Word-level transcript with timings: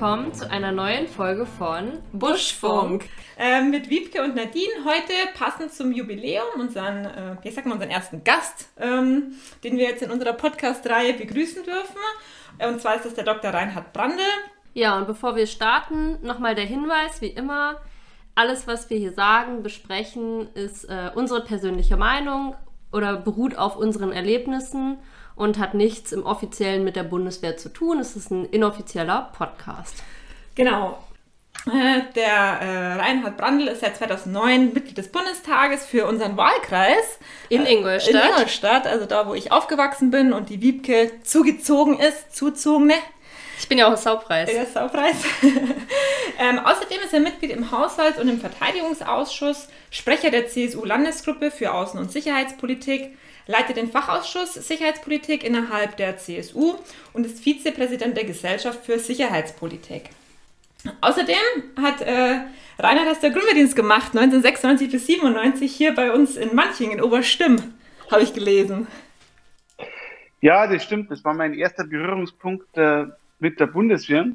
willkommen 0.00 0.32
zu 0.32 0.50
einer 0.50 0.72
neuen 0.72 1.06
Folge 1.08 1.44
von 1.44 1.92
Buschfunk. 2.14 3.04
Äh, 3.36 3.60
mit 3.60 3.90
Wiebke 3.90 4.22
und 4.22 4.34
Nadine 4.34 4.72
heute 4.86 5.12
passend 5.38 5.74
zum 5.74 5.92
Jubiläum 5.92 6.58
unseren, 6.58 7.04
äh, 7.04 7.36
wie 7.42 7.50
sagt 7.50 7.66
man, 7.66 7.74
unseren 7.74 7.90
ersten 7.90 8.24
Gast, 8.24 8.70
ähm, 8.78 9.34
den 9.62 9.76
wir 9.76 9.84
jetzt 9.84 10.00
in 10.02 10.10
unserer 10.10 10.32
Podcast-Reihe 10.32 11.12
begrüßen 11.12 11.64
dürfen. 11.64 11.98
Und 12.66 12.80
zwar 12.80 12.96
ist 12.96 13.04
das 13.04 13.12
der 13.12 13.24
Dr. 13.24 13.52
Reinhard 13.52 13.92
Brandl. 13.92 14.22
Ja, 14.72 14.96
und 14.96 15.06
bevor 15.06 15.36
wir 15.36 15.46
starten, 15.46 16.16
nochmal 16.22 16.54
der 16.54 16.64
Hinweis, 16.64 17.20
wie 17.20 17.26
immer, 17.26 17.76
alles, 18.34 18.66
was 18.66 18.88
wir 18.88 18.96
hier 18.96 19.12
sagen, 19.12 19.62
besprechen, 19.62 20.48
ist 20.54 20.84
äh, 20.84 21.10
unsere 21.14 21.44
persönliche 21.44 21.98
Meinung 21.98 22.56
oder 22.90 23.18
beruht 23.18 23.54
auf 23.54 23.76
unseren 23.76 24.12
Erlebnissen 24.12 24.96
und 25.40 25.58
hat 25.58 25.72
nichts 25.72 26.12
im 26.12 26.26
offiziellen 26.26 26.84
mit 26.84 26.96
der 26.96 27.02
Bundeswehr 27.02 27.56
zu 27.56 27.70
tun. 27.70 27.98
Es 27.98 28.14
ist 28.14 28.30
ein 28.30 28.44
inoffizieller 28.44 29.32
Podcast. 29.36 30.02
Genau. 30.54 30.98
Äh, 31.66 32.02
der 32.14 32.26
äh, 32.26 32.92
Reinhard 33.00 33.38
Brandl 33.38 33.68
ist 33.68 33.80
seit 33.80 33.96
2009 33.96 34.74
Mitglied 34.74 34.98
des 34.98 35.10
Bundestages 35.10 35.86
für 35.86 36.06
unseren 36.06 36.36
Wahlkreis. 36.36 37.18
In 37.48 37.64
Ingolstadt. 37.64 38.14
In 38.14 38.30
Ingolstadt, 38.30 38.86
also 38.86 39.06
da, 39.06 39.26
wo 39.26 39.32
ich 39.32 39.50
aufgewachsen 39.50 40.10
bin 40.10 40.34
und 40.34 40.50
die 40.50 40.60
Wiebke 40.60 41.10
zugezogen 41.22 41.98
ist, 41.98 42.36
zuzogene. 42.36 42.96
Ich 43.58 43.66
bin 43.66 43.78
ja 43.78 43.90
auch 43.90 43.96
Saupreis. 43.96 44.50
Der 44.50 44.66
Saupreis. 44.66 45.16
ähm, 46.38 46.58
außerdem 46.58 46.98
ist 47.02 47.14
er 47.14 47.20
Mitglied 47.20 47.50
im 47.50 47.70
Haushalts- 47.70 48.20
und 48.20 48.28
im 48.28 48.40
Verteidigungsausschuss, 48.40 49.68
Sprecher 49.90 50.30
der 50.30 50.48
CSU-Landesgruppe 50.48 51.50
für 51.50 51.72
Außen- 51.72 51.98
und 51.98 52.12
Sicherheitspolitik, 52.12 53.16
leitet 53.50 53.76
den 53.76 53.90
Fachausschuss 53.90 54.54
Sicherheitspolitik 54.54 55.44
innerhalb 55.44 55.96
der 55.96 56.16
CSU 56.16 56.76
und 57.12 57.26
ist 57.26 57.42
Vizepräsident 57.42 58.16
der 58.16 58.24
Gesellschaft 58.24 58.84
für 58.84 58.98
Sicherheitspolitik. 58.98 60.10
Außerdem 61.00 61.36
hat 61.82 62.00
äh, 62.00 62.40
Reinhard 62.78 63.08
aus 63.08 63.20
der 63.20 63.30
Grundwehrdienst 63.30 63.76
gemacht, 63.76 64.16
1996 64.16 64.90
bis 64.90 65.06
97 65.06 65.70
hier 65.70 65.94
bei 65.94 66.12
uns 66.12 66.36
in 66.36 66.54
Manching 66.54 66.92
in 66.92 67.02
Oberstimm, 67.02 67.74
habe 68.10 68.22
ich 68.22 68.32
gelesen. 68.32 68.86
Ja, 70.40 70.66
das 70.66 70.82
stimmt. 70.82 71.10
Das 71.10 71.22
war 71.24 71.34
mein 71.34 71.52
erster 71.52 71.84
Berührungspunkt 71.84 72.74
äh, 72.76 73.06
mit 73.40 73.60
der 73.60 73.66
Bundeswehr. 73.66 74.26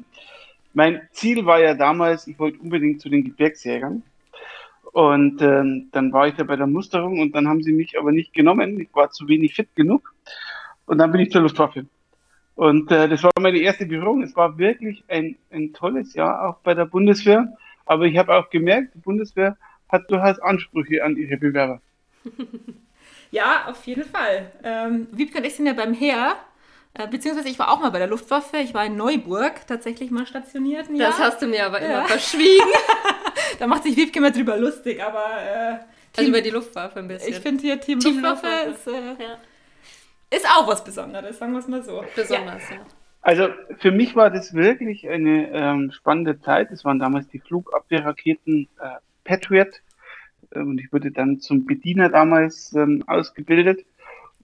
Mein 0.72 1.08
Ziel 1.12 1.44
war 1.46 1.60
ja 1.60 1.74
damals, 1.74 2.26
ich 2.28 2.38
wollte 2.38 2.58
unbedingt 2.58 3.00
zu 3.00 3.08
den 3.08 3.24
Gebirgsjägern. 3.24 4.02
Und 4.96 5.42
ähm, 5.42 5.90
dann 5.92 6.10
war 6.10 6.26
ich 6.26 6.36
da 6.36 6.44
bei 6.44 6.56
der 6.56 6.66
Musterung 6.66 7.20
und 7.20 7.34
dann 7.34 7.46
haben 7.46 7.62
sie 7.62 7.74
mich 7.74 7.98
aber 7.98 8.12
nicht 8.12 8.32
genommen. 8.32 8.80
Ich 8.80 8.88
war 8.94 9.10
zu 9.10 9.28
wenig 9.28 9.54
fit 9.54 9.68
genug. 9.76 10.14
Und 10.86 10.96
dann 10.96 11.12
bin 11.12 11.20
ich 11.20 11.30
zur 11.30 11.42
Luftwaffe. 11.42 11.84
Und 12.54 12.90
äh, 12.90 13.06
das 13.06 13.22
war 13.22 13.30
meine 13.38 13.58
erste 13.58 13.84
Berührung. 13.84 14.22
Es 14.22 14.34
war 14.34 14.56
wirklich 14.56 15.04
ein, 15.08 15.36
ein 15.50 15.74
tolles 15.74 16.14
Jahr 16.14 16.48
auch 16.48 16.60
bei 16.60 16.72
der 16.72 16.86
Bundeswehr. 16.86 17.46
Aber 17.84 18.06
ich 18.06 18.16
habe 18.16 18.34
auch 18.34 18.48
gemerkt, 18.48 18.94
die 18.94 19.00
Bundeswehr 19.00 19.58
hat 19.90 20.10
durchaus 20.10 20.38
Ansprüche 20.38 21.04
an 21.04 21.14
ihre 21.18 21.36
Bewerber. 21.36 21.82
ja, 23.30 23.66
auf 23.66 23.86
jeden 23.86 24.04
Fall. 24.04 24.50
Ähm, 24.64 25.08
Wiebke 25.12 25.36
und 25.36 25.44
ich 25.44 25.56
sind 25.56 25.66
ja 25.66 25.74
beim 25.74 25.92
Heer. 25.92 26.36
Äh, 26.94 27.06
beziehungsweise 27.08 27.50
ich 27.50 27.58
war 27.58 27.70
auch 27.70 27.80
mal 27.80 27.90
bei 27.90 27.98
der 27.98 28.08
Luftwaffe. 28.08 28.56
Ich 28.56 28.72
war 28.72 28.86
in 28.86 28.96
Neuburg 28.96 29.66
tatsächlich 29.66 30.10
mal 30.10 30.26
stationiert. 30.26 30.86
Das 30.96 31.18
hast 31.18 31.42
du 31.42 31.48
mir 31.48 31.66
aber 31.66 31.80
immer 31.80 31.90
ja. 31.90 32.04
verschwiegen. 32.04 32.70
da 33.58 33.66
macht 33.66 33.84
sich 33.84 33.96
Wiebke 33.96 34.18
immer 34.18 34.30
drüber 34.30 34.56
lustig, 34.56 35.02
aber. 35.02 35.24
Äh, 35.42 35.78
also 36.16 36.30
über 36.30 36.40
die 36.40 36.50
Luftwaffe 36.50 36.98
ein 36.98 37.08
bisschen. 37.08 37.30
Ich 37.30 37.40
finde 37.40 37.62
hier 37.62 37.80
Team, 37.80 38.00
Team 38.00 38.20
Luftwaffe, 38.20 38.68
Luftwaffe. 38.68 38.96
Ist, 38.96 39.20
äh, 39.20 39.22
ja. 39.22 39.38
ist 40.30 40.46
auch 40.46 40.66
was 40.66 40.82
Besonderes, 40.82 41.38
sagen 41.38 41.52
wir 41.52 41.58
es 41.58 41.68
mal 41.68 41.82
so. 41.82 42.02
Besonders, 42.14 42.68
ja. 42.70 42.76
ja. 42.76 42.86
Also 43.20 43.48
für 43.78 43.90
mich 43.90 44.14
war 44.14 44.30
das 44.30 44.54
wirklich 44.54 45.08
eine 45.08 45.50
ähm, 45.52 45.90
spannende 45.90 46.40
Zeit. 46.40 46.70
Es 46.70 46.84
waren 46.84 47.00
damals 47.00 47.26
die 47.28 47.40
Flugabwehrraketen 47.40 48.68
äh, 48.80 48.88
Patriot 49.24 49.82
äh, 50.52 50.60
und 50.60 50.80
ich 50.80 50.92
wurde 50.92 51.10
dann 51.10 51.40
zum 51.40 51.66
Bediener 51.66 52.08
damals 52.08 52.72
ähm, 52.74 53.02
ausgebildet 53.06 53.84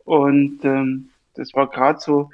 und 0.04 0.64
ähm, 0.64 1.10
das 1.34 1.54
war 1.54 1.70
gerade 1.70 2.00
so 2.00 2.30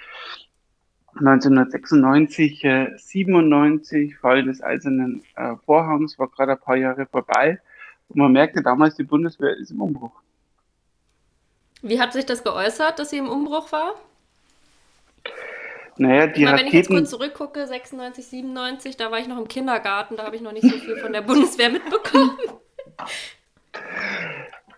1996, 1.14 2.64
äh, 2.64 2.96
97, 2.96 4.16
Fall 4.16 4.44
des 4.44 4.62
Eisernen 4.62 5.22
äh, 5.36 5.56
Vorhangs, 5.64 6.18
war 6.18 6.28
gerade 6.28 6.52
ein 6.52 6.60
paar 6.60 6.76
Jahre 6.76 7.06
vorbei. 7.06 7.60
Und 8.08 8.18
man 8.18 8.32
merkte 8.32 8.62
damals, 8.62 8.94
die 8.96 9.04
Bundeswehr 9.04 9.56
ist 9.56 9.70
im 9.70 9.80
Umbruch. 9.80 10.12
Wie 11.82 12.00
hat 12.00 12.12
sich 12.12 12.26
das 12.26 12.42
geäußert, 12.42 12.98
dass 12.98 13.10
sie 13.10 13.18
im 13.18 13.28
Umbruch 13.28 13.70
war? 13.72 13.94
Naja, 15.96 16.26
die 16.28 16.44
meine, 16.44 16.58
Raketen... 16.58 16.58
Wenn 16.58 16.66
ich 16.66 16.72
jetzt 16.74 16.88
kurz 16.88 17.10
zurückgucke, 17.10 17.66
96, 17.66 18.26
97, 18.26 18.96
da 18.96 19.10
war 19.10 19.18
ich 19.18 19.28
noch 19.28 19.38
im 19.38 19.48
Kindergarten, 19.48 20.16
da 20.16 20.24
habe 20.24 20.36
ich 20.36 20.42
noch 20.42 20.52
nicht 20.52 20.68
so 20.68 20.76
viel 20.78 20.96
von 20.96 21.12
der 21.12 21.22
Bundeswehr 21.22 21.70
mitbekommen. 21.70 22.38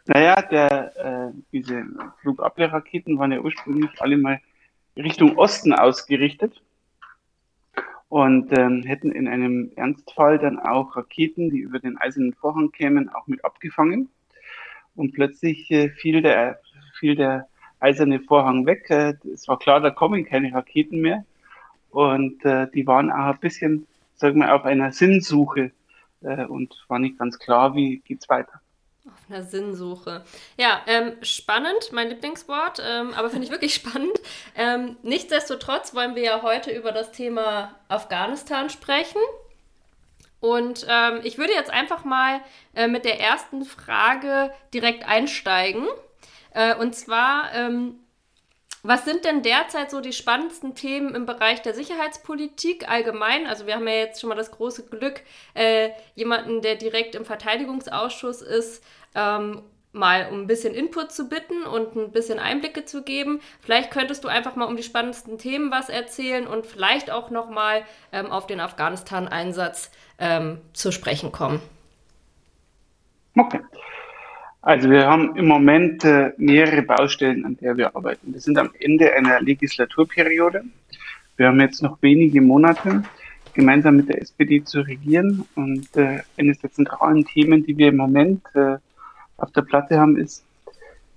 Naja, 0.07 0.43
der, 0.43 0.97
äh, 0.97 1.41
diese 1.53 1.85
Flugabwehrraketen 2.23 3.19
waren 3.19 3.33
ja 3.33 3.41
ursprünglich 3.41 3.91
alle 4.01 4.17
mal 4.17 4.41
Richtung 5.01 5.37
Osten 5.37 5.73
ausgerichtet 5.73 6.61
und 8.09 8.57
ähm, 8.59 8.83
hätten 8.83 9.13
in 9.13 9.29
einem 9.29 9.71
Ernstfall 9.77 10.39
dann 10.39 10.59
auch 10.59 10.97
Raketen, 10.97 11.51
die 11.51 11.59
über 11.59 11.79
den 11.79 11.97
eisernen 11.97 12.35
Vorhang 12.35 12.73
kämen, 12.73 13.09
auch 13.09 13.27
mit 13.29 13.45
abgefangen. 13.45 14.09
Und 14.97 15.13
plötzlich 15.13 15.71
äh, 15.71 15.91
fiel, 15.91 16.21
der, 16.21 16.61
fiel 16.99 17.15
der 17.15 17.49
eiserne 17.79 18.21
Vorhang 18.21 18.67
weg. 18.67 18.91
Äh, 18.91 19.15
es 19.33 19.47
war 19.47 19.59
klar, 19.59 19.81
da 19.81 19.91
kommen 19.91 20.25
keine 20.25 20.53
Raketen 20.53 21.01
mehr. 21.01 21.25
Und 21.91 22.45
äh, 22.45 22.69
die 22.73 22.87
waren 22.87 23.11
auch 23.11 23.35
ein 23.35 23.39
bisschen, 23.39 23.87
sagen 24.17 24.41
wir, 24.41 24.55
auf 24.55 24.65
einer 24.65 24.93
Sinnsuche 24.93 25.71
äh, 26.23 26.45
und 26.45 26.85
war 26.89 26.99
nicht 26.99 27.19
ganz 27.19 27.39
klar, 27.39 27.75
wie 27.75 27.99
geht's 28.01 28.29
weiter. 28.29 28.60
Einer 29.31 29.45
Sinnsuche. 29.45 30.25
Ja, 30.57 30.83
ähm, 30.89 31.13
spannend, 31.23 31.93
mein 31.93 32.09
Lieblingswort, 32.09 32.83
ähm, 32.85 33.15
aber 33.15 33.31
finde 33.31 33.45
ich 33.45 33.53
wirklich 33.53 33.75
spannend. 33.77 34.19
Ähm, 34.57 34.97
nichtsdestotrotz 35.03 35.95
wollen 35.95 36.17
wir 36.17 36.23
ja 36.23 36.43
heute 36.43 36.73
über 36.73 36.91
das 36.91 37.13
Thema 37.13 37.77
Afghanistan 37.89 38.71
sprechen. 38.71 39.21
Und 40.41 40.87
ähm, 40.89 41.21
ich 41.23 41.39
würde 41.39 41.53
jetzt 41.53 41.71
einfach 41.71 42.05
mal 42.05 42.41
äh, 42.75 42.89
mit 42.89 43.05
der 43.05 43.21
ersten 43.21 43.65
Frage 43.65 44.53
direkt 44.75 45.07
einsteigen. 45.07 45.87
Äh, 46.53 46.75
und 46.75 46.95
zwar, 46.97 47.53
ähm, 47.55 48.01
was 48.83 49.05
sind 49.05 49.27
denn 49.27 49.43
derzeit 49.43 49.91
so 49.91 50.01
die 50.01 50.15
spannendsten 50.15 50.75
Themen 50.75 51.15
im 51.15 51.27
Bereich 51.27 51.61
der 51.61 51.75
Sicherheitspolitik 51.75 52.89
allgemein? 52.89 53.47
Also 53.47 53.67
wir 53.67 53.75
haben 53.75 53.87
ja 53.87 53.95
jetzt 53.95 54.21
schon 54.21 54.31
mal 54.31 54.37
das 54.37 54.51
große 54.51 54.87
Glück, 54.87 55.21
äh, 55.53 55.91
jemanden, 56.15 56.63
der 56.63 56.77
direkt 56.77 57.15
im 57.15 57.27
Verteidigungsausschuss 57.27 58.41
ist, 58.41 58.83
ähm, 59.15 59.63
mal 59.93 60.29
um 60.31 60.43
ein 60.43 60.47
bisschen 60.47 60.75
Input 60.75 61.11
zu 61.11 61.29
bitten 61.29 61.65
und 61.65 61.97
ein 61.97 62.13
bisschen 62.13 62.39
Einblicke 62.39 62.85
zu 62.85 63.03
geben. 63.03 63.41
Vielleicht 63.61 63.91
könntest 63.91 64.23
du 64.25 64.29
einfach 64.29 64.55
mal 64.57 64.67
um 64.67 64.77
die 64.77 64.83
spannendsten 64.83 65.39
Themen 65.39 65.71
was 65.71 65.89
erzählen 65.89 66.47
und 66.47 66.67
vielleicht 66.67 67.11
auch 67.11 67.31
noch 67.31 67.51
mal 67.51 67.83
ähm, 68.13 68.27
auf 68.27 68.47
den 68.47 68.61
Afghanistan-Einsatz 68.61 69.91
ähm, 70.19 70.59
zu 70.73 70.93
sprechen 70.93 71.33
kommen. 71.33 71.61
Okay. 73.37 73.61
Also 74.63 74.91
wir 74.91 75.07
haben 75.07 75.35
im 75.37 75.47
Moment 75.47 76.05
äh, 76.05 76.33
mehrere 76.37 76.83
Baustellen, 76.83 77.45
an 77.47 77.57
der 77.57 77.77
wir 77.77 77.97
arbeiten. 77.97 78.33
Wir 78.33 78.41
sind 78.41 78.59
am 78.59 78.71
Ende 78.79 79.13
einer 79.15 79.41
Legislaturperiode. 79.41 80.65
Wir 81.37 81.47
haben 81.47 81.61
jetzt 81.61 81.83
noch 81.83 81.97
wenige 82.03 82.43
Monate, 82.43 83.03
gemeinsam 83.55 83.97
mit 83.97 84.11
der 84.11 84.21
SPD 84.21 84.63
zu 84.63 84.83
regieren. 84.83 85.47
Und 85.55 85.89
äh, 85.97 86.21
eines 86.39 86.59
der 86.59 86.71
zentralen 86.71 87.25
Themen, 87.25 87.65
die 87.65 87.79
wir 87.79 87.89
im 87.89 87.97
Moment 87.97 88.43
äh, 88.55 88.77
auf 89.41 89.51
der 89.53 89.63
Platte 89.63 89.99
haben, 89.99 90.17
ist, 90.17 90.45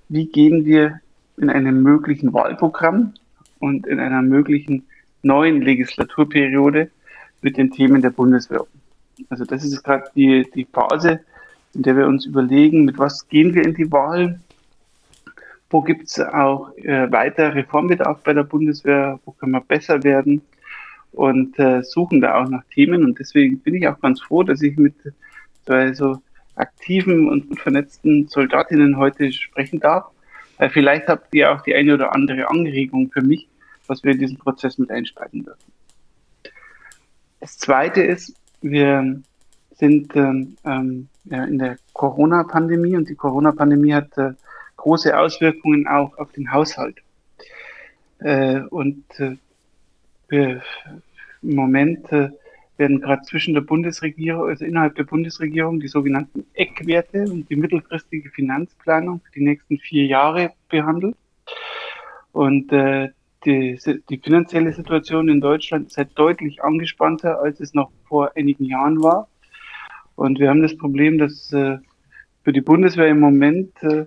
wie 0.09 0.25
gehen 0.25 0.65
wir 0.65 0.99
in 1.37 1.49
einem 1.49 1.81
möglichen 1.81 2.33
Wahlprogramm 2.33 3.13
und 3.59 3.87
in 3.87 3.99
einer 3.99 4.21
möglichen 4.21 4.85
neuen 5.23 5.61
Legislaturperiode 5.61 6.89
mit 7.41 7.57
den 7.57 7.71
Themen 7.71 8.01
der 8.01 8.11
Bundeswehr. 8.11 8.65
Also 9.29 9.45
das 9.45 9.63
ist 9.63 9.83
gerade 9.83 10.05
die, 10.15 10.45
die 10.53 10.65
Phase, 10.65 11.21
in 11.73 11.83
der 11.83 11.97
wir 11.97 12.07
uns 12.07 12.25
überlegen, 12.25 12.85
mit 12.85 12.97
was 12.97 13.27
gehen 13.27 13.53
wir 13.53 13.63
in 13.63 13.73
die 13.73 13.91
Wahl, 13.91 14.39
wo 15.69 15.81
gibt 15.81 16.07
es 16.07 16.19
auch 16.19 16.75
äh, 16.77 17.11
weiter 17.11 17.55
Reformbedarf 17.55 18.21
bei 18.23 18.33
der 18.33 18.43
Bundeswehr, 18.43 19.19
wo 19.25 19.31
können 19.31 19.53
wir 19.53 19.61
besser 19.61 20.03
werden 20.03 20.41
und 21.11 21.57
äh, 21.57 21.81
suchen 21.83 22.21
da 22.21 22.35
auch 22.35 22.47
nach 22.47 22.63
Themen. 22.73 23.03
Und 23.03 23.17
deswegen 23.17 23.59
bin 23.59 23.75
ich 23.75 23.87
auch 23.87 23.99
ganz 23.99 24.21
froh, 24.21 24.43
dass 24.43 24.61
ich 24.61 24.77
mit 24.77 24.93
zwei 25.65 25.93
so 25.93 26.21
aktiven 26.55 27.29
und 27.29 27.59
vernetzten 27.59 28.27
Soldatinnen 28.27 28.97
heute 28.97 29.31
sprechen 29.31 29.79
darf. 29.79 30.05
Weil 30.57 30.69
vielleicht 30.69 31.07
habt 31.07 31.33
ihr 31.33 31.51
auch 31.51 31.61
die 31.61 31.75
eine 31.75 31.93
oder 31.93 32.13
andere 32.13 32.49
Anregung 32.49 33.11
für 33.11 33.21
mich, 33.21 33.47
was 33.87 34.03
wir 34.03 34.11
in 34.11 34.19
diesen 34.19 34.37
Prozess 34.37 34.77
mit 34.77 34.91
einspeisen 34.91 35.43
dürfen. 35.43 35.71
Das 37.39 37.57
zweite 37.57 38.03
ist, 38.03 38.33
wir 38.61 39.21
sind 39.75 40.15
ähm, 40.15 40.55
ähm, 40.63 41.09
ja, 41.25 41.43
in 41.43 41.59
der 41.59 41.77
Corona-Pandemie 41.93 42.95
und 42.95 43.09
die 43.09 43.15
Corona-Pandemie 43.15 43.93
hat 43.93 44.17
äh, 44.17 44.33
große 44.77 45.17
Auswirkungen 45.17 45.87
auch 45.87 46.17
auf 46.17 46.31
den 46.31 46.51
Haushalt. 46.51 46.97
Äh, 48.19 48.61
und 48.69 49.03
äh, 49.19 49.35
wir, 50.29 50.61
im 51.41 51.55
Moment 51.55 52.11
äh, 52.11 52.29
werden 52.77 53.01
gerade 53.01 53.21
zwischen 53.23 53.53
der 53.53 53.61
Bundesregierung, 53.61 54.47
also 54.47 54.65
innerhalb 54.65 54.95
der 54.95 55.03
Bundesregierung, 55.03 55.79
die 55.79 55.87
sogenannten 55.87 56.45
Eckwerte 56.53 57.23
und 57.23 57.49
die 57.49 57.55
mittelfristige 57.55 58.29
Finanzplanung 58.31 59.21
für 59.21 59.31
die 59.31 59.43
nächsten 59.43 59.77
vier 59.77 60.05
Jahre 60.05 60.51
behandelt. 60.69 61.15
Und 62.31 62.71
äh, 62.71 63.09
die, 63.45 63.79
die 64.09 64.17
finanzielle 64.17 64.73
Situation 64.73 65.29
in 65.29 65.41
Deutschland 65.41 65.87
ist 65.87 65.97
halt 65.97 66.11
deutlich 66.15 66.63
angespannter, 66.63 67.41
als 67.41 67.59
es 67.59 67.73
noch 67.73 67.91
vor 68.05 68.31
einigen 68.35 68.65
Jahren 68.65 69.03
war. 69.03 69.27
Und 70.15 70.39
wir 70.39 70.49
haben 70.49 70.61
das 70.61 70.77
Problem, 70.77 71.17
dass 71.17 71.51
äh, 71.53 71.77
für 72.43 72.53
die 72.53 72.61
Bundeswehr 72.61 73.07
im 73.07 73.19
Moment 73.19 73.71
äh, 73.83 74.05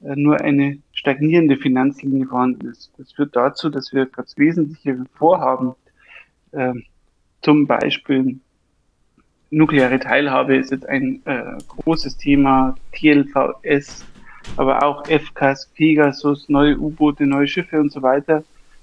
nur 0.00 0.40
eine 0.40 0.78
stagnierende 0.92 1.56
Finanzlinie 1.56 2.26
vorhanden 2.26 2.68
ist. 2.68 2.92
Das 2.98 3.12
führt 3.12 3.36
dazu, 3.36 3.70
dass 3.70 3.92
wir 3.92 4.06
ganz 4.06 4.36
wesentliche 4.36 5.04
Vorhaben, 5.14 5.74
äh, 6.52 6.72
zum 7.42 7.66
Beispiel 7.66 8.38
nukleare 9.50 9.98
Teilhabe 9.98 10.56
ist 10.56 10.70
jetzt 10.70 10.88
ein 10.88 11.20
äh, 11.26 11.58
großes 11.68 12.16
Thema, 12.16 12.74
TLVS, 12.92 14.04
aber 14.56 14.82
auch 14.82 15.06
FCAS, 15.06 15.66
Pegasus, 15.74 16.48
neue 16.48 16.78
U-Boote, 16.78 17.26
neue 17.26 17.46
Schiffe 17.46 17.78
und 17.80 17.92
so 17.92 18.02
weiter. 18.02 18.42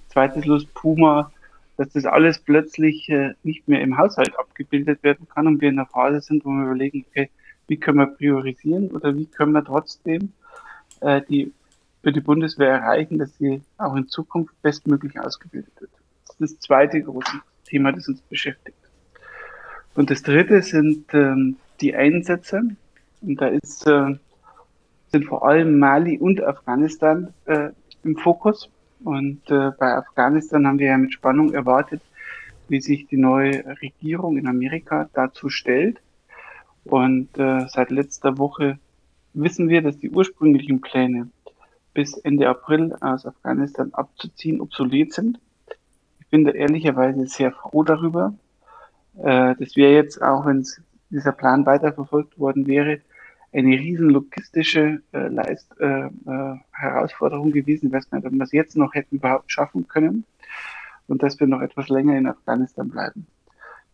Zweites 0.09 0.45
Los 0.45 0.65
Puma, 0.65 1.31
dass 1.77 1.93
das 1.93 2.05
alles 2.05 2.39
plötzlich 2.39 3.09
äh, 3.09 3.33
nicht 3.43 3.67
mehr 3.67 3.81
im 3.81 3.97
Haushalt 3.97 4.37
abgebildet 4.37 5.01
werden 5.03 5.27
kann 5.33 5.47
und 5.47 5.61
wir 5.61 5.69
in 5.69 5.77
der 5.77 5.85
Phase 5.85 6.21
sind, 6.21 6.45
wo 6.45 6.49
wir 6.49 6.65
überlegen, 6.65 7.05
okay, 7.09 7.29
wie 7.67 7.77
können 7.77 7.99
wir 7.99 8.07
priorisieren 8.07 8.89
oder 8.91 9.15
wie 9.15 9.25
können 9.25 9.53
wir 9.53 9.63
trotzdem 9.63 10.33
äh, 11.01 11.21
die 11.27 11.51
für 12.01 12.11
die 12.11 12.21
Bundeswehr 12.21 12.69
erreichen, 12.69 13.17
dass 13.17 13.37
sie 13.37 13.61
auch 13.77 13.95
in 13.95 14.07
Zukunft 14.07 14.53
bestmöglich 14.61 15.19
ausgebildet 15.19 15.73
wird. 15.79 15.91
Das 16.27 16.39
ist 16.39 16.57
das 16.57 16.59
zweite 16.61 17.01
große 17.01 17.41
Thema, 17.69 17.91
das 17.91 18.07
uns 18.07 18.21
beschäftigt. 18.21 18.77
Und 19.95 20.09
das 20.09 20.21
dritte 20.21 20.61
sind 20.61 21.13
ähm, 21.13 21.57
die 21.81 21.95
Einsätze. 21.95 22.61
Und 23.21 23.41
da 23.41 23.47
ist, 23.47 23.85
äh, 23.87 24.15
sind 25.11 25.25
vor 25.25 25.47
allem 25.47 25.79
Mali 25.79 26.17
und 26.17 26.41
Afghanistan 26.41 27.33
äh, 27.45 27.69
im 28.03 28.15
Fokus. 28.17 28.69
Und 29.03 29.41
äh, 29.49 29.71
bei 29.77 29.95
Afghanistan 29.95 30.67
haben 30.67 30.79
wir 30.79 30.87
ja 30.87 30.97
mit 30.97 31.13
Spannung 31.13 31.53
erwartet, 31.53 32.01
wie 32.67 32.81
sich 32.81 33.07
die 33.07 33.17
neue 33.17 33.65
Regierung 33.81 34.37
in 34.37 34.47
Amerika 34.47 35.09
dazu 35.13 35.49
stellt. 35.49 36.01
Und 36.85 37.37
äh, 37.37 37.67
seit 37.67 37.91
letzter 37.91 38.37
Woche 38.37 38.79
wissen 39.33 39.69
wir, 39.69 39.81
dass 39.81 39.97
die 39.97 40.09
ursprünglichen 40.09 40.81
Pläne 40.81 41.29
bis 41.93 42.17
Ende 42.17 42.47
April 42.47 42.95
aus 43.01 43.25
Afghanistan 43.25 43.93
abzuziehen 43.93 44.61
obsolet 44.61 45.13
sind. 45.13 45.39
Ich 46.29 46.31
bin 46.31 46.45
da 46.45 46.51
ehrlicherweise 46.51 47.25
sehr 47.25 47.51
froh 47.51 47.81
darüber. 47.81 48.35
Äh, 49.17 49.55
das 49.57 49.75
wäre 49.75 49.93
jetzt, 49.93 50.21
auch 50.21 50.45
wenn 50.45 50.63
dieser 51.09 51.31
Plan 51.31 51.65
weiterverfolgt 51.65 52.37
worden 52.37 52.67
wäre, 52.67 52.99
eine 53.51 53.71
riesen 53.71 54.11
logistische 54.11 55.01
äh, 55.11 55.27
Leist, 55.27 55.73
äh, 55.79 56.05
äh, 56.05 56.55
Herausforderung 56.71 57.51
gewesen. 57.51 57.89
Nicht, 57.89 58.13
ob 58.13 58.31
wir 58.31 58.43
es 58.43 58.51
jetzt 58.51 58.77
noch 58.77 58.93
hätten 58.93 59.15
überhaupt 59.15 59.51
schaffen 59.51 59.87
können 59.87 60.23
und 61.07 61.23
dass 61.23 61.39
wir 61.39 61.47
noch 61.47 61.61
etwas 61.61 61.89
länger 61.89 62.15
in 62.15 62.27
Afghanistan 62.27 62.89
bleiben. 62.89 63.25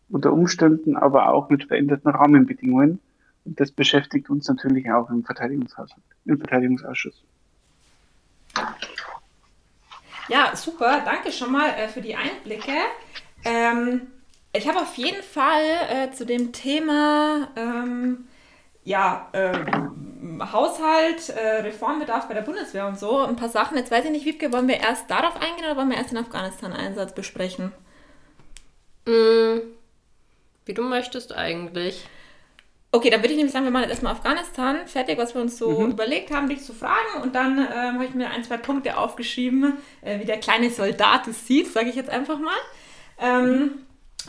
Unter 0.09 0.33
Umständen 0.33 0.97
aber 0.97 1.29
auch 1.29 1.49
mit 1.49 1.63
veränderten 1.63 2.09
Rahmenbedingungen. 2.09 2.99
Und 3.45 3.61
das 3.61 3.71
beschäftigt 3.71 4.29
uns 4.29 4.49
natürlich 4.49 4.91
auch 4.91 5.09
im 5.09 5.23
im 6.25 6.37
Verteidigungsausschuss. 6.37 7.23
Ja, 10.27 10.55
super. 10.55 11.01
Danke 11.05 11.31
schon 11.31 11.51
mal 11.51 11.69
äh, 11.69 11.87
für 11.87 12.01
die 12.01 12.15
Einblicke. 12.15 12.73
Ähm, 13.43 14.07
ich 14.53 14.67
habe 14.67 14.79
auf 14.79 14.95
jeden 14.95 15.21
Fall 15.21 15.63
äh, 15.89 16.11
zu 16.11 16.25
dem 16.25 16.51
Thema 16.51 17.49
ähm, 17.55 18.27
ja, 18.83 19.29
ähm, 19.33 20.41
Haushalt, 20.51 21.29
äh, 21.29 21.61
Reformbedarf 21.61 22.27
bei 22.27 22.33
der 22.33 22.41
Bundeswehr 22.41 22.87
und 22.87 22.99
so 22.99 23.19
ein 23.19 23.35
paar 23.35 23.49
Sachen. 23.49 23.77
Jetzt 23.77 23.91
weiß 23.91 24.05
ich 24.05 24.11
nicht, 24.11 24.25
Wiebke, 24.25 24.53
wollen 24.53 24.67
wir 24.67 24.79
erst 24.79 25.09
darauf 25.09 25.35
eingehen 25.35 25.65
oder 25.65 25.75
wollen 25.75 25.89
wir 25.89 25.97
erst 25.97 26.11
den 26.11 26.19
Afghanistan-Einsatz 26.19 27.13
besprechen? 27.13 27.71
Mm, 29.05 29.59
wie 30.65 30.73
du 30.73 30.83
möchtest 30.83 31.33
eigentlich. 31.33 32.07
Okay, 32.95 33.09
dann 33.09 33.19
würde 33.19 33.31
ich 33.31 33.35
nämlich 33.35 33.51
sagen, 33.51 33.65
wir 33.65 33.71
machen 33.71 33.83
jetzt 33.83 33.91
erstmal 33.91 34.13
Afghanistan 34.13 34.87
fertig, 34.87 35.17
was 35.17 35.35
wir 35.35 35.41
uns 35.41 35.57
so 35.57 35.81
mhm. 35.81 35.91
überlegt 35.91 36.31
haben, 36.31 36.47
dich 36.47 36.63
zu 36.63 36.71
fragen. 36.71 37.23
Und 37.23 37.35
dann 37.35 37.57
ähm, 37.57 37.95
habe 37.95 38.05
ich 38.05 38.13
mir 38.13 38.29
ein, 38.29 38.41
zwei 38.41 38.55
Punkte 38.55 38.95
aufgeschrieben, 38.97 39.73
äh, 40.01 40.21
wie 40.21 40.23
der 40.23 40.39
kleine 40.39 40.69
Soldat 40.69 41.27
es 41.27 41.45
sieht, 41.45 41.73
sage 41.73 41.89
ich 41.89 41.95
jetzt 41.95 42.09
einfach 42.09 42.39
mal. 42.39 42.55
Ähm, 43.19 43.49
mhm. 43.49 43.71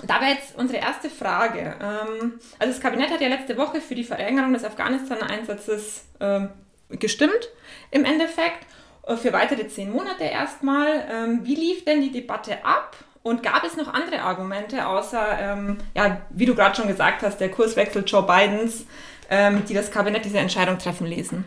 Da 0.08 0.20
wäre 0.20 0.32
jetzt 0.32 0.58
unsere 0.58 0.80
erste 0.80 1.10
Frage. 1.10 1.76
Ähm, 1.80 2.40
also 2.58 2.72
das 2.72 2.80
Kabinett 2.80 3.12
hat 3.12 3.20
ja 3.20 3.28
letzte 3.28 3.56
Woche 3.56 3.80
für 3.80 3.94
die 3.94 4.02
Verlängerung 4.02 4.52
des 4.52 4.64
Afghanistan-Einsatzes 4.64 6.06
ähm, 6.18 6.48
gestimmt, 6.88 7.48
im 7.92 8.04
Endeffekt, 8.04 8.66
äh, 9.06 9.14
für 9.14 9.32
weitere 9.32 9.68
zehn 9.68 9.92
Monate 9.92 10.24
erstmal. 10.24 11.06
Ähm, 11.08 11.40
wie 11.44 11.54
lief 11.54 11.84
denn 11.84 12.00
die 12.00 12.10
Debatte 12.10 12.64
ab? 12.64 12.96
Und 13.26 13.42
gab 13.42 13.64
es 13.64 13.76
noch 13.76 13.92
andere 13.92 14.22
Argumente, 14.22 14.86
außer, 14.86 15.36
ähm, 15.40 15.78
ja, 15.96 16.20
wie 16.30 16.46
du 16.46 16.54
gerade 16.54 16.76
schon 16.76 16.86
gesagt 16.86 17.22
hast, 17.22 17.38
der 17.38 17.50
Kurswechsel 17.50 18.04
Joe 18.06 18.22
Bidens, 18.22 18.86
ähm, 19.28 19.64
die 19.68 19.74
das 19.74 19.90
Kabinett 19.90 20.24
diese 20.24 20.38
Entscheidung 20.38 20.78
treffen 20.78 21.08
ließen? 21.08 21.44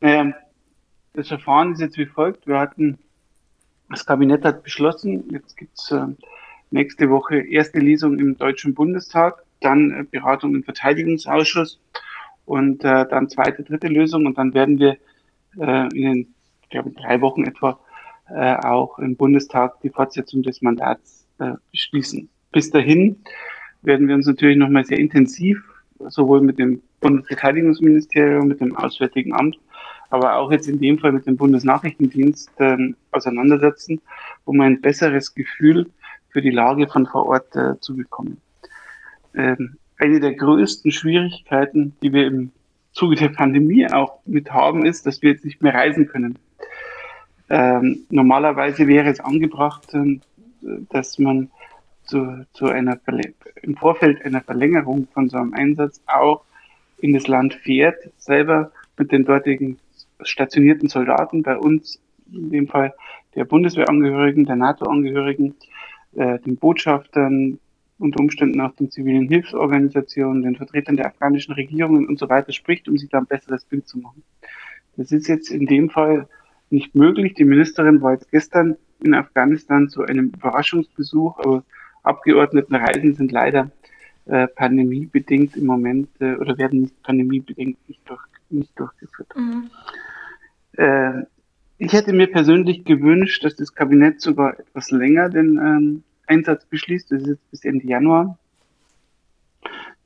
Naja, 0.00 0.32
das 1.12 1.28
Verfahren 1.28 1.74
ist 1.74 1.82
jetzt 1.82 1.98
wie 1.98 2.06
folgt. 2.06 2.46
Wir 2.46 2.58
hatten 2.58 2.98
das 3.90 4.06
Kabinett 4.06 4.42
hat 4.42 4.62
beschlossen, 4.62 5.28
jetzt 5.30 5.54
gibt 5.58 5.78
es 5.78 5.90
äh, 5.90 6.06
nächste 6.70 7.10
Woche 7.10 7.36
erste 7.36 7.78
Lesung 7.78 8.18
im 8.18 8.38
Deutschen 8.38 8.72
Bundestag, 8.72 9.44
dann 9.60 9.90
äh, 9.90 10.04
Beratung 10.04 10.54
im 10.54 10.64
Verteidigungsausschuss 10.64 11.78
und 12.46 12.84
äh, 12.84 13.06
dann 13.06 13.28
zweite, 13.28 13.64
dritte 13.64 13.88
Lösung 13.88 14.24
und 14.24 14.38
dann 14.38 14.54
werden 14.54 14.78
wir 14.78 14.96
äh, 15.60 15.88
in 15.94 16.02
den, 16.04 16.34
ich 16.62 16.70
glaube, 16.70 16.92
drei 16.92 17.20
Wochen 17.20 17.44
etwa 17.44 17.78
äh, 18.28 18.56
auch 18.56 18.98
im 18.98 19.16
Bundestag 19.16 19.80
die 19.80 19.90
Fortsetzung 19.90 20.42
des 20.42 20.62
Mandats 20.62 21.26
äh, 21.38 21.52
beschließen. 21.70 22.28
Bis 22.50 22.70
dahin 22.70 23.16
werden 23.82 24.08
wir 24.08 24.14
uns 24.14 24.26
natürlich 24.26 24.56
nochmal 24.56 24.84
sehr 24.84 24.98
intensiv 24.98 25.62
sowohl 26.08 26.40
mit 26.40 26.58
dem 26.58 26.82
Bundesverteidigungsministerium, 27.00 28.48
mit 28.48 28.60
dem 28.60 28.76
Auswärtigen 28.76 29.32
Amt 29.34 29.56
aber 30.12 30.36
auch 30.36 30.52
jetzt 30.52 30.68
in 30.68 30.78
dem 30.78 30.98
Fall 30.98 31.12
mit 31.12 31.26
dem 31.26 31.38
Bundesnachrichtendienst 31.38 32.50
ähm, 32.58 32.96
auseinandersetzen, 33.12 34.02
um 34.44 34.60
ein 34.60 34.82
besseres 34.82 35.34
Gefühl 35.34 35.86
für 36.28 36.42
die 36.42 36.50
Lage 36.50 36.86
von 36.86 37.06
vor 37.06 37.26
Ort 37.26 37.56
äh, 37.56 37.80
zu 37.80 37.96
bekommen. 37.96 38.36
Ähm, 39.34 39.78
eine 39.96 40.20
der 40.20 40.34
größten 40.34 40.92
Schwierigkeiten, 40.92 41.96
die 42.02 42.12
wir 42.12 42.26
im 42.26 42.52
Zuge 42.92 43.16
der 43.16 43.30
Pandemie 43.30 43.86
auch 43.90 44.18
mit 44.26 44.52
haben, 44.52 44.84
ist, 44.84 45.06
dass 45.06 45.22
wir 45.22 45.30
jetzt 45.30 45.46
nicht 45.46 45.62
mehr 45.62 45.72
reisen 45.72 46.06
können. 46.06 46.38
Ähm, 47.52 48.06
normalerweise 48.08 48.88
wäre 48.88 49.10
es 49.10 49.20
angebracht, 49.20 49.92
äh, 49.92 50.20
dass 50.88 51.18
man 51.18 51.50
zu, 52.04 52.46
zu 52.54 52.66
einer 52.66 52.98
im 53.60 53.76
Vorfeld 53.76 54.24
einer 54.24 54.40
Verlängerung 54.40 55.06
von 55.12 55.28
so 55.28 55.36
einem 55.36 55.52
Einsatz 55.52 56.00
auch 56.06 56.44
in 56.98 57.12
das 57.12 57.26
Land 57.26 57.52
fährt, 57.52 58.10
selber 58.16 58.72
mit 58.96 59.12
den 59.12 59.26
dortigen 59.26 59.78
stationierten 60.22 60.88
Soldaten, 60.88 61.42
bei 61.42 61.58
uns 61.58 62.00
in 62.32 62.48
dem 62.50 62.68
Fall 62.68 62.94
der 63.34 63.44
Bundeswehrangehörigen, 63.44 64.46
der 64.46 64.56
NATO-Angehörigen, 64.56 65.54
äh, 66.14 66.38
den 66.38 66.56
Botschaftern, 66.56 67.58
unter 67.98 68.20
Umständen 68.20 68.62
auch 68.62 68.74
den 68.76 68.90
zivilen 68.90 69.28
Hilfsorganisationen, 69.28 70.42
den 70.42 70.56
Vertretern 70.56 70.96
der 70.96 71.08
afghanischen 71.08 71.52
Regierungen 71.52 72.08
und 72.08 72.18
so 72.18 72.30
weiter 72.30 72.52
spricht, 72.52 72.88
um 72.88 72.96
sich 72.96 73.10
da 73.10 73.18
ein 73.18 73.26
besseres 73.26 73.66
Bild 73.66 73.86
zu 73.86 73.98
machen. 73.98 74.22
Das 74.96 75.12
ist 75.12 75.28
jetzt 75.28 75.50
in 75.50 75.66
dem 75.66 75.90
Fall 75.90 76.26
nicht 76.72 76.94
möglich. 76.94 77.34
Die 77.34 77.44
Ministerin 77.44 78.00
war 78.02 78.12
jetzt 78.12 78.30
gestern 78.30 78.76
in 79.00 79.14
Afghanistan 79.14 79.88
zu 79.88 80.02
einem 80.02 80.32
Überraschungsbesuch, 80.34 81.38
aber 81.38 81.64
Abgeordnetenreisen 82.02 83.14
sind 83.14 83.32
leider 83.32 83.70
äh, 84.26 84.46
pandemiebedingt 84.48 85.56
im 85.56 85.66
Moment 85.66 86.08
äh, 86.20 86.34
oder 86.34 86.56
werden 86.58 86.82
nicht 86.82 87.02
pandemiebedingt 87.02 87.78
nicht, 87.88 88.00
durch, 88.08 88.22
nicht 88.50 88.78
durchgeführt. 88.78 89.28
Mhm. 89.36 89.70
Äh, 90.76 91.22
ich 91.78 91.92
hätte 91.92 92.12
mir 92.12 92.28
persönlich 92.28 92.84
gewünscht, 92.84 93.44
dass 93.44 93.56
das 93.56 93.74
Kabinett 93.74 94.20
sogar 94.20 94.58
etwas 94.58 94.90
länger 94.90 95.28
den 95.28 95.56
ähm, 95.58 96.02
Einsatz 96.26 96.64
beschließt. 96.66 97.10
Das 97.10 97.22
ist 97.22 97.28
jetzt 97.28 97.50
bis 97.50 97.64
Ende 97.64 97.86
Januar. 97.86 98.38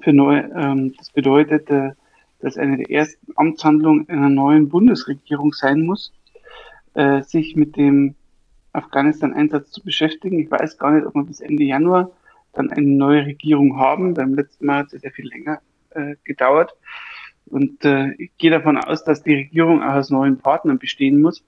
Für 0.00 0.12
neu, 0.12 0.38
ähm, 0.38 0.94
das 0.96 1.10
bedeutet, 1.10 1.68
äh, 1.70 1.92
dass 2.40 2.56
eine 2.56 2.78
der 2.78 2.90
ersten 2.90 3.32
Amtshandlungen 3.36 4.08
einer 4.08 4.28
neuen 4.28 4.68
Bundesregierung 4.68 5.52
sein 5.52 5.82
muss, 5.82 6.12
äh, 6.96 7.22
sich 7.22 7.56
mit 7.56 7.76
dem 7.76 8.14
Afghanistan-Einsatz 8.72 9.70
zu 9.70 9.82
beschäftigen. 9.82 10.38
Ich 10.38 10.50
weiß 10.50 10.78
gar 10.78 10.92
nicht, 10.92 11.06
ob 11.06 11.14
wir 11.14 11.24
bis 11.24 11.40
Ende 11.40 11.64
Januar 11.64 12.10
dann 12.52 12.70
eine 12.70 12.86
neue 12.86 13.26
Regierung 13.26 13.78
haben. 13.78 14.14
Beim 14.14 14.34
letzten 14.34 14.66
Mal 14.66 14.78
hat 14.78 14.92
es 14.92 15.02
sehr 15.02 15.12
viel 15.12 15.28
länger 15.28 15.60
äh, 15.90 16.16
gedauert. 16.24 16.74
Und 17.46 17.84
äh, 17.84 18.12
ich 18.18 18.36
gehe 18.38 18.50
davon 18.50 18.76
aus, 18.76 19.04
dass 19.04 19.22
die 19.22 19.34
Regierung 19.34 19.82
auch 19.82 19.94
aus 19.94 20.10
neuen 20.10 20.38
Partnern 20.38 20.78
bestehen 20.78 21.20
muss 21.20 21.44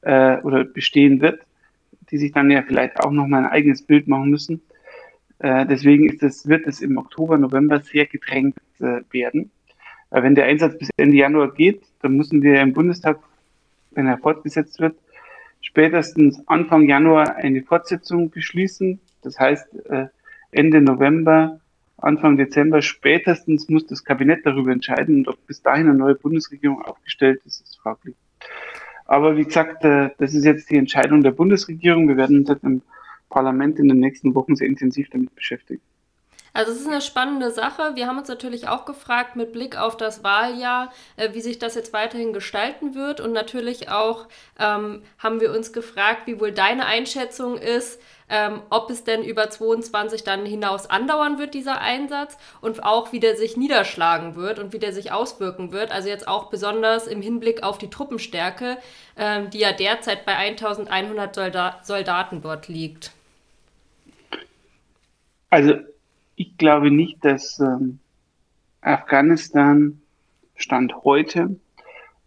äh, 0.00 0.38
oder 0.38 0.64
bestehen 0.64 1.20
wird, 1.20 1.42
die 2.10 2.18
sich 2.18 2.32
dann 2.32 2.50
ja 2.50 2.62
vielleicht 2.62 3.00
auch 3.00 3.12
noch 3.12 3.26
mal 3.26 3.44
ein 3.44 3.50
eigenes 3.50 3.82
Bild 3.82 4.08
machen 4.08 4.30
müssen. 4.30 4.60
Äh, 5.38 5.66
deswegen 5.66 6.08
ist 6.08 6.22
es, 6.22 6.48
wird 6.48 6.66
es 6.66 6.80
im 6.80 6.96
Oktober, 6.96 7.38
November 7.38 7.80
sehr 7.80 8.06
gedrängt 8.06 8.56
äh, 8.80 9.02
werden. 9.10 9.50
Äh, 10.10 10.22
wenn 10.22 10.34
der 10.34 10.46
Einsatz 10.46 10.78
bis 10.78 10.90
Ende 10.96 11.16
Januar 11.16 11.52
geht, 11.52 11.82
dann 12.00 12.16
müssen 12.16 12.42
wir 12.42 12.60
im 12.60 12.72
Bundestag, 12.72 13.18
wenn 13.96 14.06
er 14.06 14.18
fortgesetzt 14.18 14.80
wird, 14.80 14.96
spätestens 15.60 16.42
Anfang 16.46 16.88
Januar 16.88 17.36
eine 17.36 17.62
Fortsetzung 17.62 18.30
beschließen. 18.30 19.00
Das 19.22 19.38
heißt, 19.38 19.74
äh, 19.86 20.06
Ende 20.50 20.80
November, 20.80 21.60
Anfang 21.96 22.36
Dezember 22.36 22.82
spätestens 22.82 23.68
muss 23.68 23.86
das 23.86 24.04
Kabinett 24.04 24.44
darüber 24.44 24.72
entscheiden 24.72 25.16
und 25.16 25.28
ob 25.28 25.46
bis 25.46 25.62
dahin 25.62 25.88
eine 25.88 25.98
neue 25.98 26.14
Bundesregierung 26.14 26.82
aufgestellt 26.82 27.40
ist, 27.46 27.62
ist 27.62 27.78
fraglich. 27.80 28.14
Aber 29.06 29.36
wie 29.36 29.44
gesagt, 29.44 29.84
äh, 29.84 30.10
das 30.18 30.34
ist 30.34 30.44
jetzt 30.44 30.70
die 30.70 30.76
Entscheidung 30.76 31.22
der 31.22 31.30
Bundesregierung. 31.30 32.08
Wir 32.08 32.16
werden 32.16 32.38
uns 32.38 32.48
jetzt 32.48 32.64
im 32.64 32.82
Parlament 33.30 33.78
in 33.78 33.88
den 33.88 34.00
nächsten 34.00 34.34
Wochen 34.34 34.56
sehr 34.56 34.68
intensiv 34.68 35.10
damit 35.10 35.34
beschäftigen. 35.34 35.82
Also 36.56 36.70
es 36.70 36.80
ist 36.80 36.86
eine 36.86 37.00
spannende 37.00 37.50
Sache. 37.50 37.96
Wir 37.96 38.06
haben 38.06 38.16
uns 38.16 38.28
natürlich 38.28 38.68
auch 38.68 38.84
gefragt 38.84 39.34
mit 39.34 39.52
Blick 39.52 39.76
auf 39.76 39.96
das 39.96 40.22
Wahljahr, 40.22 40.92
äh, 41.16 41.34
wie 41.34 41.40
sich 41.40 41.58
das 41.58 41.74
jetzt 41.74 41.92
weiterhin 41.92 42.32
gestalten 42.32 42.94
wird. 42.94 43.20
Und 43.20 43.32
natürlich 43.32 43.88
auch 43.88 44.28
ähm, 44.60 45.02
haben 45.18 45.40
wir 45.40 45.52
uns 45.52 45.72
gefragt, 45.72 46.22
wie 46.26 46.38
wohl 46.38 46.52
deine 46.52 46.86
Einschätzung 46.86 47.58
ist, 47.58 48.00
ähm, 48.28 48.62
ob 48.70 48.88
es 48.88 49.02
denn 49.02 49.24
über 49.24 49.50
22 49.50 50.22
dann 50.22 50.46
hinaus 50.46 50.88
andauern 50.88 51.40
wird, 51.40 51.54
dieser 51.54 51.80
Einsatz, 51.80 52.38
und 52.60 52.84
auch 52.84 53.10
wie 53.10 53.18
der 53.18 53.36
sich 53.36 53.56
niederschlagen 53.56 54.36
wird 54.36 54.60
und 54.60 54.72
wie 54.72 54.78
der 54.78 54.92
sich 54.92 55.10
auswirken 55.10 55.72
wird. 55.72 55.90
Also 55.90 56.08
jetzt 56.08 56.28
auch 56.28 56.50
besonders 56.50 57.08
im 57.08 57.20
Hinblick 57.20 57.64
auf 57.64 57.78
die 57.78 57.90
Truppenstärke, 57.90 58.78
ähm, 59.16 59.50
die 59.50 59.58
ja 59.58 59.72
derzeit 59.72 60.24
bei 60.24 60.36
1100 60.36 61.34
Solda 61.34 61.80
Soldaten 61.82 62.42
dort 62.42 62.68
liegt. 62.68 63.10
Also 65.50 65.74
ich 66.36 66.56
glaube 66.56 66.90
nicht, 66.90 67.24
dass 67.24 67.60
ähm, 67.60 67.98
Afghanistan 68.80 70.00
Stand 70.56 70.94
heute 71.04 71.58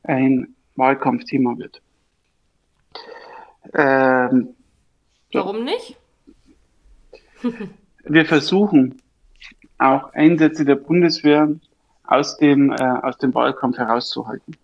ein 0.03 0.55
Wahlkampfthema 0.75 1.57
wird. 1.57 1.81
Ähm, 3.73 4.55
Warum 5.33 5.63
nicht? 5.63 5.97
wir 8.03 8.25
versuchen 8.25 9.01
auch 9.77 10.13
Einsätze 10.13 10.65
der 10.65 10.75
Bundeswehr 10.75 11.49
aus 12.03 12.37
dem, 12.37 12.71
äh, 12.71 12.75
aus 12.75 13.17
dem 13.17 13.33
Wahlkampf 13.33 13.77
herauszuhalten. 13.77 14.55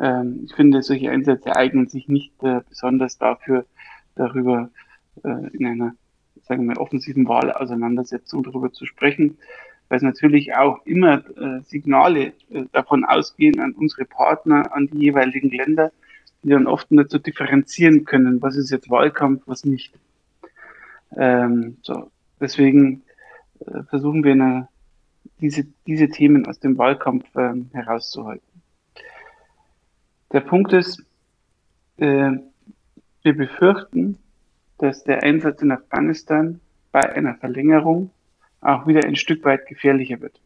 Ähm, 0.00 0.42
ich 0.44 0.54
finde, 0.54 0.82
solche 0.82 1.10
Einsätze 1.10 1.54
eignen 1.54 1.86
sich 1.86 2.08
nicht 2.08 2.32
äh, 2.42 2.60
besonders 2.68 3.18
dafür, 3.18 3.64
darüber 4.16 4.70
äh, 5.22 5.56
in 5.56 5.66
einer 5.66 5.94
sagen 6.46 6.68
wir, 6.68 6.80
offensiven 6.80 7.26
Wahlauseinandersetzung 7.26 8.42
darüber 8.42 8.72
zu 8.72 8.86
sprechen, 8.86 9.38
weil 9.88 9.96
es 9.96 10.02
natürlich 10.02 10.54
auch 10.54 10.84
immer 10.86 11.22
äh, 11.36 11.60
Signale 11.62 12.32
äh, 12.50 12.64
davon 12.72 13.04
ausgehen 13.04 13.60
an 13.60 13.72
unsere 13.72 14.04
Partner, 14.04 14.74
an 14.74 14.88
die 14.88 14.98
jeweiligen 14.98 15.50
Länder, 15.50 15.92
die 16.42 16.50
dann 16.50 16.66
oft 16.66 16.90
nicht 16.90 17.10
so 17.10 17.18
differenzieren 17.18 18.04
können, 18.04 18.40
was 18.42 18.56
ist 18.56 18.70
jetzt 18.70 18.90
Wahlkampf, 18.90 19.42
was 19.46 19.64
nicht. 19.64 19.94
Ähm, 21.16 21.78
so. 21.82 22.10
Deswegen 22.40 23.02
äh, 23.60 23.82
versuchen 23.84 24.24
wir 24.24 24.32
eine, 24.32 24.68
diese, 25.40 25.66
diese 25.86 26.08
Themen 26.08 26.46
aus 26.46 26.60
dem 26.60 26.76
Wahlkampf 26.76 27.24
ähm, 27.36 27.70
herauszuhalten. 27.72 28.46
Der 30.32 30.40
Punkt 30.40 30.72
ist, 30.72 31.02
äh, 31.98 32.32
wir 33.22 33.36
befürchten, 33.36 34.18
dass 34.84 35.02
der 35.02 35.22
Einsatz 35.22 35.62
in 35.62 35.72
Afghanistan 35.72 36.60
bei 36.92 37.00
einer 37.00 37.36
Verlängerung 37.36 38.10
auch 38.60 38.86
wieder 38.86 39.02
ein 39.04 39.16
Stück 39.16 39.42
weit 39.46 39.66
gefährlicher 39.66 40.20
wird. 40.20 40.38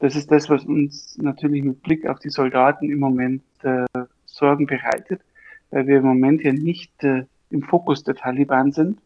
Das 0.00 0.16
ist 0.16 0.32
das, 0.32 0.50
was 0.50 0.64
uns 0.64 1.16
natürlich 1.16 1.62
mit 1.62 1.80
Blick 1.82 2.08
auf 2.08 2.18
die 2.18 2.30
Soldaten 2.30 2.90
im 2.90 2.98
Moment 2.98 3.42
äh, 3.62 3.86
Sorgen 4.26 4.66
bereitet, 4.66 5.20
weil 5.70 5.86
wir 5.86 5.98
im 5.98 6.06
Moment 6.06 6.42
ja 6.42 6.52
nicht 6.52 6.92
äh, 7.04 7.22
im 7.50 7.62
Fokus 7.62 8.02
der 8.02 8.16
Taliban 8.16 8.72
sind. 8.72 8.98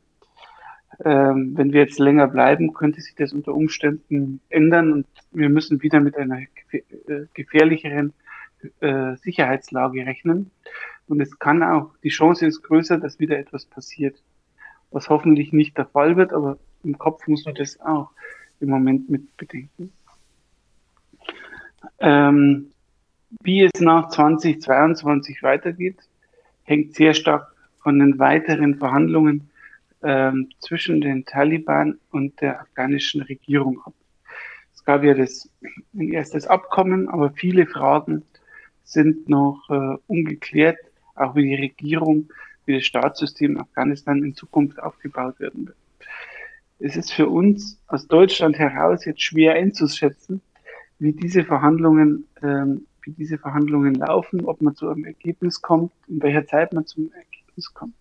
Ähm, 1.04 1.52
wenn 1.54 1.74
wir 1.74 1.80
jetzt 1.80 1.98
länger 1.98 2.28
bleiben, 2.28 2.72
könnte 2.72 3.02
sich 3.02 3.14
das 3.14 3.34
unter 3.34 3.52
Umständen 3.52 4.40
ändern 4.48 4.90
und 4.90 5.06
wir 5.32 5.50
müssen 5.50 5.82
wieder 5.82 6.00
mit 6.00 6.16
einer 6.16 6.40
äh, 6.40 7.26
gefährlicheren 7.34 8.14
äh, 8.80 9.16
Sicherheitslage 9.16 10.06
rechnen. 10.06 10.50
Und 11.12 11.20
es 11.20 11.38
kann 11.38 11.62
auch, 11.62 11.90
die 12.02 12.08
Chance 12.08 12.46
ist 12.46 12.62
größer, 12.62 12.96
dass 12.96 13.18
wieder 13.18 13.38
etwas 13.38 13.66
passiert, 13.66 14.16
was 14.92 15.10
hoffentlich 15.10 15.52
nicht 15.52 15.76
der 15.76 15.84
Fall 15.84 16.16
wird, 16.16 16.32
aber 16.32 16.56
im 16.84 16.96
Kopf 16.96 17.28
muss 17.28 17.44
man 17.44 17.54
das 17.54 17.78
auch 17.82 18.12
im 18.60 18.70
Moment 18.70 19.10
mit 19.10 19.36
bedenken. 19.36 19.92
Ähm, 21.98 22.70
wie 23.42 23.64
es 23.64 23.78
nach 23.78 24.08
2022 24.08 25.42
weitergeht, 25.42 25.98
hängt 26.62 26.94
sehr 26.94 27.12
stark 27.12 27.54
von 27.82 27.98
den 27.98 28.18
weiteren 28.18 28.76
Verhandlungen 28.78 29.50
ähm, 30.02 30.48
zwischen 30.60 31.02
den 31.02 31.26
Taliban 31.26 32.00
und 32.10 32.40
der 32.40 32.58
afghanischen 32.62 33.20
Regierung 33.20 33.82
ab. 33.84 33.92
Es 34.74 34.82
gab 34.82 35.04
ja 35.04 35.12
das, 35.12 35.50
ein 35.92 36.10
erstes 36.10 36.46
Abkommen, 36.46 37.10
aber 37.10 37.32
viele 37.32 37.66
Fragen 37.66 38.22
sind 38.82 39.28
noch 39.28 39.68
äh, 39.68 39.98
ungeklärt, 40.06 40.78
auch 41.14 41.34
wie 41.34 41.48
die 41.48 41.54
Regierung, 41.54 42.28
wie 42.64 42.74
das 42.74 42.84
Staatssystem 42.84 43.58
Afghanistan 43.58 44.22
in 44.22 44.34
Zukunft 44.34 44.82
aufgebaut 44.82 45.38
werden 45.40 45.66
wird. 45.66 45.76
Es 46.78 46.96
ist 46.96 47.12
für 47.12 47.28
uns 47.28 47.80
aus 47.86 48.08
Deutschland 48.08 48.58
heraus 48.58 49.04
jetzt 49.04 49.22
schwer 49.22 49.54
einzuschätzen, 49.54 50.40
wie 50.98 51.12
diese 51.12 51.44
Verhandlungen, 51.44 52.26
ähm, 52.42 52.86
wie 53.02 53.12
diese 53.12 53.38
Verhandlungen 53.38 53.94
laufen, 53.94 54.44
ob 54.44 54.60
man 54.62 54.74
zu 54.74 54.88
einem 54.88 55.04
Ergebnis 55.04 55.62
kommt, 55.62 55.92
in 56.08 56.20
welcher 56.22 56.46
Zeit 56.46 56.72
man 56.72 56.86
zum 56.86 57.12
Ergebnis 57.12 57.72
kommt. 57.72 57.94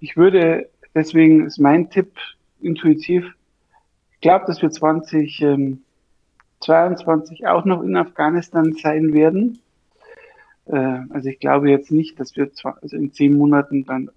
Ich 0.00 0.16
würde, 0.16 0.68
deswegen 0.94 1.46
ist 1.46 1.58
mein 1.58 1.90
Tipp 1.90 2.12
intuitiv, 2.60 3.32
ich 4.12 4.20
glaube, 4.20 4.46
dass 4.46 4.62
wir 4.62 4.70
2022 4.70 7.40
ähm, 7.40 7.46
auch 7.46 7.64
noch 7.64 7.82
in 7.82 7.96
Afghanistan 7.96 8.72
sein 8.72 9.12
werden. 9.12 9.61
Äh, 10.66 11.00
also 11.10 11.28
ich 11.28 11.38
glaube 11.38 11.70
jetzt 11.70 11.90
nicht, 11.90 12.18
dass 12.20 12.36
wir 12.36 12.52
zwar, 12.52 12.78
also 12.82 12.96
in 12.96 13.12
zehn 13.12 13.36
Monaten 13.36 13.84
dann, 13.84 14.10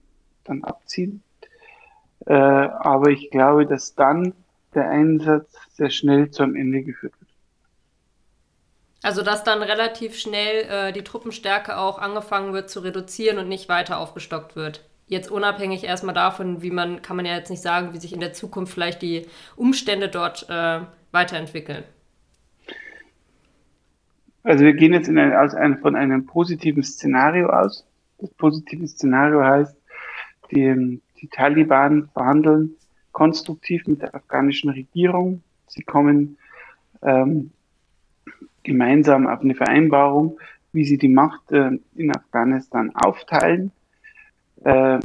dann 0.43 0.63
abziehen. 0.63 1.23
Äh, 2.25 2.33
aber 2.33 3.09
ich 3.09 3.29
glaube, 3.29 3.65
dass 3.65 3.95
dann 3.95 4.33
der 4.73 4.89
Einsatz 4.89 5.53
sehr 5.71 5.89
schnell 5.89 6.31
zu 6.31 6.43
einem 6.43 6.55
Ende 6.55 6.83
geführt 6.83 7.13
wird. 7.19 7.31
Also 9.03 9.21
dass 9.21 9.43
dann 9.43 9.61
relativ 9.61 10.17
schnell 10.17 10.65
äh, 10.67 10.91
die 10.91 11.03
Truppenstärke 11.03 11.77
auch 11.77 11.99
angefangen 11.99 12.53
wird 12.53 12.69
zu 12.69 12.79
reduzieren 12.79 13.37
und 13.37 13.47
nicht 13.47 13.69
weiter 13.69 13.99
aufgestockt 13.99 14.55
wird. 14.55 14.83
Jetzt 15.07 15.29
unabhängig 15.29 15.83
erstmal 15.83 16.15
davon, 16.15 16.63
wie 16.63 16.71
man, 16.71 17.03
kann 17.03 17.15
man 17.15 17.27
ja 17.27 17.35
jetzt 17.35 17.51
nicht 17.51 17.61
sagen, 17.61 17.93
wie 17.93 17.99
sich 17.99 18.13
in 18.13 18.19
der 18.19 18.33
Zukunft 18.33 18.73
vielleicht 18.73 19.03
die 19.03 19.27
Umstände 19.55 20.09
dort 20.09 20.49
äh, 20.49 20.79
weiterentwickeln. 21.11 21.83
Also 24.45 24.63
wir 24.63 24.73
gehen 24.73 24.93
jetzt 24.93 25.07
in 25.07 25.17
ein, 25.17 25.33
aus 25.33 25.55
ein, 25.55 25.79
von 25.79 25.95
einem 25.95 26.27
positiven 26.27 26.83
Szenario 26.83 27.49
aus. 27.49 27.83
Das 28.19 28.29
positive 28.35 28.87
Szenario 28.87 29.43
heißt, 29.43 29.75
die, 30.51 31.01
die 31.19 31.27
Taliban 31.29 32.09
verhandeln 32.13 32.75
konstruktiv 33.11 33.87
mit 33.87 34.03
der 34.03 34.13
afghanischen 34.13 34.69
Regierung. 34.69 35.41
Sie 35.65 35.81
kommen 35.81 36.37
ähm, 37.01 37.49
gemeinsam 38.61 39.25
auf 39.25 39.41
eine 39.41 39.55
Vereinbarung, 39.55 40.37
wie 40.73 40.85
sie 40.85 40.99
die 40.99 41.07
Macht 41.09 41.51
äh, 41.51 41.71
in 41.95 42.15
Afghanistan 42.15 42.91
aufteilen. 42.93 43.71
Äh, 44.63 44.99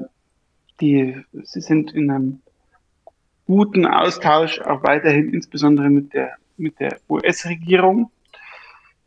die, 0.82 1.16
sie 1.44 1.60
sind 1.62 1.92
in 1.92 2.10
einem 2.10 2.40
guten 3.46 3.86
Austausch 3.86 4.60
auch 4.60 4.82
weiterhin, 4.82 5.32
insbesondere 5.32 5.88
mit 5.88 6.12
der, 6.12 6.36
mit 6.58 6.78
der 6.78 6.98
US-Regierung. 7.08 8.10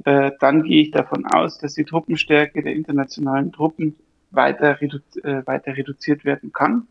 Äh, 0.05 0.31
dann 0.39 0.63
gehe 0.63 0.83
ich 0.83 0.91
davon 0.91 1.25
aus, 1.25 1.59
dass 1.59 1.75
die 1.75 1.85
Truppenstärke 1.85 2.61
der 2.61 2.73
internationalen 2.73 3.51
Truppen 3.51 3.95
weiter, 4.31 4.81
redu 4.81 4.99
äh, 5.23 5.45
weiter 5.45 5.77
reduziert 5.77 6.25
werden 6.25 6.51
kann 6.51 6.87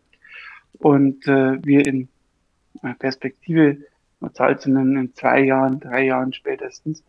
und 0.78 1.26
äh, 1.26 1.64
wir 1.64 1.86
in 1.86 2.08
Perspektive, 2.98 3.78
eine 4.20 4.32
Zahl 4.32 4.58
zu 4.58 4.70
nennen, 4.70 4.96
in 4.96 5.14
zwei 5.14 5.44
Jahren, 5.44 5.80
drei 5.80 6.04
Jahren 6.06 6.32
spätestens 6.32 7.04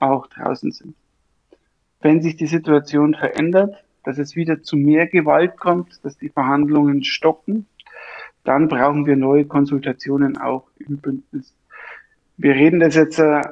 auch 0.00 0.26
draußen 0.28 0.72
sind. 0.72 0.94
Wenn 2.00 2.22
sich 2.22 2.36
die 2.36 2.46
Situation 2.46 3.14
verändert, 3.14 3.84
dass 4.04 4.18
es 4.18 4.34
wieder 4.34 4.62
zu 4.62 4.76
mehr 4.76 5.06
Gewalt 5.06 5.58
kommt, 5.58 6.04
dass 6.04 6.18
die 6.18 6.28
Verhandlungen 6.28 7.04
stocken, 7.04 7.66
dann 8.44 8.68
brauchen 8.68 9.06
wir 9.06 9.16
neue 9.16 9.44
Konsultationen 9.44 10.36
auch 10.36 10.64
im 10.78 10.98
Bündnis. 10.98 11.54
Wir 12.36 12.54
reden 12.54 12.80
das 12.80 12.96
jetzt 12.96 13.18
äh, 13.18 13.42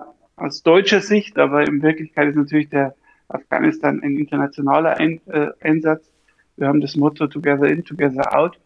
aus 0.40 0.62
deutscher 0.62 1.00
Sicht, 1.00 1.38
aber 1.38 1.66
in 1.66 1.82
Wirklichkeit 1.82 2.28
ist 2.28 2.36
natürlich 2.36 2.70
der 2.70 2.94
Afghanistan 3.28 4.00
ein 4.02 4.16
internationaler 4.16 4.96
ein, 4.96 5.20
äh, 5.26 5.48
Einsatz. 5.60 6.10
Wir 6.56 6.68
haben 6.68 6.80
das 6.80 6.96
Motto 6.96 7.26
Together 7.26 7.68
in, 7.68 7.84
Together 7.84 8.36
out. 8.36 8.58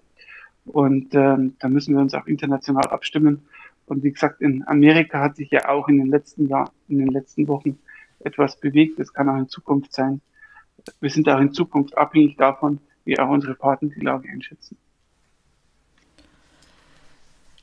Und 0.64 1.14
ähm, 1.14 1.56
da 1.58 1.68
müssen 1.68 1.94
wir 1.94 2.00
uns 2.00 2.14
auch 2.14 2.26
international 2.26 2.86
abstimmen. 2.88 3.42
Und 3.86 4.02
wie 4.02 4.12
gesagt, 4.12 4.40
in 4.40 4.66
Amerika 4.66 5.20
hat 5.20 5.36
sich 5.36 5.50
ja 5.50 5.68
auch 5.68 5.88
in 5.88 5.98
den 5.98 6.08
letzten 6.08 6.48
Jahren, 6.48 6.70
in 6.88 6.98
den 6.98 7.08
letzten 7.08 7.46
Wochen 7.48 7.78
etwas 8.20 8.58
bewegt. 8.58 8.98
Das 8.98 9.12
kann 9.12 9.28
auch 9.28 9.36
in 9.36 9.48
Zukunft 9.48 9.92
sein. 9.92 10.22
Wir 11.00 11.10
sind 11.10 11.28
auch 11.28 11.40
in 11.40 11.52
Zukunft 11.52 11.96
abhängig 11.98 12.36
davon, 12.36 12.80
wie 13.04 13.18
auch 13.18 13.28
unsere 13.28 13.54
Partner 13.54 13.90
die 13.94 14.00
Lage 14.00 14.28
einschätzen. 14.30 14.78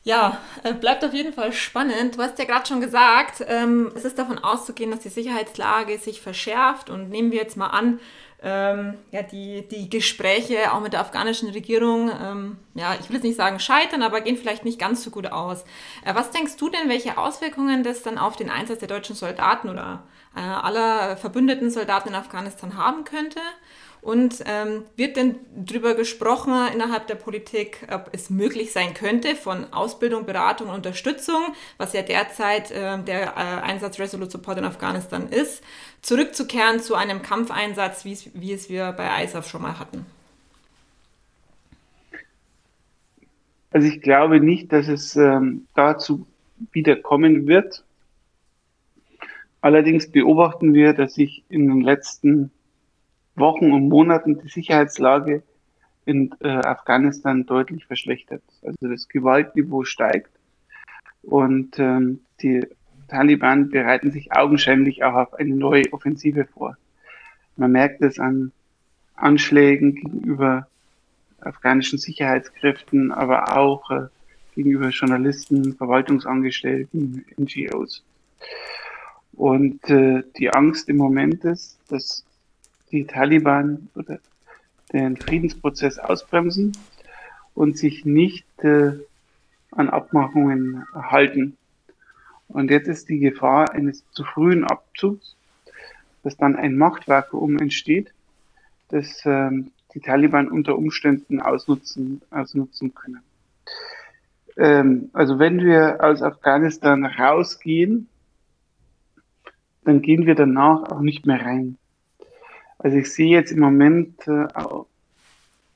Ja, 0.04 0.40
äh, 0.64 0.74
bleibt 0.74 1.06
auf 1.06 1.14
jeden 1.14 1.32
Fall 1.32 1.54
spannend. 1.54 2.18
Du 2.18 2.24
hast 2.24 2.40
ja 2.40 2.46
gerade 2.46 2.66
schon 2.66 2.82
gesagt, 2.82 3.44
ähm, 3.48 3.92
es 3.96 4.04
ist 4.04 4.18
davon 4.18 4.40
auszugehen, 4.40 4.90
dass 4.90 5.02
die 5.02 5.10
Sicherheitslage 5.10 5.98
sich 6.00 6.22
verschärft. 6.22 6.90
Und 6.90 7.10
nehmen 7.10 7.32
wir 7.32 7.40
jetzt 7.40 7.56
mal 7.56 7.68
an, 7.68 8.00
ähm, 8.42 8.96
ja, 9.12 9.22
die, 9.22 9.68
die 9.68 9.90
Gespräche 9.90 10.74
auch 10.74 10.80
mit 10.80 10.94
der 10.94 11.02
afghanischen 11.02 11.50
Regierung, 11.52 12.10
ähm, 12.10 12.58
ja, 12.74 12.96
ich 13.00 13.10
will 13.10 13.18
jetzt 13.18 13.24
nicht 13.24 13.36
sagen 13.38 13.60
scheitern, 13.60 14.02
aber 14.02 14.22
gehen 14.22 14.38
vielleicht 14.38 14.66
nicht 14.66 14.80
ganz 14.80 15.04
so 15.04 15.12
gut 15.12 15.28
aus. 15.32 15.64
Äh, 16.04 16.16
was 16.16 16.32
denkst 16.32 16.58
du 16.58 16.70
denn, 16.70 16.90
welche 16.90 17.20
Auswirkungen 17.20 17.84
das 17.84 18.02
dann 18.02 18.18
auf 18.18 18.36
den 18.36 18.50
Einsatz 18.50 18.80
der 18.80 18.88
deutschen 18.88 19.16
Soldaten 19.16 19.70
oder 19.70 20.02
äh, 20.36 20.40
aller 20.40 21.16
verbündeten 21.18 21.70
Soldaten 21.70 22.10
in 22.10 22.16
Afghanistan 22.16 22.76
haben 22.76 23.04
könnte? 23.04 23.40
Und 24.02 24.44
ähm, 24.48 24.84
wird 24.96 25.16
denn 25.16 25.36
darüber 25.56 25.94
gesprochen 25.94 26.54
innerhalb 26.74 27.06
der 27.06 27.16
Politik, 27.16 27.88
ob 27.94 28.10
es 28.14 28.32
möglich 28.32 28.72
sein 28.72 28.96
könnte, 28.96 29.36
von 29.36 29.72
Ausbildung, 29.72 30.26
Beratung 30.26 30.70
und 30.70 30.76
Unterstützung, 30.76 31.42
was 31.78 31.94
ja 31.94 32.02
derzeit 32.02 32.72
äh, 32.72 32.98
der 33.04 33.34
äh, 33.36 33.62
Einsatz 33.62 34.00
Resolute 34.00 34.32
Support 34.32 34.58
in 34.58 34.66
Afghanistan 34.66 35.28
ist, 35.30 35.64
zurückzukehren 36.02 36.80
zu 36.80 36.96
einem 36.96 37.22
Kampfeinsatz, 37.22 38.04
wie 38.04 38.52
es 38.52 38.70
wir 38.70 38.92
bei 38.94 39.24
ISAF 39.24 39.48
schon 39.48 39.62
mal 39.62 39.78
hatten? 39.78 40.08
Also 43.72 43.88
ich 43.88 44.02
glaube 44.02 44.40
nicht, 44.40 44.72
dass 44.74 44.88
es 44.88 45.16
ähm, 45.16 45.68
dazu 45.76 46.26
wieder 46.72 46.96
kommen 46.96 47.48
wird. 47.48 47.84
Allerdings 49.62 50.12
beobachten 50.12 50.74
wir, 50.74 50.94
dass 50.94 51.14
sich 51.14 51.44
in 51.50 51.68
den 51.68 51.82
letzten 51.82 52.52
Wochen 53.42 53.74
und 53.74 53.90
Monaten 53.90 54.40
die 54.40 54.48
Sicherheitslage 54.48 55.44
in 56.06 56.34
äh, 56.40 56.48
Afghanistan 56.48 57.46
deutlich 57.46 57.86
verschlechtert. 57.86 58.42
Also 58.64 58.88
das 58.88 59.10
Gewaltniveau 59.10 59.84
steigt 59.84 60.32
und 61.22 61.78
ähm, 61.78 62.22
die 62.42 62.66
Taliban 63.10 63.70
bereiten 63.70 64.12
sich 64.12 64.32
augenscheinlich 64.32 65.04
auch 65.04 65.14
auf 65.14 65.34
eine 65.34 65.54
neue 65.54 65.92
Offensive 65.92 66.46
vor. 66.46 66.78
Man 67.58 67.74
merkt 67.74 68.02
es 68.02 68.18
an 68.20 68.54
Anschlägen 69.16 69.96
gegenüber 69.96 70.68
afghanischen 71.42 72.00
Sicherheitskräften, 72.00 73.12
aber 73.12 73.58
auch 73.58 73.92
äh, 73.92 74.08
gegenüber 74.56 74.90
Journalisten, 74.90 75.76
Verwaltungsangestellten, 75.76 77.26
NGOs. 77.38 78.04
Und 79.34 79.90
äh, 79.90 80.24
die 80.38 80.50
Angst 80.50 80.90
im 80.90 80.98
Moment 80.98 81.44
ist, 81.46 81.80
dass 81.90 82.24
die 82.92 83.06
Taliban 83.06 83.90
oder 83.96 84.20
den 84.94 85.18
Friedensprozess 85.18 86.00
ausbremsen 86.00 86.74
und 87.54 87.78
sich 87.78 88.06
nicht 88.06 88.46
äh, 88.64 88.94
an 89.72 89.90
Abmachungen 89.90 90.86
halten. 90.94 91.58
Und 92.48 92.70
jetzt 92.70 92.88
ist 92.88 93.08
die 93.10 93.20
Gefahr 93.20 93.72
eines 93.72 94.04
zu 94.12 94.24
frühen 94.26 94.66
Abzugs, 94.66 95.36
dass 96.24 96.36
dann 96.38 96.56
ein 96.56 96.78
Machtvakuum 96.78 97.58
entsteht, 97.58 98.14
das 98.90 99.22
ähm, 99.26 99.72
die 99.94 100.02
Taliban 100.02 100.50
unter 100.50 100.78
Umständen 100.78 101.42
ausnutzen, 101.42 102.22
ausnutzen 102.30 102.94
können. 102.94 103.22
Ähm, 104.58 105.10
also 105.14 105.40
wenn 105.40 105.60
wir 105.60 105.98
aus 106.02 106.22
Afghanistan 106.22 107.06
rausgehen, 107.06 108.08
dann 109.84 110.02
gehen 110.02 110.26
wir 110.26 110.36
danach 110.36 110.84
auch 110.92 111.02
nicht 111.02 111.26
mehr 111.26 111.42
rein. 111.42 111.78
Also 112.84 112.98
ich 112.98 113.14
sehe 113.14 113.30
jetzt 113.30 113.52
im 113.52 113.60
Moment 113.60 114.28
äh, 114.28 114.48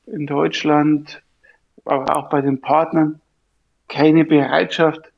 in 0.07 0.25
Deutschland, 0.25 1.21
aber 1.85 2.17
auch 2.17 2.29
bei 2.29 2.41
den 2.41 2.61
Partnern 2.61 3.21
keine 3.87 4.25
Bereitschaft, 4.25 5.11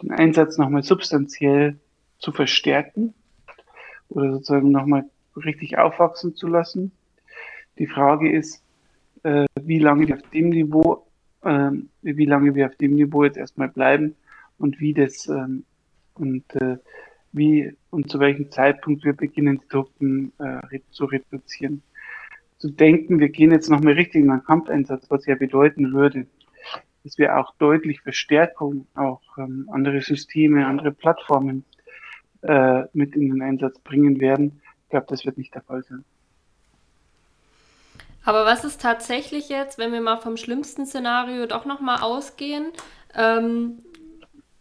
den 0.00 0.10
Einsatz 0.10 0.56
nochmal 0.56 0.82
substanziell 0.82 1.76
zu 2.18 2.32
verstärken 2.32 3.12
oder 4.08 4.32
sozusagen 4.32 4.70
nochmal 4.70 5.04
richtig 5.36 5.76
aufwachsen 5.76 6.34
zu 6.34 6.46
lassen. 6.46 6.92
Die 7.78 7.88
Frage 7.88 8.32
ist, 8.32 8.62
äh, 9.22 9.44
wie 9.60 9.80
lange 9.80 10.08
wir 10.08 10.14
auf 10.14 10.30
dem 10.30 10.48
Niveau, 10.48 11.06
äh, 11.42 11.72
wie 12.00 12.24
lange 12.24 12.54
wir 12.54 12.68
auf 12.68 12.76
dem 12.76 12.94
Niveau 12.94 13.22
jetzt 13.22 13.36
erstmal 13.36 13.68
bleiben 13.68 14.16
und 14.56 14.80
wie 14.80 14.94
das 14.94 15.28
ähm, 15.28 15.64
und 16.14 16.44
äh, 16.54 16.78
wie 17.34 17.76
und 17.90 18.10
zu 18.10 18.20
welchem 18.20 18.50
Zeitpunkt 18.50 19.04
wir 19.04 19.12
beginnen, 19.12 19.60
die 19.60 19.68
Truppen 19.68 20.32
äh, 20.38 20.78
zu 20.90 21.04
reduzieren. 21.04 21.82
Zu 22.58 22.70
denken, 22.70 23.18
wir 23.18 23.28
gehen 23.28 23.50
jetzt 23.50 23.68
nochmal 23.68 23.94
richtig 23.94 24.22
in 24.22 24.30
einen 24.30 24.44
Kampfeinsatz, 24.44 25.10
was 25.10 25.26
ja 25.26 25.34
bedeuten 25.34 25.92
würde, 25.92 26.26
dass 27.02 27.18
wir 27.18 27.36
auch 27.36 27.54
deutlich 27.58 28.00
Verstärkung, 28.00 28.86
auch 28.94 29.20
ähm, 29.36 29.68
andere 29.70 30.00
Systeme, 30.00 30.66
andere 30.66 30.92
Plattformen 30.92 31.64
äh, 32.42 32.84
mit 32.92 33.16
in 33.16 33.30
den 33.30 33.42
Einsatz 33.42 33.78
bringen 33.80 34.20
werden. 34.20 34.62
Ich 34.84 34.90
glaube, 34.90 35.06
das 35.08 35.26
wird 35.26 35.36
nicht 35.36 35.54
der 35.54 35.62
Fall 35.62 35.82
sein. 35.82 36.04
Aber 38.24 38.46
was 38.46 38.64
ist 38.64 38.80
tatsächlich 38.80 39.48
jetzt, 39.48 39.76
wenn 39.76 39.92
wir 39.92 40.00
mal 40.00 40.16
vom 40.16 40.36
schlimmsten 40.36 40.86
Szenario 40.86 41.46
doch 41.46 41.66
nochmal 41.66 42.00
ausgehen? 42.00 42.68
Ähm, 43.14 43.82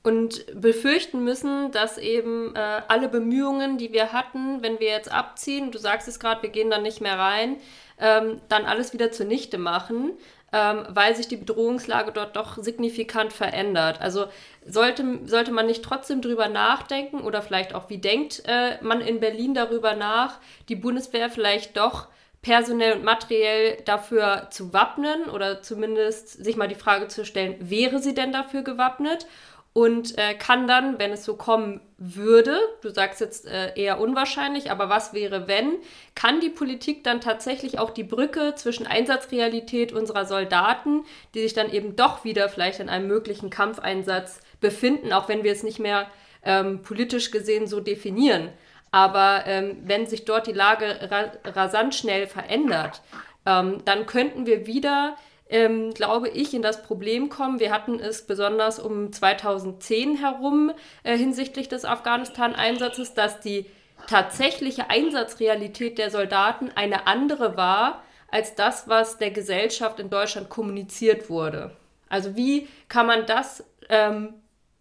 und 0.04 0.46
befürchten 0.60 1.24
müssen, 1.24 1.72
dass 1.72 1.98
eben 1.98 2.54
äh, 2.56 2.82
alle 2.90 3.08
Bemühungen, 3.08 3.78
die 3.78 3.94
wir 3.94 4.12
hatten, 4.12 4.62
wenn 4.62 4.80
wir 4.80 4.90
jetzt 4.90 5.12
abziehen, 5.12 5.72
du 5.72 5.78
sagst 5.78 6.10
es 6.10 6.20
gerade, 6.20 6.44
wir 6.44 6.50
gehen 6.50 6.70
dann 6.70 6.84
nicht 6.84 7.00
mehr 7.00 7.18
rein, 7.18 7.56
ähm, 8.00 8.42
dann 8.50 8.66
alles 8.66 8.92
wieder 8.92 9.12
zunichte 9.12 9.58
machen, 9.58 10.12
ähm, 10.52 10.86
weil 10.90 11.16
sich 11.16 11.30
die 11.30 11.38
Bedrohungslage 11.38 12.12
dort 12.12 12.36
doch 12.36 12.62
signifikant 12.62 13.32
verändert. 13.32 14.02
Also 14.02 14.26
sollte, 14.68 15.20
sollte 15.24 15.52
man 15.52 15.68
nicht 15.68 15.86
trotzdem 15.86 16.22
drüber 16.22 16.50
nachdenken 16.50 17.22
oder 17.22 17.42
vielleicht 17.42 17.74
auch, 17.74 17.90
wie 17.90 17.98
denkt 17.98 18.44
äh, 18.46 18.84
man 18.84 19.00
in 19.00 19.22
Berlin 19.22 19.54
darüber 19.54 19.96
nach, 19.96 20.40
die 20.68 20.76
Bundeswehr 20.76 21.30
vielleicht 21.30 21.78
doch 21.78 22.08
personell 22.42 22.98
und 22.98 23.06
materiell 23.06 23.78
dafür 23.86 24.50
zu 24.52 24.74
wappnen 24.74 25.30
oder 25.30 25.62
zumindest 25.62 26.44
sich 26.44 26.58
mal 26.58 26.68
die 26.68 26.76
Frage 26.76 27.08
zu 27.08 27.26
stellen, 27.26 27.56
wäre 27.60 28.00
sie 28.00 28.14
denn 28.14 28.34
dafür 28.34 28.64
gewappnet? 28.64 29.26
Und 29.74 30.20
äh, 30.20 30.36
kann 30.36 30.68
dann, 30.68 31.00
wenn 31.00 31.12
es 31.12 31.26
so 31.26 31.36
kommen 31.36 31.82
würde, 31.98 32.60
du 32.82 32.90
sagst 32.90 33.22
jetzt 33.22 33.48
äh, 33.48 33.74
eher 33.76 34.00
unwahrscheinlich, 34.00 34.70
aber 34.70 34.88
was 34.88 35.14
wäre, 35.14 35.48
wenn, 35.48 35.78
kann 36.14 36.40
die 36.40 36.50
Politik 36.50 37.04
dann 37.04 37.22
tatsächlich 37.22 37.80
auch 37.80 37.90
die 37.90 38.04
Brücke 38.04 38.54
zwischen 38.56 38.86
Einsatzrealität 38.86 39.92
unserer 39.92 40.26
Soldaten, 40.26 41.06
die 41.34 41.42
sich 41.42 41.56
dann 41.56 41.72
eben 41.72 41.96
doch 41.96 42.24
wieder 42.24 42.50
vielleicht 42.50 42.80
in 42.80 42.90
einem 42.90 43.08
möglichen 43.08 43.50
Kampfeinsatz 43.50 44.42
befinden, 44.62 45.12
auch 45.12 45.28
wenn 45.28 45.44
wir 45.44 45.52
es 45.52 45.64
nicht 45.64 45.80
mehr 45.80 46.08
ähm, 46.44 46.84
politisch 46.84 47.32
gesehen 47.32 47.66
so 47.66 47.80
definieren. 47.80 48.50
Aber 48.92 49.44
ähm, 49.48 49.78
wenn 49.86 50.06
sich 50.06 50.24
dort 50.24 50.46
die 50.46 50.52
Lage 50.52 51.10
ra 51.10 51.32
rasant 51.46 51.96
schnell 51.96 52.28
verändert, 52.28 53.02
ähm, 53.48 53.82
dann 53.86 54.06
könnten 54.06 54.46
wir 54.46 54.68
wieder 54.68 55.18
ähm, 55.50 55.94
glaube 55.94 56.30
ich, 56.30 56.54
in 56.54 56.62
das 56.62 56.84
Problem 56.84 57.30
kommen. 57.30 57.60
Wir 57.60 57.72
hatten 57.72 58.00
es 58.00 58.26
besonders 58.26 58.80
um 58.80 59.12
2010 59.12 60.18
herum 60.18 60.72
äh, 61.04 61.18
hinsichtlich 61.18 61.68
des 61.68 61.86
Afghanistan-Einsatzes, 61.86 63.14
dass 63.14 63.40
die 63.40 63.66
tatsächliche 64.08 64.90
Einsatzrealität 64.90 65.98
der 65.98 66.10
Soldaten 66.10 66.72
eine 66.76 67.08
andere 67.08 67.58
war 67.58 68.04
als 68.30 68.56
das, 68.56 68.88
was 68.88 69.20
der 69.20 69.32
Gesellschaft 69.32 70.00
in 70.00 70.10
Deutschland 70.10 70.50
kommuniziert 70.50 71.30
wurde. 71.30 71.76
Also 72.10 72.36
wie 72.36 72.68
kann 72.90 73.06
man 73.06 73.26
das, 73.26 73.64
ähm, 73.90 74.34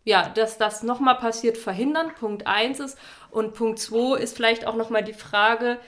ja, 0.05 0.29
dass 0.31 0.59
das 0.59 0.83
nochmal 0.83 1.17
passiert, 1.17 1.59
verhindern? 1.59 2.13
Punkt 2.19 2.47
1 2.47 2.81
ist. 2.81 2.99
Und 3.31 3.55
Punkt 3.55 3.79
2 3.79 4.19
ist 4.19 4.37
vielleicht 4.37 4.67
auch 4.67 4.75
nochmal 4.75 5.05
die 5.05 5.13
Frage, 5.13 5.79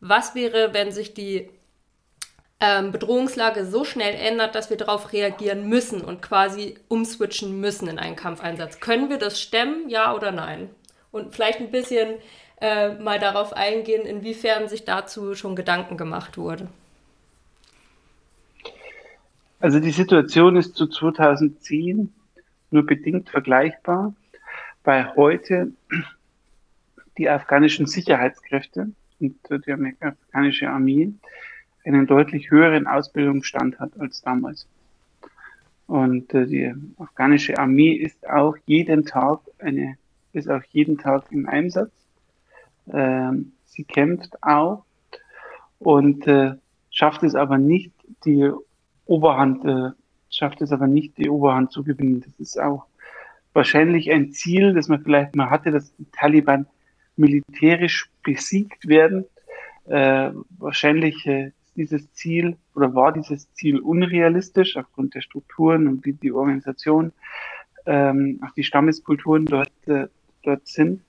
was 0.00 0.34
wäre, 0.34 0.74
wenn 0.74 0.92
sich 0.92 1.14
die 1.14 1.48
ähm, 2.60 2.92
Bedrohungslage 2.92 3.66
so 3.66 3.84
schnell 3.84 4.14
ändert, 4.14 4.54
dass 4.54 4.70
wir 4.70 4.76
darauf 4.76 5.12
reagieren 5.12 5.68
müssen 5.68 6.00
und 6.00 6.22
quasi 6.22 6.76
umswitchen 6.88 7.60
müssen 7.60 7.88
in 7.88 7.98
einen 7.98 8.16
Kampfeinsatz. 8.16 8.80
Können 8.80 9.10
wir 9.10 9.18
das 9.18 9.40
stemmen, 9.40 9.88
ja 9.88 10.14
oder 10.14 10.32
nein? 10.32 10.70
Und 11.10 11.34
vielleicht 11.34 11.60
ein 11.60 11.70
bisschen 11.70 12.14
äh, 12.60 12.94
mal 12.94 13.18
darauf 13.18 13.52
eingehen, 13.52 14.06
inwiefern 14.06 14.68
sich 14.68 14.84
dazu 14.84 15.34
schon 15.34 15.56
Gedanken 15.56 15.96
gemacht 15.96 16.38
wurde. 16.38 16.68
Also 19.60 19.80
die 19.80 19.92
Situation 19.92 20.56
ist 20.56 20.76
zu 20.76 20.86
2010 20.86 22.12
nur 22.70 22.86
bedingt 22.86 23.30
vergleichbar, 23.30 24.14
weil 24.82 25.14
heute 25.16 25.72
die 27.16 27.28
afghanischen 27.28 27.86
Sicherheitskräfte 27.86 28.90
und 29.20 29.36
die 29.66 29.94
afghanische 30.00 30.68
Armee 30.68 31.12
einen 31.84 32.06
deutlich 32.06 32.50
höheren 32.50 32.86
Ausbildungsstand 32.86 33.78
hat 33.78 33.98
als 33.98 34.22
damals. 34.22 34.66
Und 35.86 36.32
äh, 36.32 36.46
die 36.46 36.74
afghanische 36.98 37.58
Armee 37.58 37.92
ist 37.92 38.26
auch 38.28 38.56
jeden 38.66 39.04
Tag 39.04 39.40
eine, 39.58 39.96
ist 40.32 40.50
auch 40.50 40.62
jeden 40.70 40.98
Tag 40.98 41.24
im 41.30 41.46
Einsatz. 41.48 41.90
Ähm, 42.92 43.52
sie 43.66 43.84
kämpft 43.84 44.42
auch 44.42 44.84
und 45.78 46.26
äh, 46.26 46.54
schafft 46.90 47.22
es 47.22 47.34
aber 47.34 47.58
nicht, 47.58 47.92
die 48.24 48.50
Oberhand, 49.06 49.64
äh, 49.64 49.90
schafft 50.30 50.62
es 50.62 50.72
aber 50.72 50.86
nicht, 50.86 51.18
die 51.18 51.28
Oberhand 51.28 51.72
zu 51.72 51.84
gewinnen. 51.84 52.22
Das 52.22 52.38
ist 52.38 52.58
auch 52.58 52.86
wahrscheinlich 53.52 54.10
ein 54.10 54.32
Ziel, 54.32 54.72
das 54.72 54.88
man 54.88 55.02
vielleicht 55.02 55.36
mal 55.36 55.50
hatte, 55.50 55.70
dass 55.70 55.94
die 55.96 56.06
Taliban 56.10 56.66
militärisch 57.16 58.10
besiegt 58.22 58.88
werden. 58.88 59.26
Äh, 59.86 60.30
wahrscheinlich 60.58 61.26
äh, 61.26 61.52
dieses 61.76 62.12
Ziel 62.12 62.56
oder 62.74 62.94
war 62.94 63.12
dieses 63.12 63.52
Ziel 63.54 63.80
unrealistisch 63.80 64.76
aufgrund 64.76 65.14
der 65.14 65.20
Strukturen 65.20 65.88
und 65.88 66.04
wie 66.04 66.12
die 66.12 66.32
Organisation, 66.32 67.12
ähm, 67.86 68.40
auch 68.44 68.52
die 68.52 68.64
Stammeskulturen 68.64 69.46
dort, 69.46 69.72
äh, 69.86 70.06
dort 70.42 70.66
sind. 70.66 71.02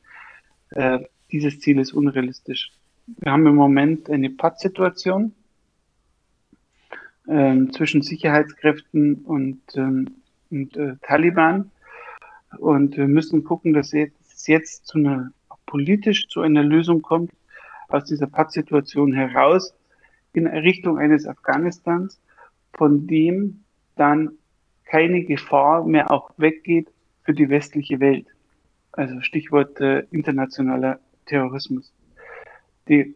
Äh, 0.71 0.99
dieses 1.31 1.59
Ziel 1.59 1.79
ist 1.79 1.93
unrealistisch. 1.93 2.71
Wir 3.07 3.31
haben 3.31 3.45
im 3.45 3.55
Moment 3.55 4.09
eine 4.09 4.29
Pattsituation 4.29 5.33
ähm, 7.27 7.71
zwischen 7.71 8.01
Sicherheitskräften 8.01 9.15
und, 9.25 9.61
ähm, 9.75 10.15
und 10.49 10.75
äh, 10.77 10.95
Taliban. 11.01 11.71
Und 12.57 12.97
wir 12.97 13.07
müssen 13.07 13.43
gucken, 13.43 13.73
dass 13.73 13.93
es 13.93 14.47
jetzt 14.47 14.87
zu 14.87 14.97
einer, 14.97 15.31
politisch 15.65 16.27
zu 16.27 16.41
einer 16.41 16.63
Lösung 16.63 17.01
kommt, 17.01 17.31
aus 17.87 18.05
dieser 18.05 18.27
Pattsituation 18.27 19.13
heraus 19.13 19.73
in 20.37 20.47
Richtung 20.47 20.97
eines 20.97 21.27
Afghanistans, 21.27 22.21
von 22.73 23.07
dem 23.07 23.63
dann 23.95 24.31
keine 24.85 25.23
Gefahr 25.23 25.85
mehr 25.85 26.11
auch 26.11 26.31
weggeht 26.37 26.89
für 27.23 27.33
die 27.33 27.49
westliche 27.49 27.99
Welt. 27.99 28.27
Also 28.91 29.19
Stichwort 29.21 29.79
äh, 29.81 30.05
internationaler 30.11 30.99
Terrorismus. 31.25 31.93
Die, 32.87 33.15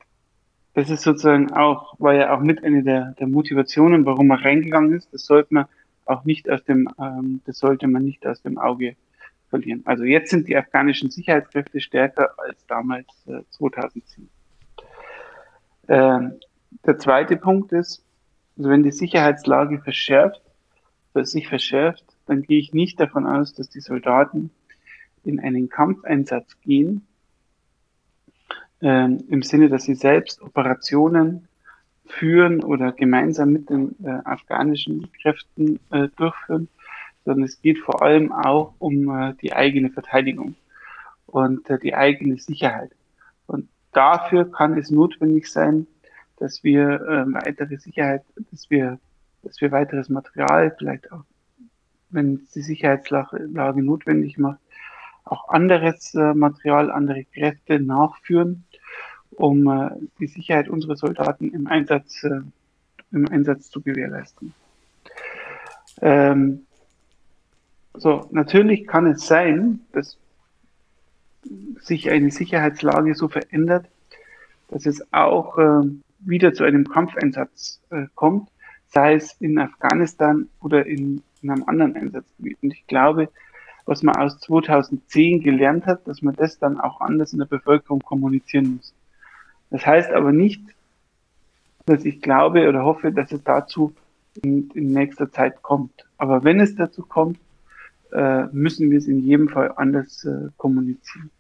das 0.73 0.89
ist 0.89 1.03
sozusagen 1.03 1.51
auch, 1.53 1.95
war 1.99 2.13
ja 2.15 2.35
auch 2.35 2.41
mit 2.41 2.63
eine 2.63 2.83
der, 2.83 3.13
der 3.19 3.27
Motivationen, 3.27 4.05
warum 4.05 4.27
man 4.27 4.39
reingegangen 4.39 4.93
ist. 4.93 5.13
Das 5.13 5.25
sollte 5.25 5.53
man 5.53 5.65
auch 6.05 6.25
nicht 6.25 6.49
aus 6.49 6.63
dem, 6.63 6.89
ähm, 6.99 7.41
das 7.45 7.59
sollte 7.59 7.87
man 7.87 8.03
nicht 8.03 8.25
aus 8.25 8.41
dem 8.41 8.57
Auge 8.57 8.95
verlieren. 9.49 9.81
Also 9.85 10.03
jetzt 10.03 10.31
sind 10.31 10.47
die 10.47 10.57
afghanischen 10.57 11.09
Sicherheitskräfte 11.09 11.79
stärker 11.79 12.31
als 12.37 12.65
damals 12.65 13.07
äh, 13.27 13.41
2010. 13.51 14.29
Ähm, 15.87 16.33
der 16.85 16.97
zweite 16.97 17.37
Punkt 17.37 17.71
ist, 17.71 18.03
also 18.57 18.69
wenn 18.69 18.83
die 18.83 18.91
Sicherheitslage 18.91 19.79
verschärft, 19.79 20.41
sich 21.15 21.47
verschärft, 21.47 22.05
dann 22.27 22.43
gehe 22.43 22.59
ich 22.59 22.73
nicht 22.73 22.99
davon 22.99 23.27
aus, 23.27 23.53
dass 23.53 23.69
die 23.69 23.81
Soldaten 23.81 24.51
in 25.23 25.39
einen 25.39 25.69
Kampfeinsatz 25.69 26.59
gehen, 26.61 27.05
äh, 28.81 29.05
im 29.05 29.43
Sinne, 29.43 29.69
dass 29.69 29.83
sie 29.83 29.95
selbst 29.95 30.41
Operationen 30.41 31.47
führen 32.05 32.63
oder 32.63 32.91
gemeinsam 32.91 33.51
mit 33.51 33.69
den 33.69 33.95
äh, 34.03 34.09
afghanischen 34.23 35.11
Kräften 35.21 35.79
äh, 35.91 36.07
durchführen, 36.15 36.69
sondern 37.25 37.45
es 37.45 37.61
geht 37.61 37.79
vor 37.79 38.01
allem 38.01 38.31
auch 38.31 38.73
um 38.79 39.09
äh, 39.09 39.33
die 39.41 39.53
eigene 39.53 39.89
Verteidigung 39.89 40.55
und 41.27 41.69
äh, 41.69 41.77
die 41.77 41.93
eigene 41.93 42.37
Sicherheit. 42.37 42.91
Und 43.45 43.67
dafür 43.91 44.51
kann 44.51 44.77
es 44.77 44.89
notwendig 44.89 45.51
sein, 45.51 45.85
dass 46.39 46.63
wir 46.63 47.01
äh, 47.01 47.33
weitere 47.33 47.77
Sicherheit, 47.77 48.23
dass 48.51 48.69
wir, 48.69 48.99
dass 49.43 49.59
wir 49.61 49.71
weiteres 49.71 50.09
Material, 50.09 50.73
vielleicht 50.77 51.11
auch, 51.11 51.23
wenn 52.09 52.35
es 52.35 52.51
die 52.51 52.61
Sicherheitslage 52.61 53.83
notwendig 53.83 54.37
macht, 54.37 54.59
auch 55.25 55.49
anderes 55.49 56.15
äh, 56.15 56.33
Material, 56.33 56.91
andere 56.91 57.23
Kräfte 57.25 57.79
nachführen, 57.79 58.63
um 59.31 59.67
äh, 59.67 59.91
die 60.19 60.27
Sicherheit 60.27 60.69
unserer 60.69 60.95
Soldaten 60.95 61.51
im 61.51 61.67
Einsatz, 61.67 62.23
äh, 62.23 62.41
im 63.11 63.27
Einsatz 63.29 63.69
zu 63.69 63.81
gewährleisten. 63.81 64.53
Ähm, 66.01 66.65
so, 67.93 68.27
natürlich 68.31 68.87
kann 68.87 69.05
es 69.07 69.27
sein, 69.27 69.81
dass 69.91 70.17
sich 71.79 72.09
eine 72.09 72.31
Sicherheitslage 72.31 73.15
so 73.15 73.27
verändert, 73.27 73.87
dass 74.69 74.85
es 74.85 75.05
auch 75.11 75.57
äh, 75.57 75.81
wieder 76.19 76.53
zu 76.53 76.63
einem 76.63 76.87
Kampfeinsatz 76.87 77.81
äh, 77.89 78.05
kommt, 78.15 78.49
sei 78.87 79.15
es 79.15 79.33
in 79.39 79.57
Afghanistan 79.59 80.49
oder 80.61 80.85
in, 80.85 81.21
in 81.41 81.51
einem 81.51 81.63
anderen 81.67 81.95
Einsatzgebiet. 81.95 82.57
Und 82.61 82.73
ich 82.73 82.85
glaube, 82.87 83.29
was 83.85 84.03
man 84.03 84.15
aus 84.15 84.39
2010 84.39 85.41
gelernt 85.41 85.85
hat, 85.85 86.07
dass 86.07 86.21
man 86.21 86.35
das 86.35 86.59
dann 86.59 86.79
auch 86.79 87.01
anders 87.01 87.33
in 87.33 87.39
der 87.39 87.45
Bevölkerung 87.45 88.01
kommunizieren 88.01 88.75
muss. 88.75 88.93
Das 89.71 89.85
heißt 89.85 90.11
aber 90.11 90.31
nicht, 90.31 90.61
dass 91.85 92.05
ich 92.05 92.21
glaube 92.21 92.67
oder 92.67 92.83
hoffe, 92.83 93.11
dass 93.11 93.31
es 93.31 93.43
dazu 93.43 93.93
in, 94.43 94.69
in 94.71 94.91
nächster 94.91 95.31
Zeit 95.31 95.61
kommt. 95.61 96.05
Aber 96.17 96.43
wenn 96.43 96.59
es 96.59 96.75
dazu 96.75 97.01
kommt, 97.03 97.39
äh, 98.11 98.45
müssen 98.51 98.91
wir 98.91 98.97
es 98.97 99.07
in 99.07 99.19
jedem 99.19 99.49
Fall 99.49 99.73
anders 99.75 100.23
äh, 100.25 100.49
kommunizieren. 100.57 101.31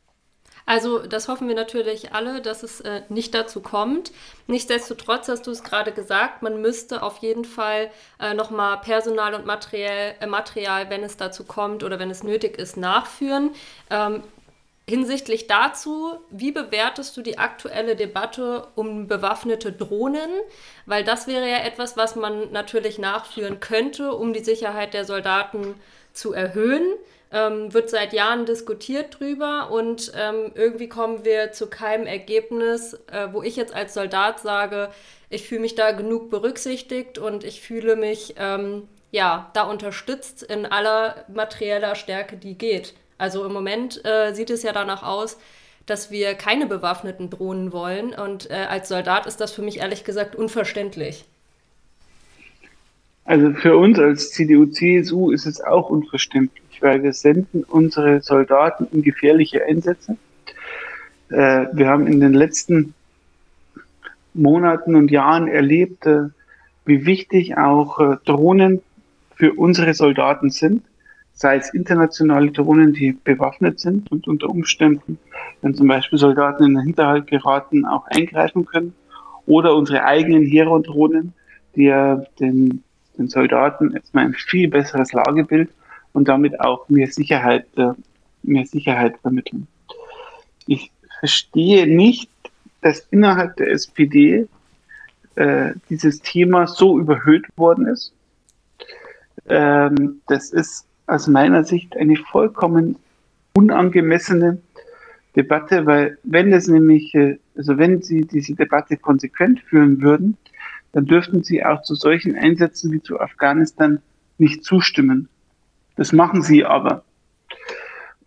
Also 0.69 0.99
das 0.99 1.27
hoffen 1.27 1.47
wir 1.47 1.55
natürlich 1.55 2.13
alle, 2.13 2.41
dass 2.43 2.61
es 2.61 2.79
äh, 2.81 3.01
nicht 3.09 3.33
dazu 3.33 3.59
kommt. 3.59 4.11
Nichtsdestotrotz 4.45 5.27
hast 5.27 5.47
du 5.47 5.51
es 5.51 5.63
gerade 5.63 5.91
gesagt, 5.91 6.43
man 6.43 6.61
müsste 6.61 7.01
auf 7.01 7.17
jeden 7.17 7.43
Fall 7.43 7.89
äh, 8.19 8.35
nochmal 8.35 8.77
Personal 8.77 9.33
und 9.33 9.47
Material, 9.47 10.13
äh, 10.19 10.27
Material, 10.27 10.91
wenn 10.91 11.03
es 11.03 11.17
dazu 11.17 11.43
kommt 11.43 11.83
oder 11.83 11.97
wenn 11.97 12.11
es 12.11 12.21
nötig 12.21 12.59
ist, 12.59 12.77
nachführen. 12.77 13.55
Ähm, 13.89 14.21
hinsichtlich 14.87 15.47
dazu, 15.47 16.19
wie 16.29 16.51
bewertest 16.51 17.17
du 17.17 17.23
die 17.23 17.39
aktuelle 17.39 17.95
Debatte 17.95 18.67
um 18.75 19.07
bewaffnete 19.07 19.71
Drohnen? 19.71 20.29
Weil 20.85 21.03
das 21.03 21.25
wäre 21.25 21.49
ja 21.49 21.63
etwas, 21.63 21.97
was 21.97 22.15
man 22.15 22.51
natürlich 22.51 22.99
nachführen 22.99 23.59
könnte, 23.59 24.13
um 24.13 24.33
die 24.33 24.43
Sicherheit 24.43 24.93
der 24.93 25.05
Soldaten 25.05 25.73
zu 26.13 26.31
erhöhen 26.31 26.93
ähm, 27.31 27.73
wird 27.73 27.89
seit 27.89 28.13
Jahren 28.13 28.45
diskutiert 28.45 29.19
drüber 29.19 29.69
und 29.71 30.11
ähm, 30.15 30.51
irgendwie 30.55 30.89
kommen 30.89 31.25
wir 31.25 31.51
zu 31.51 31.67
keinem 31.67 32.07
Ergebnis, 32.07 32.95
äh, 33.11 33.27
wo 33.31 33.43
ich 33.43 33.55
jetzt 33.55 33.73
als 33.73 33.93
Soldat 33.93 34.39
sage, 34.39 34.89
ich 35.29 35.47
fühle 35.47 35.61
mich 35.61 35.75
da 35.75 35.91
genug 35.91 36.29
berücksichtigt 36.31 37.19
und 37.19 37.43
ich 37.43 37.61
fühle 37.61 37.95
mich 37.95 38.35
ähm, 38.37 38.87
ja 39.11 39.51
da 39.53 39.63
unterstützt 39.63 40.41
in 40.43 40.65
aller 40.65 41.25
materieller 41.27 41.95
Stärke, 41.95 42.37
die 42.37 42.57
geht. 42.57 42.95
Also 43.19 43.45
im 43.45 43.53
Moment 43.53 44.03
äh, 44.05 44.33
sieht 44.33 44.49
es 44.49 44.63
ja 44.63 44.71
danach 44.71 45.03
aus, 45.03 45.37
dass 45.85 46.09
wir 46.09 46.33
keine 46.35 46.65
bewaffneten 46.65 47.29
Drohnen 47.29 47.71
wollen 47.73 48.13
und 48.13 48.49
äh, 48.49 48.65
als 48.69 48.89
Soldat 48.89 49.27
ist 49.27 49.39
das 49.39 49.51
für 49.51 49.61
mich 49.61 49.79
ehrlich 49.79 50.03
gesagt 50.03 50.35
unverständlich. 50.35 51.25
Also 53.29 53.51
für 53.51 53.77
uns 53.77 53.99
als 53.99 54.31
CDU-CSU 54.31 55.29
ist 55.29 55.45
es 55.45 55.61
auch 55.61 55.91
unverständlich 55.91 56.63
weil 56.81 57.03
wir 57.03 57.13
senden 57.13 57.63
unsere 57.63 58.21
Soldaten 58.21 58.87
in 58.91 59.01
gefährliche 59.01 59.65
Einsätze. 59.65 60.17
Äh, 61.29 61.67
wir 61.73 61.87
haben 61.87 62.07
in 62.07 62.19
den 62.19 62.33
letzten 62.33 62.93
Monaten 64.33 64.95
und 64.95 65.11
Jahren 65.11 65.47
erlebt, 65.47 66.05
äh, 66.05 66.29
wie 66.85 67.05
wichtig 67.05 67.57
auch 67.57 67.99
äh, 67.99 68.17
Drohnen 68.25 68.81
für 69.35 69.53
unsere 69.53 69.93
Soldaten 69.93 70.49
sind, 70.49 70.83
sei 71.33 71.57
es 71.57 71.73
internationale 71.73 72.51
Drohnen, 72.51 72.93
die 72.93 73.11
bewaffnet 73.11 73.79
sind 73.79 74.11
und 74.11 74.27
unter 74.27 74.49
Umständen, 74.49 75.17
wenn 75.61 75.75
zum 75.75 75.87
Beispiel 75.87 76.17
Soldaten 76.17 76.63
in 76.63 76.75
den 76.75 76.83
Hinterhalt 76.83 77.27
geraten, 77.27 77.85
auch 77.85 78.05
eingreifen 78.07 78.65
können, 78.65 78.93
oder 79.45 79.75
unsere 79.75 80.03
eigenen 80.03 80.45
Heron-Drohnen, 80.45 81.33
die 81.75 81.85
ja 81.85 82.23
den, 82.39 82.83
den 83.19 83.27
Soldaten 83.27 83.93
erstmal 83.95 84.25
ein 84.25 84.33
viel 84.33 84.69
besseres 84.69 85.13
Lagebild 85.13 85.69
und 86.13 86.27
damit 86.27 86.59
auch 86.59 86.89
mehr 86.89 87.07
Sicherheit, 87.07 87.65
äh, 87.77 87.91
mehr 88.41 88.65
Sicherheit 88.65 89.17
vermitteln. 89.21 89.67
Ich 90.65 90.91
verstehe 91.19 91.85
nicht, 91.85 92.31
dass 92.81 93.05
innerhalb 93.11 93.57
der 93.57 93.71
SPD 93.71 94.47
äh, 95.35 95.71
dieses 95.89 96.21
Thema 96.21 96.65
so 96.65 96.99
überhöht 96.99 97.45
worden 97.57 97.87
ist. 97.87 98.13
Ähm, 99.47 100.21
das 100.27 100.51
ist 100.51 100.85
aus 101.07 101.27
meiner 101.27 101.63
Sicht 101.63 101.95
eine 101.97 102.15
vollkommen 102.15 102.95
unangemessene 103.53 104.61
Debatte, 105.35 105.85
weil 105.85 106.17
wenn 106.23 106.53
es 106.53 106.67
nämlich, 106.67 107.13
äh, 107.15 107.37
also 107.57 107.77
wenn 107.77 108.01
Sie 108.01 108.21
diese 108.21 108.55
Debatte 108.55 108.97
konsequent 108.97 109.59
führen 109.61 110.01
würden, 110.01 110.37
dann 110.91 111.05
dürften 111.05 111.43
Sie 111.43 111.63
auch 111.63 111.81
zu 111.81 111.95
solchen 111.95 112.35
Einsätzen 112.35 112.91
wie 112.91 113.01
zu 113.01 113.19
Afghanistan 113.19 114.01
nicht 114.37 114.63
zustimmen. 114.63 115.29
Das 115.95 116.13
machen 116.13 116.41
sie 116.41 116.65
aber. 116.65 117.03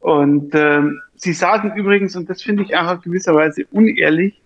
Und 0.00 0.54
ähm, 0.54 1.00
sie 1.16 1.32
sagen 1.32 1.74
übrigens, 1.76 2.16
und 2.16 2.28
das 2.28 2.42
finde 2.42 2.64
ich 2.64 2.76
auch 2.76 2.86
auf 2.86 3.02
gewisser 3.02 3.34
Weise 3.34 3.64
unehrlich, 3.70 4.40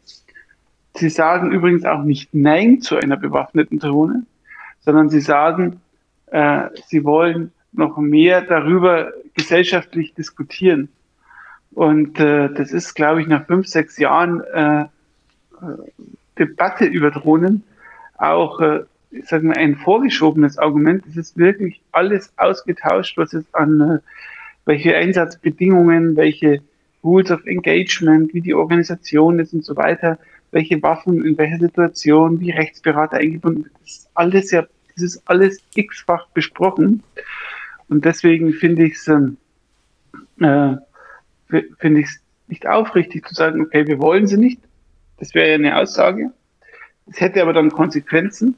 sie 0.94 1.08
sagen 1.08 1.50
übrigens 1.50 1.84
auch 1.84 2.04
nicht 2.04 2.32
Nein 2.32 2.80
zu 2.80 2.96
einer 2.96 3.16
bewaffneten 3.16 3.78
Drohne, 3.78 4.24
sondern 4.80 5.08
sie 5.08 5.20
sagen, 5.20 5.80
Äh, 6.26 6.70
sie 6.86 7.04
wollen 7.04 7.52
noch 7.72 7.96
mehr 7.98 8.42
darüber 8.42 9.12
gesellschaftlich 9.34 10.14
diskutieren. 10.14 10.88
Und 11.72 12.18
äh, 12.18 12.52
das 12.52 12.72
ist, 12.72 12.94
glaube 12.94 13.20
ich, 13.20 13.28
nach 13.28 13.46
fünf, 13.46 13.66
sechs 13.66 13.98
Jahren 13.98 14.42
äh, 14.42 14.82
äh 14.82 14.86
Debatte 16.38 16.84
über 16.84 17.10
Drohnen 17.10 17.64
auch, 18.18 18.60
äh, 18.60 18.80
ich 19.10 19.26
sage 19.26 19.46
mal, 19.46 19.56
ein 19.56 19.76
vorgeschobenes 19.76 20.58
Argument. 20.58 21.04
Es 21.08 21.16
ist 21.16 21.36
wirklich 21.36 21.80
alles 21.92 22.32
ausgetauscht, 22.36 23.16
was 23.16 23.32
es 23.32 23.44
an 23.54 23.80
äh, 23.80 23.98
welche 24.64 24.96
Einsatzbedingungen, 24.96 26.16
welche 26.16 26.60
Rules 27.04 27.30
of 27.30 27.46
Engagement, 27.46 28.34
wie 28.34 28.40
die 28.40 28.54
Organisation 28.54 29.38
ist 29.38 29.54
und 29.54 29.64
so 29.64 29.76
weiter, 29.76 30.18
welche 30.50 30.82
Waffen 30.82 31.24
in 31.24 31.38
welcher 31.38 31.58
Situation, 31.58 32.40
wie 32.40 32.50
Rechtsberater 32.50 33.18
eingebunden 33.18 33.64
wird. 33.64 33.74
Das 33.80 33.90
ist 33.90 34.10
alles 34.14 34.50
ja, 34.50 34.66
das 34.94 35.04
ist 35.04 35.22
alles 35.26 35.58
x-fach 35.74 36.26
besprochen. 36.28 37.02
Und 37.88 38.04
deswegen 38.04 38.52
finde 38.52 38.86
ich 38.86 38.94
es 38.94 39.08
ähm, 39.08 39.36
äh, 40.40 40.76
finde 41.78 42.00
ich 42.00 42.06
es 42.06 42.20
nicht 42.48 42.66
aufrichtig 42.66 43.26
zu 43.28 43.34
sagen, 43.34 43.62
okay, 43.62 43.86
wir 43.86 44.00
wollen 44.00 44.26
sie 44.26 44.36
nicht. 44.36 44.60
Das 45.18 45.34
wäre 45.34 45.48
ja 45.48 45.54
eine 45.54 45.76
Aussage. 45.76 46.32
Das 47.06 47.20
hätte 47.20 47.42
aber 47.42 47.52
dann 47.52 47.70
Konsequenzen, 47.70 48.56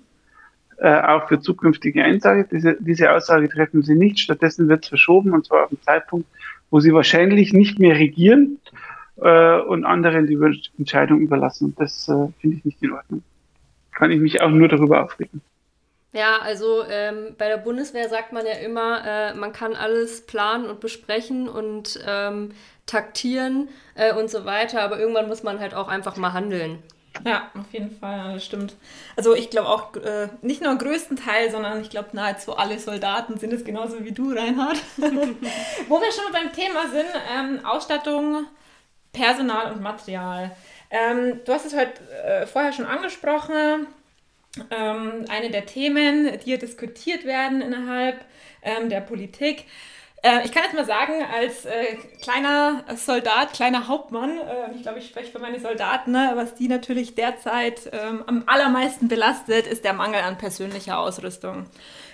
äh, 0.79 1.01
auch 1.01 1.29
für 1.29 1.41
zukünftige 1.41 2.03
Einsage. 2.03 2.49
Diese, 2.51 2.77
diese 2.81 3.13
Aussage 3.13 3.49
treffen 3.49 3.83
sie 3.83 3.95
nicht. 3.95 4.19
Stattdessen 4.19 4.69
wird 4.69 4.85
es 4.85 4.89
verschoben, 4.89 5.33
und 5.33 5.47
zwar 5.47 5.65
auf 5.65 5.71
den 5.71 5.83
Zeitpunkt, 5.83 6.29
wo 6.71 6.81
sie 6.81 6.93
wahrscheinlich 6.93 7.53
nicht 7.53 7.79
mehr 7.79 7.97
regieren 7.97 8.59
äh, 9.17 9.59
und 9.61 9.85
anderen 9.85 10.27
die 10.27 10.39
Entscheidung 10.79 11.21
überlassen. 11.21 11.67
Und 11.67 11.81
das 11.81 12.09
äh, 12.09 12.29
finde 12.41 12.57
ich 12.57 12.65
nicht 12.65 12.83
in 12.83 12.93
Ordnung. 12.93 13.23
Kann 13.93 14.11
ich 14.11 14.21
mich 14.21 14.41
auch 14.41 14.51
nur 14.51 14.69
darüber 14.69 15.05
aufregen. 15.05 15.41
Ja, 16.13 16.39
also 16.41 16.85
ähm, 16.89 17.35
bei 17.37 17.49
der 17.49 17.59
Bundeswehr 17.59 18.09
sagt 18.09 18.33
man 18.33 18.47
ja 18.47 18.53
immer, 18.53 19.05
äh, 19.07 19.35
man 19.35 19.53
kann 19.53 19.75
alles 19.75 20.25
planen 20.25 20.65
und 20.67 20.81
besprechen 20.81 21.49
und 21.49 22.03
ähm, 22.07 22.51
taktieren 22.87 23.69
äh, 23.95 24.15
und 24.15 24.31
so 24.31 24.47
weiter, 24.47 24.81
aber 24.81 24.99
irgendwann 24.99 25.29
muss 25.29 25.43
man 25.43 25.61
halt 25.61 25.75
auch 25.75 25.89
einfach 25.89 26.17
mal 26.17 26.33
handeln. 26.33 26.79
Ja, 27.25 27.51
auf 27.59 27.73
jeden 27.73 27.91
Fall, 27.91 28.35
das 28.35 28.45
stimmt. 28.45 28.75
Also 29.17 29.35
ich 29.35 29.51
glaube 29.51 29.69
auch 29.69 29.97
äh, 29.97 30.29
nicht 30.43 30.63
nur 30.63 30.77
größten 30.77 31.19
sondern 31.51 31.81
ich 31.81 31.91
glaube 31.91 32.11
nahezu 32.13 32.57
alle 32.57 32.79
Soldaten 32.79 33.39
sind 33.39 33.53
es 33.53 33.65
genauso 33.65 34.05
wie 34.05 34.13
du, 34.13 34.33
Reinhard. 34.33 34.79
Wo 34.97 36.01
wir 36.01 36.13
schon 36.13 36.33
beim 36.33 36.53
Thema 36.53 36.89
sind, 36.91 37.09
ähm, 37.35 37.65
Ausstattung, 37.65 38.47
Personal 39.13 39.73
und 39.73 39.83
Material. 39.83 40.55
Ähm, 40.91 41.41
du 41.45 41.53
hast 41.53 41.67
es 41.67 41.75
heute 41.75 42.01
äh, 42.25 42.47
vorher 42.47 42.73
schon 42.73 42.87
angesprochen. 42.87 43.87
Ähm, 44.71 45.25
eine 45.29 45.51
der 45.51 45.67
Themen, 45.67 46.39
die 46.41 46.45
hier 46.45 46.59
diskutiert 46.59 47.25
werden 47.25 47.61
innerhalb 47.61 48.25
ähm, 48.63 48.89
der 48.89 49.01
Politik. 49.01 49.65
Äh, 50.23 50.45
ich 50.45 50.53
kann 50.53 50.65
jetzt 50.65 50.75
mal 50.75 50.85
sagen, 50.85 51.13
als 51.33 51.65
äh, 51.65 51.97
kleiner 52.21 52.85
Soldat, 52.97 53.53
kleiner 53.53 53.87
Hauptmann, 53.87 54.39
äh, 54.39 54.75
ich 54.75 54.83
glaube, 54.83 54.99
ich 54.99 55.07
spreche 55.07 55.31
für 55.31 55.39
meine 55.39 55.61
Soldaten, 55.61 56.11
ne, 56.11 56.33
was 56.35 56.55
die 56.55 56.69
natürlich 56.69 57.15
derzeit 57.15 57.91
ähm, 57.93 58.25
am 58.27 58.43
allermeisten 58.47 59.09
belastet, 59.09 59.67
ist 59.67 59.85
der 59.85 59.93
Mangel 59.93 60.21
an 60.21 60.37
persönlicher 60.37 60.99
Ausrüstung. 60.99 61.67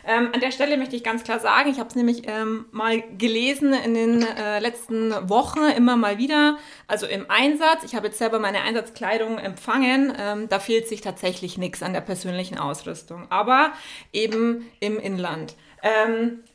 Ähm, 0.07 0.31
an 0.35 0.41
der 0.41 0.51
Stelle 0.51 0.77
möchte 0.77 0.97
ich 0.97 1.03
ganz 1.03 1.25
klar 1.25 1.41
sagen, 1.41 1.71
ich 1.71 1.79
habe 1.79 1.89
es 1.89 1.95
nämlich 1.95 2.29
ähm, 2.29 2.67
mal 2.73 3.03
gelesen 3.17 3.73
in 3.73 3.95
den 3.95 4.23
äh, 4.23 4.59
letzten 4.59 5.13
Wochen 5.31 5.65
immer 5.75 5.97
mal 5.97 6.19
wieder, 6.19 6.59
also 6.87 7.07
im 7.07 7.25
Einsatz. 7.31 7.85
Ich 7.85 7.95
habe 7.95 8.09
jetzt 8.09 8.19
selber 8.19 8.39
meine 8.39 8.61
Einsatzkleidung 8.61 9.39
empfangen. 9.39 10.13
Ähm, 10.19 10.49
da 10.51 10.59
fehlt 10.59 10.89
sich 10.89 11.01
tatsächlich 11.01 11.57
nichts 11.57 11.83
an 11.83 11.95
der 11.95 12.03
persönlichen 12.03 12.59
Ausrüstung, 12.59 13.27
aber 13.31 13.73
eben 14.13 14.71
im 14.81 14.99
Inland. 14.99 15.57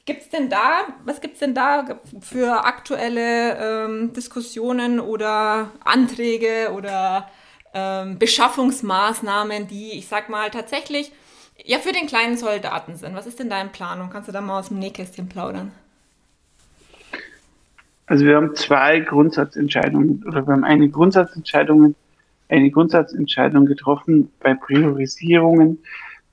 Gibt 0.10 0.24
es 0.24 0.30
denn 0.30 0.50
da, 0.50 0.88
was 1.06 1.22
gibt 1.22 1.36
es 1.36 1.40
denn 1.40 1.54
da 1.54 1.86
für 2.20 2.66
aktuelle 2.66 3.58
ähm, 3.86 4.12
Diskussionen 4.12 5.00
oder 5.00 5.70
Anträge 5.86 6.72
oder 6.76 7.28
ähm, 7.76 8.18
Beschaffungsmaßnahmen, 8.18 9.68
die, 9.68 9.92
ich 9.92 10.08
sag 10.08 10.28
mal, 10.30 10.50
tatsächlich 10.50 11.12
ja 11.64 11.78
für 11.78 11.92
den 11.92 12.08
kleinen 12.08 12.38
Soldaten 12.38 12.96
sind? 12.96 13.14
Was 13.14 13.28
ist 13.28 13.38
denn 13.38 13.52
da 13.52 13.62
in 13.62 13.70
Planung? 13.70 14.10
Kannst 14.10 14.28
du 14.28 14.32
da 14.32 14.42
mal 14.42 14.58
aus 14.58 14.70
dem 14.70 14.80
Nähkästchen 14.80 15.30
plaudern? 15.30 15.74
Also 18.08 18.26
wir 18.26 18.36
haben 18.36 18.56
zwei 18.56 19.02
Grundsatzentscheidungen 19.02 20.24
oder 20.26 20.48
wir 20.48 20.54
haben 20.54 20.64
eine 20.64 20.90
Grundsatzentscheidung, 20.90 21.94
eine 22.48 22.72
Grundsatzentscheidung 22.72 23.68
getroffen 23.68 24.32
bei 24.40 24.56
Priorisierungen, 24.56 25.78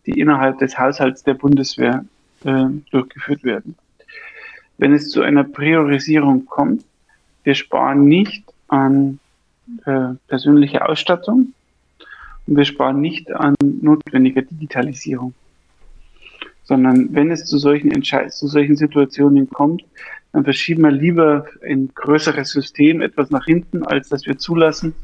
die 0.07 0.19
innerhalb 0.19 0.61
des 0.61 0.79
Haushalts 0.79 1.25
der 1.25 1.35
Bundeswehr 1.35 2.07
äh, 2.46 2.66
durchgeführt 2.90 3.44
werden. 3.44 3.76
Wenn 4.78 4.92
es 4.92 5.11
zu 5.11 5.22
einer 5.22 5.44
Priorisierung 5.44 6.46
kommt, 6.46 6.85
wir 7.44 7.54
sparen 7.54 8.06
nicht 8.06 8.44
an 8.68 9.18
äh, 9.85 10.14
persönlicher 10.28 10.88
Ausstattung 10.88 11.52
und 12.46 12.56
wir 12.56 12.64
sparen 12.64 13.00
nicht 13.00 13.32
an 13.32 13.54
notwendiger 13.61 14.42
Digitalisierung. 14.42 15.35
Sondern 16.64 17.14
wenn 17.14 17.30
es 17.30 17.44
zu 17.44 17.59
solchen, 17.59 17.92
Entschei 17.92 18.28
zu 18.28 18.48
solchen 18.48 18.76
Situationen 18.76 19.48
kommt, 19.48 19.85
dann 20.32 20.44
verschieben 20.44 20.82
wir 20.82 20.90
lieber 20.90 21.46
ein 21.64 21.90
größeres 21.94 22.50
System 22.50 23.00
etwas 23.00 23.30
nach 23.30 23.44
hinten, 23.46 23.85
als 23.85 24.09
dass 24.09 24.26
wir 24.26 24.37
zulassen, 24.38 24.94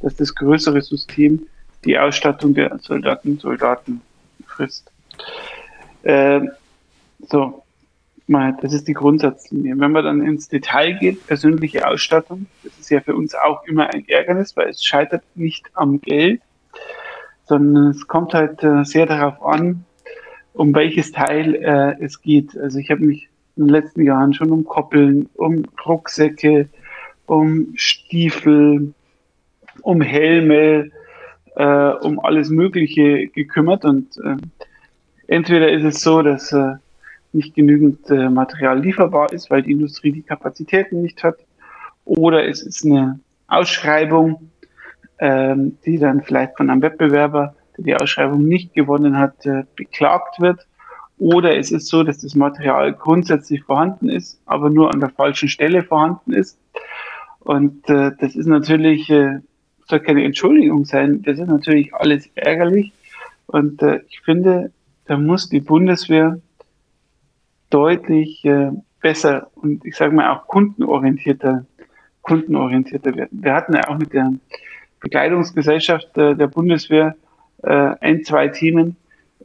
dass 0.00 0.16
das 0.16 0.34
größere 0.34 0.80
System 0.80 1.46
die 1.84 1.98
Ausstattung 1.98 2.54
der 2.54 2.78
Soldaten 2.78 3.38
Soldaten 3.38 4.00
frisst. 4.46 4.90
Äh, 6.02 6.40
so, 7.28 7.62
mal, 8.30 8.56
das 8.62 8.72
ist 8.72 8.88
die 8.88 8.94
Grundsatzlinie. 8.94 9.74
Wenn 9.78 9.92
man 9.92 10.04
dann 10.04 10.22
ins 10.22 10.48
Detail 10.48 10.92
geht, 10.98 11.26
persönliche 11.26 11.86
Ausstattung, 11.86 12.46
das 12.62 12.78
ist 12.78 12.90
ja 12.90 13.00
für 13.00 13.14
uns 13.14 13.34
auch 13.34 13.64
immer 13.66 13.92
ein 13.92 14.08
Ärgernis, 14.08 14.56
weil 14.56 14.68
es 14.68 14.84
scheitert 14.84 15.24
nicht 15.34 15.66
am 15.74 16.00
Geld, 16.00 16.40
sondern 17.44 17.88
es 17.88 18.06
kommt 18.06 18.32
halt 18.32 18.62
äh, 18.62 18.84
sehr 18.84 19.06
darauf 19.06 19.42
an, 19.42 19.84
um 20.54 20.74
welches 20.74 21.12
Teil 21.12 21.56
äh, 21.56 22.02
es 22.02 22.22
geht. 22.22 22.56
Also 22.56 22.78
ich 22.78 22.90
habe 22.90 23.04
mich 23.04 23.28
in 23.56 23.66
den 23.66 23.70
letzten 23.70 24.02
Jahren 24.02 24.32
schon 24.32 24.50
um 24.50 24.64
Koppeln, 24.64 25.28
um 25.34 25.64
Rucksäcke, 25.84 26.68
um 27.26 27.72
Stiefel, 27.74 28.94
um 29.82 30.00
Helme, 30.00 30.90
äh, 31.56 31.90
um 32.02 32.20
alles 32.20 32.50
Mögliche 32.50 33.26
gekümmert 33.28 33.84
und 33.84 34.16
äh, 34.18 34.36
entweder 35.26 35.70
ist 35.70 35.84
es 35.84 36.00
so, 36.00 36.22
dass 36.22 36.52
äh, 36.52 36.74
nicht 37.32 37.54
genügend 37.54 38.10
äh, 38.10 38.28
Material 38.28 38.80
lieferbar 38.80 39.32
ist, 39.32 39.50
weil 39.50 39.62
die 39.62 39.72
Industrie 39.72 40.12
die 40.12 40.22
Kapazitäten 40.22 41.02
nicht 41.02 41.22
hat. 41.22 41.36
Oder 42.04 42.48
es 42.48 42.62
ist 42.62 42.84
eine 42.84 43.20
Ausschreibung, 43.46 44.50
ähm, 45.18 45.78
die 45.84 45.98
dann 45.98 46.22
vielleicht 46.22 46.56
von 46.56 46.70
einem 46.70 46.82
Wettbewerber, 46.82 47.54
der 47.76 47.84
die 47.84 47.96
Ausschreibung 47.96 48.44
nicht 48.44 48.74
gewonnen 48.74 49.18
hat, 49.18 49.46
äh, 49.46 49.64
beklagt 49.76 50.40
wird. 50.40 50.66
Oder 51.18 51.56
es 51.58 51.70
ist 51.70 51.88
so, 51.88 52.02
dass 52.02 52.18
das 52.18 52.34
Material 52.34 52.94
grundsätzlich 52.94 53.62
vorhanden 53.62 54.08
ist, 54.08 54.40
aber 54.46 54.70
nur 54.70 54.92
an 54.92 55.00
der 55.00 55.10
falschen 55.10 55.48
Stelle 55.48 55.82
vorhanden 55.82 56.32
ist. 56.32 56.58
Und 57.40 57.88
äh, 57.90 58.12
das 58.18 58.34
ist 58.36 58.46
natürlich, 58.46 59.10
äh, 59.10 59.40
soll 59.86 60.00
keine 60.00 60.24
Entschuldigung 60.24 60.84
sein, 60.84 61.22
das 61.22 61.38
ist 61.38 61.48
natürlich 61.48 61.94
alles 61.94 62.28
ärgerlich. 62.34 62.92
Und 63.46 63.82
äh, 63.82 64.00
ich 64.08 64.20
finde, 64.20 64.72
da 65.04 65.18
muss 65.18 65.48
die 65.48 65.60
Bundeswehr 65.60 66.40
deutlich 67.70 68.44
äh, 68.44 68.70
besser 69.00 69.50
und 69.54 69.84
ich 69.84 69.96
sage 69.96 70.14
mal 70.14 70.30
auch 70.30 70.46
kundenorientierter, 70.46 71.64
kundenorientierter 72.22 73.16
werden. 73.16 73.42
Wir 73.42 73.54
hatten 73.54 73.74
ja 73.74 73.88
auch 73.88 73.98
mit 73.98 74.12
der 74.12 74.32
Bekleidungsgesellschaft 75.00 76.16
äh, 76.18 76.34
der 76.34 76.48
Bundeswehr 76.48 77.16
äh, 77.62 77.94
ein, 78.00 78.24
zwei 78.24 78.48
Themen, 78.48 78.96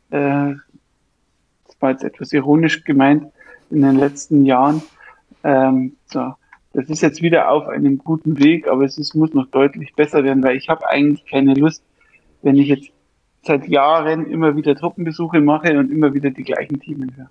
äh, 0.09 0.53
das 1.67 1.81
war 1.81 1.91
jetzt 1.91 2.03
etwas 2.03 2.33
ironisch 2.33 2.83
gemeint, 2.83 3.27
in 3.69 3.81
den 3.81 3.97
letzten 3.97 4.45
Jahren. 4.45 4.81
Ähm, 5.43 5.95
so, 6.05 6.33
das 6.73 6.89
ist 6.89 7.01
jetzt 7.01 7.21
wieder 7.21 7.49
auf 7.49 7.67
einem 7.67 7.97
guten 7.97 8.39
Weg, 8.39 8.67
aber 8.67 8.83
es 8.83 8.97
ist, 8.97 9.15
muss 9.15 9.33
noch 9.33 9.47
deutlich 9.47 9.93
besser 9.95 10.23
werden, 10.23 10.43
weil 10.43 10.57
ich 10.57 10.69
habe 10.69 10.87
eigentlich 10.89 11.25
keine 11.25 11.53
Lust, 11.53 11.83
wenn 12.41 12.57
ich 12.57 12.67
jetzt 12.67 12.91
seit 13.43 13.67
Jahren 13.67 14.25
immer 14.25 14.55
wieder 14.55 14.75
Truppenbesuche 14.75 15.39
mache 15.39 15.77
und 15.77 15.91
immer 15.91 16.13
wieder 16.13 16.31
die 16.31 16.43
gleichen 16.43 16.79
Themen 16.79 17.15
höre. 17.15 17.29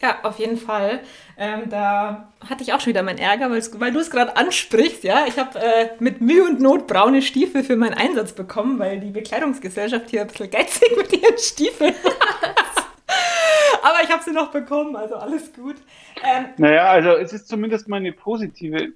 Ja, 0.00 0.18
auf 0.22 0.38
jeden 0.38 0.56
Fall. 0.56 1.00
Ähm, 1.36 1.70
da 1.70 2.28
hatte 2.48 2.62
ich 2.62 2.72
auch 2.72 2.80
schon 2.80 2.90
wieder 2.90 3.02
meinen 3.02 3.18
Ärger, 3.18 3.50
weil 3.50 3.92
du 3.92 3.98
es 3.98 4.10
gerade 4.10 4.36
ansprichst. 4.36 5.02
Ja, 5.02 5.24
ich 5.26 5.38
habe 5.38 5.58
äh, 5.58 5.90
mit 5.98 6.20
Mühe 6.20 6.44
und 6.44 6.60
Not 6.60 6.86
braune 6.86 7.20
Stiefel 7.20 7.64
für 7.64 7.76
meinen 7.76 7.94
Einsatz 7.94 8.32
bekommen, 8.32 8.78
weil 8.78 9.00
die 9.00 9.10
Bekleidungsgesellschaft 9.10 10.10
hier 10.10 10.20
ein 10.20 10.28
bisschen 10.28 10.50
geizig 10.50 10.96
mit 10.96 11.12
ihren 11.12 11.38
Stiefeln 11.38 11.94
Aber 13.82 14.02
ich 14.02 14.10
habe 14.10 14.22
sie 14.22 14.32
noch 14.32 14.50
bekommen, 14.50 14.96
also 14.96 15.16
alles 15.16 15.52
gut. 15.52 15.76
Ähm, 16.22 16.46
naja, 16.58 16.90
also 16.90 17.10
es 17.10 17.32
ist 17.32 17.48
zumindest 17.48 17.88
mal 17.88 17.96
eine 17.96 18.12
positive, 18.12 18.92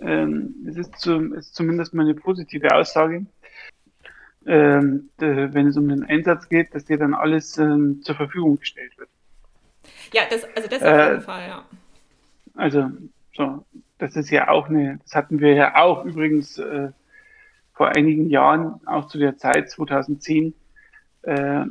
ähm, 0.00 0.54
es 0.66 0.76
ist, 0.76 0.98
zu, 0.98 1.34
es 1.34 1.46
ist 1.46 1.54
zumindest 1.54 1.94
mal 1.94 2.02
eine 2.02 2.14
positive 2.14 2.74
Aussage, 2.74 3.26
ähm, 4.46 5.10
wenn 5.18 5.68
es 5.68 5.76
um 5.76 5.88
den 5.88 6.04
Einsatz 6.04 6.48
geht, 6.48 6.74
dass 6.74 6.84
dir 6.84 6.98
dann 6.98 7.14
alles 7.14 7.56
ähm, 7.58 8.00
zur 8.02 8.16
Verfügung 8.16 8.58
gestellt 8.58 8.98
wird. 8.98 9.08
Ja, 10.12 10.22
das, 10.28 10.44
also 10.56 10.68
das 10.68 10.82
auf 10.82 11.10
jeden 11.10 11.22
Fall, 11.22 11.48
ja. 11.48 11.64
Also, 12.56 12.90
so, 13.36 13.64
das 13.98 14.16
ist 14.16 14.30
ja 14.30 14.48
auch 14.48 14.68
eine, 14.68 14.98
das 15.02 15.14
hatten 15.14 15.40
wir 15.40 15.54
ja 15.54 15.76
auch 15.76 16.04
übrigens 16.04 16.58
äh, 16.58 16.90
vor 17.72 17.88
einigen 17.88 18.28
Jahren, 18.28 18.80
auch 18.86 19.06
zu 19.06 19.18
der 19.18 19.36
Zeit 19.36 19.70
2010, 19.70 20.54
äh, 21.22 21.64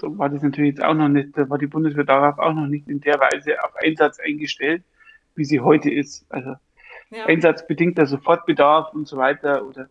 da 0.00 0.18
war 0.18 0.28
das 0.28 0.42
natürlich 0.42 0.76
jetzt 0.76 0.84
auch 0.84 0.94
noch 0.94 1.08
nicht, 1.08 1.36
da 1.36 1.48
war 1.48 1.58
die 1.58 1.66
Bundeswehr 1.66 2.04
darauf 2.04 2.38
auch 2.38 2.54
noch 2.54 2.66
nicht 2.66 2.88
in 2.88 3.00
der 3.00 3.20
Weise 3.20 3.62
auf 3.62 3.76
Einsatz 3.76 4.18
eingestellt, 4.18 4.82
wie 5.34 5.44
sie 5.44 5.60
heute 5.60 5.90
ist. 5.90 6.24
Also 6.30 6.54
ja. 7.10 7.26
einsatzbedingter 7.26 8.06
Sofortbedarf 8.06 8.94
und 8.94 9.06
so 9.06 9.16
weiter 9.16 9.66
oder 9.66 9.88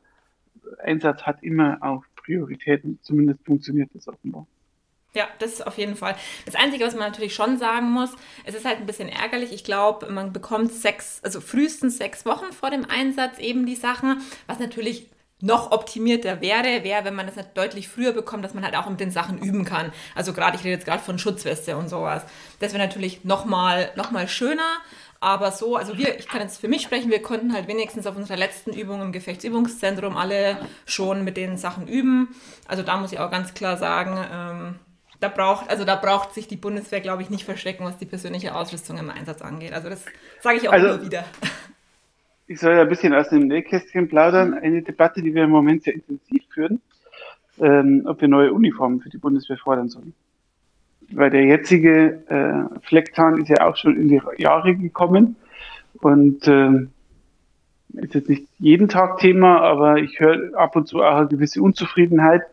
Einsatz 0.79 1.23
hat 1.23 1.43
immer 1.43 1.77
auch 1.81 2.03
Prioritäten, 2.15 2.99
zumindest 3.01 3.45
funktioniert 3.45 3.89
das 3.93 4.07
offenbar. 4.07 4.47
Ja, 5.15 5.27
das 5.39 5.53
ist 5.53 5.65
auf 5.65 5.77
jeden 5.77 5.95
Fall. 5.95 6.15
Das 6.45 6.55
Einzige, 6.55 6.85
was 6.85 6.93
man 6.93 7.09
natürlich 7.09 7.33
schon 7.33 7.57
sagen 7.57 7.89
muss, 7.91 8.11
es 8.45 8.53
ist 8.53 8.65
halt 8.65 8.77
ein 8.77 8.85
bisschen 8.85 9.09
ärgerlich. 9.09 9.51
Ich 9.51 9.63
glaube, 9.63 10.11
man 10.11 10.33
bekommt 10.33 10.71
sechs, 10.71 11.19
also 11.23 11.41
frühestens 11.41 11.97
sechs 11.97 12.25
Wochen 12.25 12.53
vor 12.53 12.69
dem 12.69 12.85
Einsatz 12.87 13.39
eben 13.39 13.65
die 13.65 13.75
Sachen, 13.75 14.21
was 14.45 14.59
natürlich 14.59 15.07
noch 15.41 15.71
optimierter 15.71 16.41
wäre, 16.41 16.83
wäre, 16.83 17.05
wenn 17.05 17.15
man 17.15 17.25
das 17.25 17.37
halt 17.37 17.57
deutlich 17.57 17.87
früher 17.87 18.11
bekommt, 18.11 18.43
dass 18.43 18.53
man 18.53 18.63
halt 18.63 18.75
auch 18.75 18.89
mit 18.89 18.99
den 18.99 19.09
Sachen 19.09 19.39
üben 19.39 19.63
kann. 19.63 19.91
Also 20.13 20.33
gerade, 20.33 20.57
ich 20.57 20.63
rede 20.63 20.73
jetzt 20.73 20.85
gerade 20.85 21.01
von 21.01 21.17
Schutzweste 21.17 21.77
und 21.77 21.89
sowas. 21.89 22.23
Das 22.59 22.73
wäre 22.73 22.83
natürlich 22.83 23.23
nochmal 23.23 23.91
noch 23.95 24.11
mal 24.11 24.27
schöner. 24.27 24.77
Aber 25.21 25.51
so, 25.51 25.75
also 25.75 25.97
wir, 25.97 26.17
ich 26.17 26.27
kann 26.27 26.41
jetzt 26.41 26.61
für 26.61 26.67
mich 26.67 26.81
sprechen, 26.81 27.11
wir 27.11 27.21
konnten 27.21 27.53
halt 27.53 27.67
wenigstens 27.67 28.07
auf 28.07 28.15
unserer 28.15 28.37
letzten 28.37 28.71
Übung 28.71 29.01
im 29.01 29.11
Gefechtsübungszentrum 29.11 30.15
alle 30.15 30.57
schon 30.85 31.23
mit 31.23 31.35
den 31.35 31.57
Sachen 31.57 31.87
üben. 31.87 32.35
Also 32.67 32.83
da 32.83 32.97
muss 32.97 33.11
ich 33.11 33.19
auch 33.19 33.31
ganz 33.31 33.53
klar 33.53 33.75
sagen, 33.77 34.17
ähm, 34.31 34.79
da 35.19 35.27
braucht, 35.27 35.69
also 35.69 35.83
da 35.83 35.95
braucht 35.95 36.33
sich 36.33 36.47
die 36.47 36.55
Bundeswehr, 36.55 37.01
glaube 37.01 37.21
ich, 37.21 37.29
nicht 37.29 37.43
verstecken, 37.43 37.83
was 37.83 37.97
die 37.97 38.05
persönliche 38.05 38.55
Ausrüstung 38.55 38.97
im 38.97 39.09
Einsatz 39.09 39.41
angeht. 39.41 39.73
Also 39.73 39.89
das 39.89 40.05
sage 40.41 40.57
ich 40.57 40.69
auch 40.69 40.73
also, 40.73 40.87
immer 40.87 41.05
wieder. 41.05 41.25
Ich 42.47 42.59
soll 42.59 42.73
ja 42.73 42.81
ein 42.81 42.89
bisschen 42.89 43.13
aus 43.13 43.29
dem 43.29 43.47
Nähkästchen 43.47 44.07
plaudern. 44.07 44.53
Eine 44.53 44.81
Debatte, 44.81 45.21
die 45.21 45.33
wir 45.35 45.43
im 45.43 45.49
Moment 45.49 45.83
sehr 45.83 45.93
intensiv 45.93 46.43
führen, 46.53 46.81
ähm, 47.59 48.03
ob 48.05 48.21
wir 48.21 48.27
neue 48.27 48.53
Uniformen 48.53 49.01
für 49.01 49.09
die 49.09 49.17
Bundeswehr 49.17 49.57
fordern 49.57 49.89
sollen. 49.89 50.13
Weil 51.11 51.29
der 51.31 51.43
jetzige 51.43 52.23
äh, 52.27 52.79
Flecktarn 52.81 53.41
ist 53.41 53.49
ja 53.49 53.67
auch 53.67 53.75
schon 53.75 53.97
in 53.97 54.07
die 54.07 54.21
Jahre 54.37 54.75
gekommen 54.75 55.35
und 56.01 56.47
äh, 56.47 56.87
ist 57.93 58.13
jetzt 58.13 58.29
nicht 58.29 58.47
jeden 58.59 58.87
Tag 58.87 59.17
Thema, 59.17 59.61
aber 59.61 59.97
ich 59.97 60.19
höre 60.19 60.57
ab 60.57 60.75
und 60.75 60.87
zu 60.87 61.03
auch 61.03 61.17
eine 61.17 61.27
gewisse 61.27 61.61
Unzufriedenheit 61.61 62.43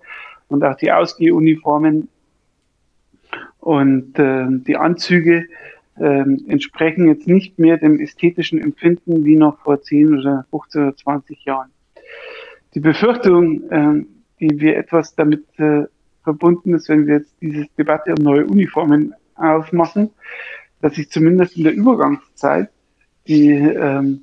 und 0.48 0.64
auch 0.64 0.76
die 0.76 0.90
Ausgehuniformen 0.90 2.08
und 3.66 4.16
äh, 4.16 4.46
die 4.48 4.76
Anzüge 4.76 5.46
äh, 5.98 6.20
entsprechen 6.46 7.08
jetzt 7.08 7.26
nicht 7.26 7.58
mehr 7.58 7.78
dem 7.78 7.98
ästhetischen 7.98 8.62
Empfinden 8.62 9.24
wie 9.24 9.34
noch 9.34 9.58
vor 9.58 9.82
10 9.82 10.20
oder 10.20 10.46
15 10.50 10.82
oder 10.82 10.96
20 10.96 11.44
Jahren. 11.44 11.70
Die 12.74 12.80
Befürchtung, 12.80 13.68
äh, 13.70 14.04
die 14.38 14.60
wir 14.60 14.76
etwas 14.76 15.16
damit 15.16 15.46
äh, 15.58 15.82
verbunden 16.22 16.74
ist, 16.74 16.88
wenn 16.88 17.08
wir 17.08 17.16
jetzt 17.16 17.34
diese 17.40 17.66
Debatte 17.76 18.14
um 18.16 18.22
neue 18.22 18.46
Uniformen 18.46 19.14
aufmachen, 19.34 20.10
dass 20.80 20.94
sich 20.94 21.10
zumindest 21.10 21.56
in 21.56 21.64
der 21.64 21.74
Übergangszeit 21.74 22.68
die, 23.26 23.50
ähm, 23.50 24.20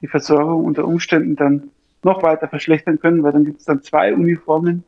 die 0.00 0.08
Versorgung 0.08 0.64
unter 0.64 0.84
Umständen 0.84 1.36
dann 1.36 1.70
noch 2.02 2.24
weiter 2.24 2.48
verschlechtern 2.48 2.98
können, 2.98 3.22
weil 3.22 3.30
dann 3.30 3.44
gibt 3.44 3.60
es 3.60 3.66
dann 3.66 3.82
zwei 3.82 4.12
Uniformen, 4.12 4.82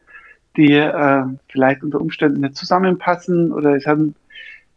die 0.56 0.72
äh, 0.72 1.24
vielleicht 1.48 1.82
unter 1.82 2.00
Umständen 2.00 2.40
nicht 2.40 2.56
zusammenpassen 2.56 3.52
oder 3.52 3.74
es, 3.74 3.86
haben, 3.86 4.14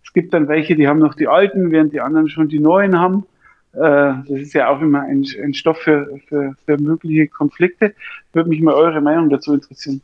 es 0.04 0.14
gibt 0.14 0.34
dann 0.34 0.48
welche, 0.48 0.76
die 0.76 0.88
haben 0.88 1.00
noch 1.00 1.16
die 1.16 1.28
alten, 1.28 1.72
während 1.72 1.94
die 1.94 2.02
anderen 2.02 2.30
schon 2.30 2.50
die 2.50 2.60
neuen 2.60 3.00
haben. 3.00 3.26
Äh, 3.74 3.78
das 3.80 4.40
ist 4.40 4.54
ja 4.54 4.70
auch 4.70 4.82
immer 4.82 5.02
ein, 5.02 5.26
ein 5.44 5.54
Stoff 5.54 5.78
für, 5.80 6.20
für, 6.28 6.56
für 6.66 6.78
mögliche 6.78 7.28
Konflikte. 7.28 7.94
Würde 8.34 8.50
mich 8.50 8.62
mal 8.62 8.74
eure 8.74 9.02
Meinung 9.02 9.30
dazu 9.30 9.54
interessieren. 9.54 10.02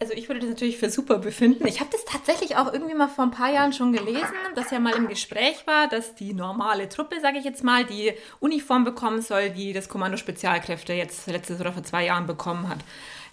Also 0.00 0.12
ich 0.14 0.28
würde 0.28 0.40
das 0.40 0.50
natürlich 0.50 0.76
für 0.76 0.90
super 0.90 1.18
befinden. 1.18 1.66
Ich 1.66 1.80
habe 1.80 1.90
das 1.90 2.04
tatsächlich 2.04 2.56
auch 2.56 2.72
irgendwie 2.72 2.94
mal 2.94 3.08
vor 3.08 3.24
ein 3.24 3.30
paar 3.30 3.52
Jahren 3.52 3.72
schon 3.72 3.92
gelesen, 3.92 4.34
dass 4.54 4.70
ja 4.70 4.80
mal 4.80 4.94
im 4.94 5.08
Gespräch 5.08 5.66
war, 5.66 5.88
dass 5.88 6.14
die 6.14 6.34
normale 6.34 6.88
Truppe, 6.88 7.20
sage 7.20 7.38
ich 7.38 7.44
jetzt 7.44 7.64
mal, 7.64 7.84
die 7.84 8.12
Uniform 8.40 8.84
bekommen 8.84 9.22
soll, 9.22 9.50
die 9.50 9.72
das 9.72 9.88
Kommando 9.88 10.16
Spezialkräfte 10.16 10.92
jetzt 10.92 11.26
letztes 11.28 11.60
oder 11.60 11.72
vor 11.72 11.84
zwei 11.84 12.04
Jahren 12.04 12.26
bekommen 12.26 12.68
hat. 12.68 12.78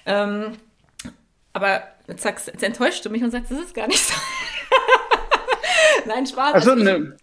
Ähm, 0.06 0.54
aber 1.54 1.84
jetzt, 2.08 2.24
sagst, 2.24 2.48
jetzt 2.48 2.64
enttäuschst 2.64 3.06
du 3.06 3.10
mich 3.10 3.24
und 3.24 3.32
sagst, 3.32 3.52
das 3.52 3.60
ist 3.60 3.74
gar 3.74 3.88
nicht 3.88 4.06
so. 4.06 4.14
Nein, 6.06 6.26
Spaß. 6.26 6.54
Also, 6.54 6.76
ne. 6.76 7.18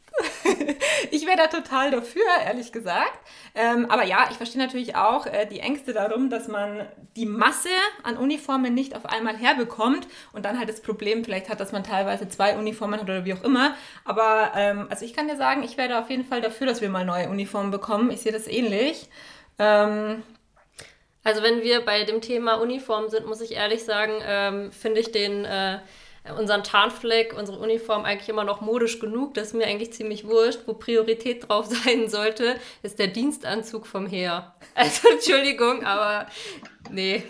ich 1.11 1.27
wäre 1.27 1.37
da 1.37 1.47
total 1.47 1.91
dafür, 1.91 2.23
ehrlich 2.45 2.73
gesagt. 2.73 3.19
Ähm, 3.55 3.87
aber 3.88 4.05
ja, 4.05 4.27
ich 4.31 4.37
verstehe 4.37 4.61
natürlich 4.61 4.97
auch 4.97 5.27
äh, 5.27 5.47
die 5.47 5.61
Ängste 5.61 5.93
darum, 5.93 6.31
dass 6.31 6.49
man 6.49 6.87
die 7.17 7.27
Masse 7.27 7.69
an 8.03 8.17
Uniformen 8.17 8.75
nicht 8.75 8.97
auf 8.97 9.07
einmal 9.07 9.37
herbekommt 9.37 10.07
und 10.33 10.45
dann 10.45 10.59
halt 10.59 10.69
das 10.69 10.81
Problem 10.81 11.25
vielleicht 11.25 11.49
hat, 11.49 11.61
dass 11.61 11.73
man 11.73 11.85
teilweise 11.85 12.29
zwei 12.29 12.57
Uniformen 12.57 13.01
hat 13.01 13.03
oder 13.03 13.25
wie 13.25 13.35
auch 13.35 13.45
immer. 13.45 13.75
Aber 14.05 14.53
ähm, 14.57 14.87
also 14.91 15.05
ich 15.05 15.14
kann 15.14 15.29
dir 15.29 15.37
sagen, 15.37 15.62
ich 15.62 15.77
wäre 15.77 15.88
da 15.88 16.01
auf 16.01 16.11
jeden 16.11 16.25
Fall 16.25 16.41
dafür, 16.41 16.67
dass 16.67 16.81
wir 16.81 16.88
mal 16.88 17.05
neue 17.05 17.29
Uniformen 17.29 17.71
bekommen. 17.71 18.11
Ich 18.11 18.21
sehe 18.21 18.33
das 18.33 18.47
ähnlich. 18.47 19.09
Ähm, 19.59 20.23
also 21.29 21.43
wenn 21.43 21.62
wir 21.62 21.83
bei 21.83 22.05
dem 22.05 22.23
Thema 22.23 22.55
Uniform 22.55 23.11
sind, 23.11 23.27
muss 23.27 23.43
ich 23.43 23.53
ehrlich 23.53 23.85
sagen, 23.85 24.14
ähm, 24.25 24.73
finde 24.73 25.01
ich 25.01 25.12
den 25.12 25.45
äh, 25.45 25.79
unseren 26.38 26.64
Tarnfleck, 26.64 27.37
unsere 27.37 27.59
Uniform 27.59 28.07
eigentlich 28.07 28.31
immer 28.31 28.45
noch 28.45 28.62
modisch 28.62 28.99
genug. 28.99 29.35
Das 29.35 29.49
ist 29.49 29.53
mir 29.53 29.67
eigentlich 29.67 29.93
ziemlich 29.93 30.27
wurscht. 30.27 30.61
Wo 30.64 30.73
Priorität 30.73 31.47
drauf 31.47 31.67
sein 31.85 32.09
sollte, 32.09 32.57
ist 32.83 32.99
der 32.99 33.09
Dienstanzug 33.09 33.87
vom 33.87 34.07
Heer. 34.07 34.55
Also 34.75 35.11
Entschuldigung, 35.11 35.85
aber 35.85 36.29
nee. 36.91 37.25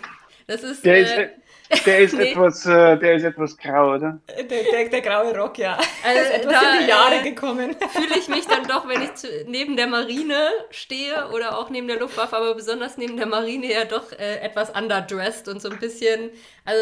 Das 0.47 0.63
ist. 0.63 0.85
Äh, 0.85 1.01
ist 1.01 1.48
der 1.85 1.99
ist, 1.99 2.13
nee. 2.17 2.31
etwas, 2.31 2.65
äh, 2.65 2.97
der 2.97 3.15
ist 3.15 3.23
etwas 3.23 3.57
grau, 3.57 3.95
oder? 3.95 4.19
Der, 4.27 4.43
der, 4.43 4.89
der 4.89 5.01
graue 5.01 5.37
Rock, 5.37 5.57
ja. 5.57 5.77
Also, 6.03 6.21
ist 6.21 6.31
etwas 6.31 6.53
da, 6.53 6.73
in 6.73 6.83
die 6.83 6.89
Jahre 6.89 7.15
äh, 7.15 7.29
gekommen. 7.29 7.75
Fühle 7.91 8.17
ich 8.17 8.27
mich 8.27 8.45
dann 8.45 8.67
doch, 8.67 8.87
wenn 8.87 9.01
ich 9.01 9.13
zu, 9.15 9.27
neben 9.47 9.77
der 9.77 9.87
Marine 9.87 10.49
stehe 10.71 11.29
oder 11.29 11.57
auch 11.57 11.69
neben 11.69 11.87
der 11.87 11.99
Luftwaffe, 11.99 12.35
aber 12.35 12.55
besonders 12.55 12.97
neben 12.97 13.17
der 13.17 13.27
Marine 13.27 13.71
ja 13.71 13.85
doch 13.85 14.11
äh, 14.11 14.39
etwas 14.39 14.69
underdressed 14.71 15.47
und 15.47 15.61
so 15.61 15.69
ein 15.69 15.79
bisschen, 15.79 16.31
also 16.65 16.81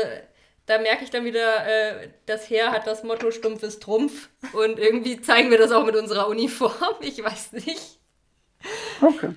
da 0.65 0.79
merke 0.79 1.03
ich 1.03 1.09
dann 1.09 1.25
wieder, 1.25 1.65
äh, 1.65 2.09
das 2.25 2.49
Heer 2.49 2.71
hat 2.71 2.87
das 2.87 3.03
Motto 3.03 3.31
stumpfes 3.31 3.79
Trumpf 3.79 4.29
und 4.53 4.79
irgendwie 4.79 5.21
zeigen 5.21 5.49
wir 5.49 5.57
das 5.57 5.71
auch 5.71 5.85
mit 5.85 5.95
unserer 5.95 6.27
Uniform. 6.27 6.95
Ich 7.01 7.23
weiß 7.23 7.53
nicht. 7.53 7.99
Okay. 9.01 9.35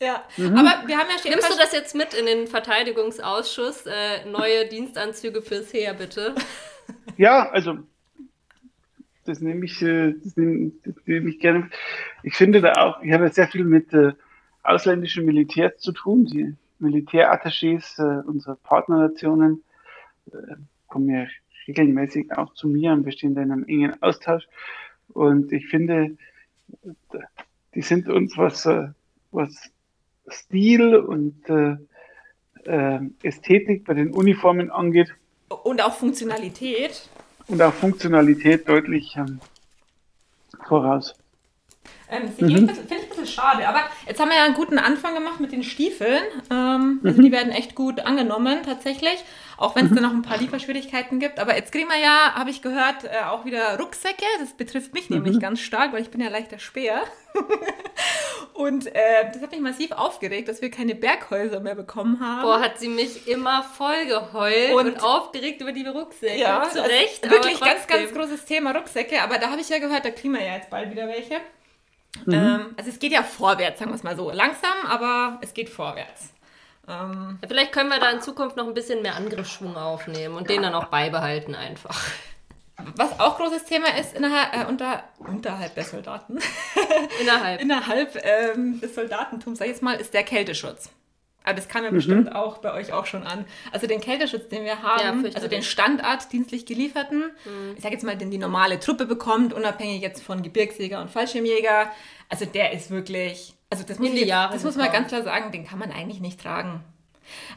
Ja, 0.00 0.24
mhm. 0.36 0.56
aber 0.56 0.86
wir 0.86 0.98
haben 0.98 1.08
ja 1.10 1.18
schon. 1.18 1.30
Nimmst 1.30 1.50
du 1.50 1.56
das 1.56 1.72
jetzt 1.72 1.94
mit 1.94 2.12
in 2.12 2.26
den 2.26 2.46
Verteidigungsausschuss? 2.46 3.86
Äh, 3.86 4.26
neue 4.30 4.68
Dienstanzüge 4.68 5.40
fürs 5.42 5.72
Heer, 5.72 5.94
bitte. 5.94 6.34
Ja, 7.16 7.48
also 7.48 7.78
das 9.24 9.40
nehme 9.40 9.64
ich, 9.64 9.80
äh, 9.80 10.14
das 10.22 10.36
nehme, 10.36 10.72
das 10.84 10.94
nehme 11.06 11.30
ich 11.30 11.40
gerne. 11.40 11.70
Ich 12.22 12.34
finde 12.34 12.60
da 12.60 12.72
auch, 12.74 13.02
ich 13.02 13.12
habe 13.12 13.28
sehr 13.30 13.48
viel 13.48 13.64
mit 13.64 13.92
äh, 13.92 14.12
ausländischen 14.62 15.24
Militärs 15.24 15.78
zu 15.78 15.92
tun. 15.92 16.26
Die 16.26 16.54
Militärattachés 16.78 17.98
äh, 17.98 18.22
unserer 18.26 18.56
Partnernationen 18.56 19.62
äh, 20.30 20.56
kommen 20.88 21.08
ja 21.08 21.26
regelmäßig 21.66 22.36
auch 22.36 22.54
zu 22.54 22.68
mir 22.68 22.92
und 22.92 23.02
bestehen 23.02 23.34
da 23.34 23.42
in 23.42 23.50
einem 23.50 23.64
engen 23.64 24.00
Austausch. 24.02 24.46
Und 25.08 25.52
ich 25.52 25.66
finde, 25.68 26.16
die 27.74 27.82
sind 27.82 28.08
uns, 28.08 28.36
was, 28.36 28.66
äh, 28.66 28.88
was 29.30 29.70
Stil 30.28 30.96
und 30.96 31.48
äh, 31.48 31.76
äh, 32.64 33.00
Ästhetik 33.22 33.84
bei 33.84 33.94
den 33.94 34.12
Uniformen 34.12 34.70
angeht. 34.70 35.14
Und 35.62 35.80
auch 35.82 35.94
Funktionalität. 35.94 37.08
Und 37.46 37.62
auch 37.62 37.72
Funktionalität 37.72 38.68
deutlich 38.68 39.14
ähm, 39.16 39.40
voraus. 40.66 41.14
Ähm, 42.08 42.24
mhm. 42.24 42.28
Finde 42.32 42.52
ich 42.54 42.58
ein 42.58 43.08
bisschen 43.08 43.26
schade, 43.26 43.68
aber 43.68 43.80
jetzt 44.06 44.20
haben 44.20 44.28
wir 44.28 44.36
ja 44.36 44.44
einen 44.44 44.54
guten 44.54 44.78
Anfang 44.78 45.14
gemacht 45.14 45.40
mit 45.40 45.52
den 45.52 45.62
Stiefeln. 45.62 46.22
Ähm, 46.50 47.00
also 47.02 47.20
mhm. 47.20 47.24
Die 47.24 47.32
werden 47.32 47.52
echt 47.52 47.74
gut 47.74 48.00
angenommen 48.00 48.58
tatsächlich, 48.64 49.24
auch 49.58 49.74
wenn 49.74 49.86
es 49.86 49.90
mhm. 49.90 49.96
da 49.96 50.00
noch 50.02 50.10
ein 50.10 50.22
paar 50.22 50.38
Lieferschwierigkeiten 50.38 51.18
gibt. 51.18 51.38
Aber 51.38 51.56
jetzt 51.56 51.72
kriegen 51.72 51.88
wir 51.88 51.98
ja, 51.98 52.34
habe 52.34 52.50
ich 52.50 52.62
gehört, 52.62 53.04
äh, 53.04 53.24
auch 53.26 53.44
wieder 53.44 53.78
Rucksäcke. 53.78 54.24
Das 54.38 54.52
betrifft 54.52 54.92
mich 54.92 55.08
mhm. 55.08 55.16
nämlich 55.16 55.40
ganz 55.40 55.60
stark, 55.60 55.92
weil 55.92 56.02
ich 56.02 56.10
bin 56.10 56.20
ja 56.20 56.28
leichter 56.28 56.58
Speer. 56.58 57.02
Und 58.54 58.86
äh, 58.86 59.30
das 59.32 59.42
hat 59.42 59.50
mich 59.50 59.60
massiv 59.60 59.92
aufgeregt, 59.92 60.48
dass 60.48 60.62
wir 60.62 60.70
keine 60.70 60.94
Berghäuser 60.94 61.60
mehr 61.60 61.74
bekommen 61.74 62.20
haben. 62.20 62.42
Boah, 62.42 62.60
hat 62.60 62.78
sie 62.78 62.88
mich 62.88 63.28
immer 63.28 63.62
voll 63.62 64.06
geheult 64.06 64.74
und, 64.74 64.86
und 64.86 65.02
aufgeregt 65.02 65.60
über 65.60 65.72
die 65.72 65.86
Rucksäcke. 65.86 66.38
Ja, 66.38 66.68
zu 66.70 66.82
Recht. 66.82 67.28
Wirklich 67.28 67.60
ganz, 67.60 67.86
ganz 67.86 68.12
großes 68.12 68.46
Thema 68.46 68.72
Rucksäcke. 68.72 69.20
Aber 69.22 69.38
da 69.38 69.50
habe 69.50 69.60
ich 69.60 69.68
ja 69.68 69.78
gehört, 69.78 70.04
da 70.04 70.10
kriegen 70.10 70.34
wir 70.34 70.42
ja 70.42 70.54
jetzt 70.54 70.70
bald 70.70 70.90
wieder 70.90 71.06
welche. 71.06 71.40
Mhm. 72.24 72.32
Ähm, 72.32 72.74
also 72.76 72.90
es 72.90 72.98
geht 72.98 73.12
ja 73.12 73.22
vorwärts, 73.22 73.78
sagen 73.78 73.90
wir 73.90 73.96
es 73.96 74.02
mal 74.02 74.16
so. 74.16 74.30
Langsam, 74.30 74.86
aber 74.86 75.38
es 75.42 75.52
geht 75.52 75.68
vorwärts. 75.68 76.32
Ähm, 76.88 77.38
Vielleicht 77.46 77.72
können 77.72 77.90
wir 77.90 77.98
da 77.98 78.10
in 78.10 78.20
Zukunft 78.20 78.56
noch 78.56 78.66
ein 78.66 78.74
bisschen 78.74 79.02
mehr 79.02 79.16
Angriffsschwung 79.16 79.76
aufnehmen 79.76 80.36
und 80.36 80.48
den 80.48 80.62
dann 80.62 80.74
auch 80.74 80.86
beibehalten 80.86 81.54
einfach. 81.54 82.00
Was 82.94 83.18
auch 83.18 83.38
großes 83.38 83.64
Thema 83.64 83.96
ist 83.98 84.14
innerhalb, 84.14 84.54
äh, 84.54 84.68
unter, 84.68 85.02
unterhalb 85.18 85.74
der 85.74 85.84
Soldaten. 85.84 86.38
innerhalb. 87.20 87.60
innerhalb 87.60 88.16
ähm, 88.22 88.80
des 88.80 88.94
Soldatentums, 88.94 89.58
sag 89.58 89.66
ich 89.66 89.72
jetzt 89.72 89.82
mal, 89.82 89.94
ist 89.94 90.12
der 90.12 90.24
Kälteschutz. 90.24 90.90
Aber 91.42 91.54
das 91.54 91.68
kam 91.68 91.84
ja 91.84 91.90
mhm. 91.90 91.94
bestimmt 91.94 92.34
auch 92.34 92.58
bei 92.58 92.74
euch 92.74 92.92
auch 92.92 93.06
schon 93.06 93.22
an. 93.22 93.46
Also 93.72 93.86
den 93.86 94.00
Kälteschutz, 94.00 94.48
den 94.48 94.64
wir 94.64 94.82
haben, 94.82 95.24
ja, 95.24 95.30
also 95.34 95.46
den 95.46 95.62
Standard 95.62 96.32
dienstlich 96.32 96.66
gelieferten, 96.66 97.30
mhm. 97.44 97.74
ich 97.76 97.82
sage 97.82 97.94
jetzt 97.94 98.04
mal, 98.04 98.16
den 98.16 98.32
die 98.32 98.38
normale 98.38 98.80
Truppe 98.80 99.06
bekommt, 99.06 99.54
unabhängig 99.54 100.02
jetzt 100.02 100.22
von 100.22 100.42
Gebirgsjäger 100.42 101.00
und 101.00 101.10
Fallschirmjäger. 101.10 101.90
Also 102.28 102.44
der 102.46 102.72
ist 102.72 102.90
wirklich, 102.90 103.54
also 103.70 103.84
das 103.84 103.98
muss, 103.98 104.12
jetzt, 104.12 104.30
das 104.30 104.64
muss 104.64 104.76
man 104.76 104.92
ganz 104.92 105.08
klar 105.08 105.22
sagen, 105.22 105.52
den 105.52 105.66
kann 105.66 105.78
man 105.78 105.90
eigentlich 105.90 106.20
nicht 106.20 106.40
tragen. 106.40 106.84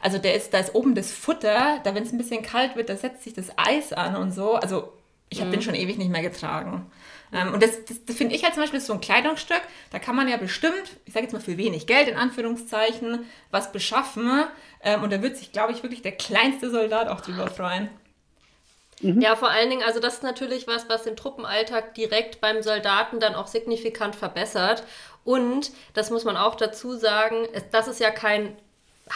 Also 0.00 0.18
der 0.18 0.34
ist, 0.34 0.52
da 0.52 0.58
ist 0.58 0.74
oben 0.74 0.94
das 0.94 1.12
Futter, 1.12 1.80
da 1.84 1.94
wenn 1.94 2.02
es 2.02 2.12
ein 2.12 2.18
bisschen 2.18 2.42
kalt 2.42 2.74
wird, 2.76 2.88
da 2.88 2.96
setzt 2.96 3.22
sich 3.22 3.34
das 3.34 3.50
Eis 3.56 3.92
an 3.92 4.16
und 4.16 4.32
so. 4.32 4.54
Also 4.54 4.92
ich 5.28 5.38
habe 5.38 5.48
mhm. 5.48 5.54
den 5.54 5.62
schon 5.62 5.74
ewig 5.74 5.96
nicht 5.98 6.10
mehr 6.10 6.22
getragen. 6.22 6.90
Ähm, 7.32 7.54
und 7.54 7.62
das, 7.62 7.84
das, 7.84 8.04
das 8.04 8.16
finde 8.16 8.34
ich 8.34 8.42
halt 8.42 8.54
zum 8.54 8.64
Beispiel 8.64 8.80
so 8.80 8.92
ein 8.92 9.00
Kleidungsstück, 9.00 9.62
da 9.92 10.00
kann 10.00 10.16
man 10.16 10.28
ja 10.28 10.36
bestimmt, 10.36 10.96
ich 11.04 11.14
sage 11.14 11.24
jetzt 11.24 11.32
mal 11.32 11.40
für 11.40 11.56
wenig 11.56 11.86
Geld 11.86 12.08
in 12.08 12.16
Anführungszeichen, 12.16 13.24
was 13.52 13.70
beschaffen. 13.70 14.44
Ähm, 14.82 15.02
und 15.04 15.12
da 15.12 15.22
wird 15.22 15.36
sich, 15.36 15.52
glaube 15.52 15.72
ich, 15.72 15.82
wirklich 15.82 16.02
der 16.02 16.12
kleinste 16.12 16.70
Soldat 16.70 17.08
auch 17.08 17.20
drüber 17.20 17.46
freuen. 17.46 17.88
Mhm. 19.00 19.20
Ja, 19.20 19.34
vor 19.36 19.50
allen 19.50 19.70
Dingen, 19.70 19.82
also 19.82 20.00
das 20.00 20.14
ist 20.14 20.22
natürlich 20.22 20.66
was, 20.66 20.88
was 20.88 21.04
den 21.04 21.16
Truppenalltag 21.16 21.94
direkt 21.94 22.40
beim 22.40 22.62
Soldaten 22.62 23.20
dann 23.20 23.34
auch 23.34 23.46
signifikant 23.46 24.14
verbessert. 24.14 24.82
Und 25.24 25.70
das 25.94 26.10
muss 26.10 26.24
man 26.24 26.36
auch 26.36 26.54
dazu 26.54 26.96
sagen, 26.96 27.46
das 27.72 27.88
ist 27.88 28.00
ja 28.00 28.10
kein 28.10 28.56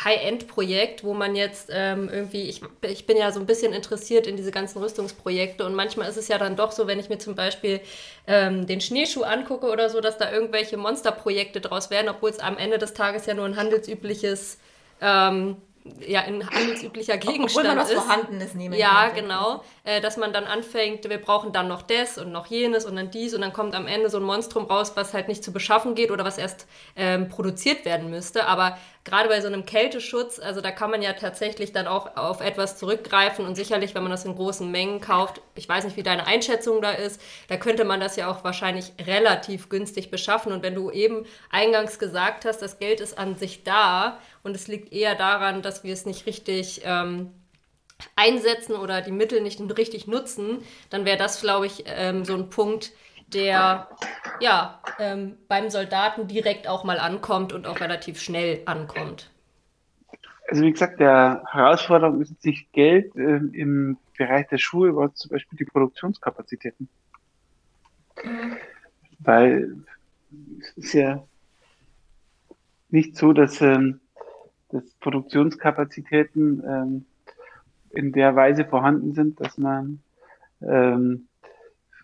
High-End-Projekt, 0.02 1.04
wo 1.04 1.14
man 1.14 1.36
jetzt 1.36 1.70
ähm, 1.72 2.08
irgendwie, 2.12 2.42
ich, 2.42 2.62
ich 2.82 3.06
bin 3.06 3.16
ja 3.16 3.30
so 3.30 3.38
ein 3.38 3.46
bisschen 3.46 3.72
interessiert 3.72 4.26
in 4.26 4.36
diese 4.36 4.50
ganzen 4.50 4.82
Rüstungsprojekte 4.82 5.64
und 5.64 5.74
manchmal 5.74 6.08
ist 6.08 6.16
es 6.16 6.26
ja 6.26 6.38
dann 6.38 6.56
doch 6.56 6.72
so, 6.72 6.86
wenn 6.86 6.98
ich 6.98 7.08
mir 7.08 7.18
zum 7.18 7.36
Beispiel 7.36 7.80
ähm, 8.26 8.66
den 8.66 8.80
Schneeschuh 8.80 9.22
angucke 9.22 9.66
oder 9.66 9.88
so, 9.90 10.00
dass 10.00 10.18
da 10.18 10.32
irgendwelche 10.32 10.76
Monsterprojekte 10.76 11.60
draus 11.60 11.90
werden, 11.90 12.08
obwohl 12.08 12.30
es 12.30 12.40
am 12.40 12.58
Ende 12.58 12.78
des 12.78 12.94
Tages 12.94 13.26
ja 13.26 13.34
nur 13.34 13.44
ein 13.44 13.56
handelsübliches 13.56 14.58
ähm, 15.00 15.56
ja 16.00 16.22
in 16.22 16.48
handelsüblicher 16.48 17.18
Gegenstand 17.18 17.50
Obwohl 17.50 17.64
man 17.64 17.78
was 17.78 17.90
ist. 17.90 17.96
Vorhandenes 17.96 18.54
nehmen 18.54 18.78
Ja, 18.78 19.08
kann, 19.08 19.16
genau. 19.16 19.64
Äh, 19.84 20.00
dass 20.00 20.16
man 20.16 20.32
dann 20.32 20.44
anfängt, 20.44 21.08
wir 21.08 21.18
brauchen 21.18 21.52
dann 21.52 21.68
noch 21.68 21.82
das 21.82 22.16
und 22.16 22.32
noch 22.32 22.46
jenes 22.46 22.86
und 22.86 22.96
dann 22.96 23.10
dies 23.10 23.34
und 23.34 23.42
dann 23.42 23.52
kommt 23.52 23.74
am 23.74 23.86
Ende 23.86 24.08
so 24.08 24.18
ein 24.18 24.22
Monstrum 24.22 24.64
raus, 24.64 24.92
was 24.94 25.12
halt 25.12 25.28
nicht 25.28 25.44
zu 25.44 25.52
beschaffen 25.52 25.94
geht 25.94 26.10
oder 26.10 26.24
was 26.24 26.38
erst 26.38 26.66
ähm, 26.96 27.28
produziert 27.28 27.84
werden 27.84 28.08
müsste. 28.08 28.46
Aber 28.46 28.78
gerade 29.04 29.28
bei 29.28 29.40
so 29.42 29.46
einem 29.46 29.66
Kälteschutz, 29.66 30.38
also 30.38 30.62
da 30.62 30.70
kann 30.70 30.90
man 30.90 31.02
ja 31.02 31.12
tatsächlich 31.12 31.72
dann 31.72 31.86
auch 31.86 32.16
auf 32.16 32.40
etwas 32.40 32.78
zurückgreifen 32.78 33.44
und 33.44 33.54
sicherlich, 33.54 33.94
wenn 33.94 34.02
man 34.02 34.10
das 34.10 34.24
in 34.24 34.34
großen 34.34 34.70
Mengen 34.70 35.00
kauft, 35.00 35.42
ich 35.54 35.68
weiß 35.68 35.84
nicht, 35.84 35.98
wie 35.98 36.02
deine 36.02 36.26
Einschätzung 36.26 36.80
da 36.80 36.90
ist, 36.90 37.20
da 37.48 37.58
könnte 37.58 37.84
man 37.84 38.00
das 38.00 38.16
ja 38.16 38.30
auch 38.30 38.44
wahrscheinlich 38.44 38.92
relativ 39.06 39.68
günstig 39.68 40.10
beschaffen. 40.10 40.52
Und 40.52 40.62
wenn 40.62 40.74
du 40.74 40.90
eben 40.90 41.26
eingangs 41.50 41.98
gesagt 41.98 42.46
hast, 42.46 42.62
das 42.62 42.78
Geld 42.78 43.00
ist 43.00 43.18
an 43.18 43.36
sich 43.36 43.62
da 43.62 44.18
und 44.42 44.56
es 44.56 44.68
liegt 44.68 44.90
eher 44.92 45.14
daran, 45.14 45.60
dass 45.60 45.84
wir 45.84 45.92
es 45.92 46.06
nicht 46.06 46.24
richtig 46.24 46.80
ähm, 46.84 47.30
einsetzen 48.16 48.74
oder 48.74 49.02
die 49.02 49.12
Mittel 49.12 49.42
nicht 49.42 49.60
richtig 49.76 50.06
nutzen, 50.06 50.64
dann 50.88 51.04
wäre 51.04 51.18
das, 51.18 51.40
glaube 51.42 51.66
ich, 51.66 51.84
ähm, 51.86 52.24
so 52.24 52.34
ein 52.34 52.48
Punkt, 52.48 52.92
der 53.28 53.88
ja 54.40 54.80
ähm, 54.98 55.36
beim 55.48 55.70
Soldaten 55.70 56.26
direkt 56.26 56.68
auch 56.68 56.84
mal 56.84 56.98
ankommt 56.98 57.52
und 57.52 57.66
auch 57.66 57.80
relativ 57.80 58.20
schnell 58.20 58.62
ankommt. 58.66 59.30
Also 60.48 60.62
wie 60.62 60.72
gesagt, 60.72 61.00
der 61.00 61.42
Herausforderung 61.50 62.20
ist 62.20 62.30
jetzt 62.30 62.44
nicht 62.44 62.72
Geld 62.72 63.14
äh, 63.16 63.36
im 63.52 63.96
Bereich 64.16 64.46
der 64.48 64.58
Schuhe, 64.58 64.90
aber 64.90 65.14
zum 65.14 65.30
Beispiel 65.30 65.58
die 65.58 65.64
Produktionskapazitäten. 65.64 66.88
Mhm. 68.22 68.56
Weil 69.20 69.76
es 70.60 70.76
ist 70.76 70.92
ja 70.92 71.24
nicht 72.90 73.16
so, 73.16 73.32
dass, 73.32 73.60
ähm, 73.60 74.00
dass 74.68 74.84
Produktionskapazitäten 75.00 76.62
ähm, 76.66 77.06
in 77.90 78.12
der 78.12 78.36
Weise 78.36 78.64
vorhanden 78.64 79.14
sind, 79.14 79.40
dass 79.40 79.56
man 79.56 80.00
ähm, 80.60 81.26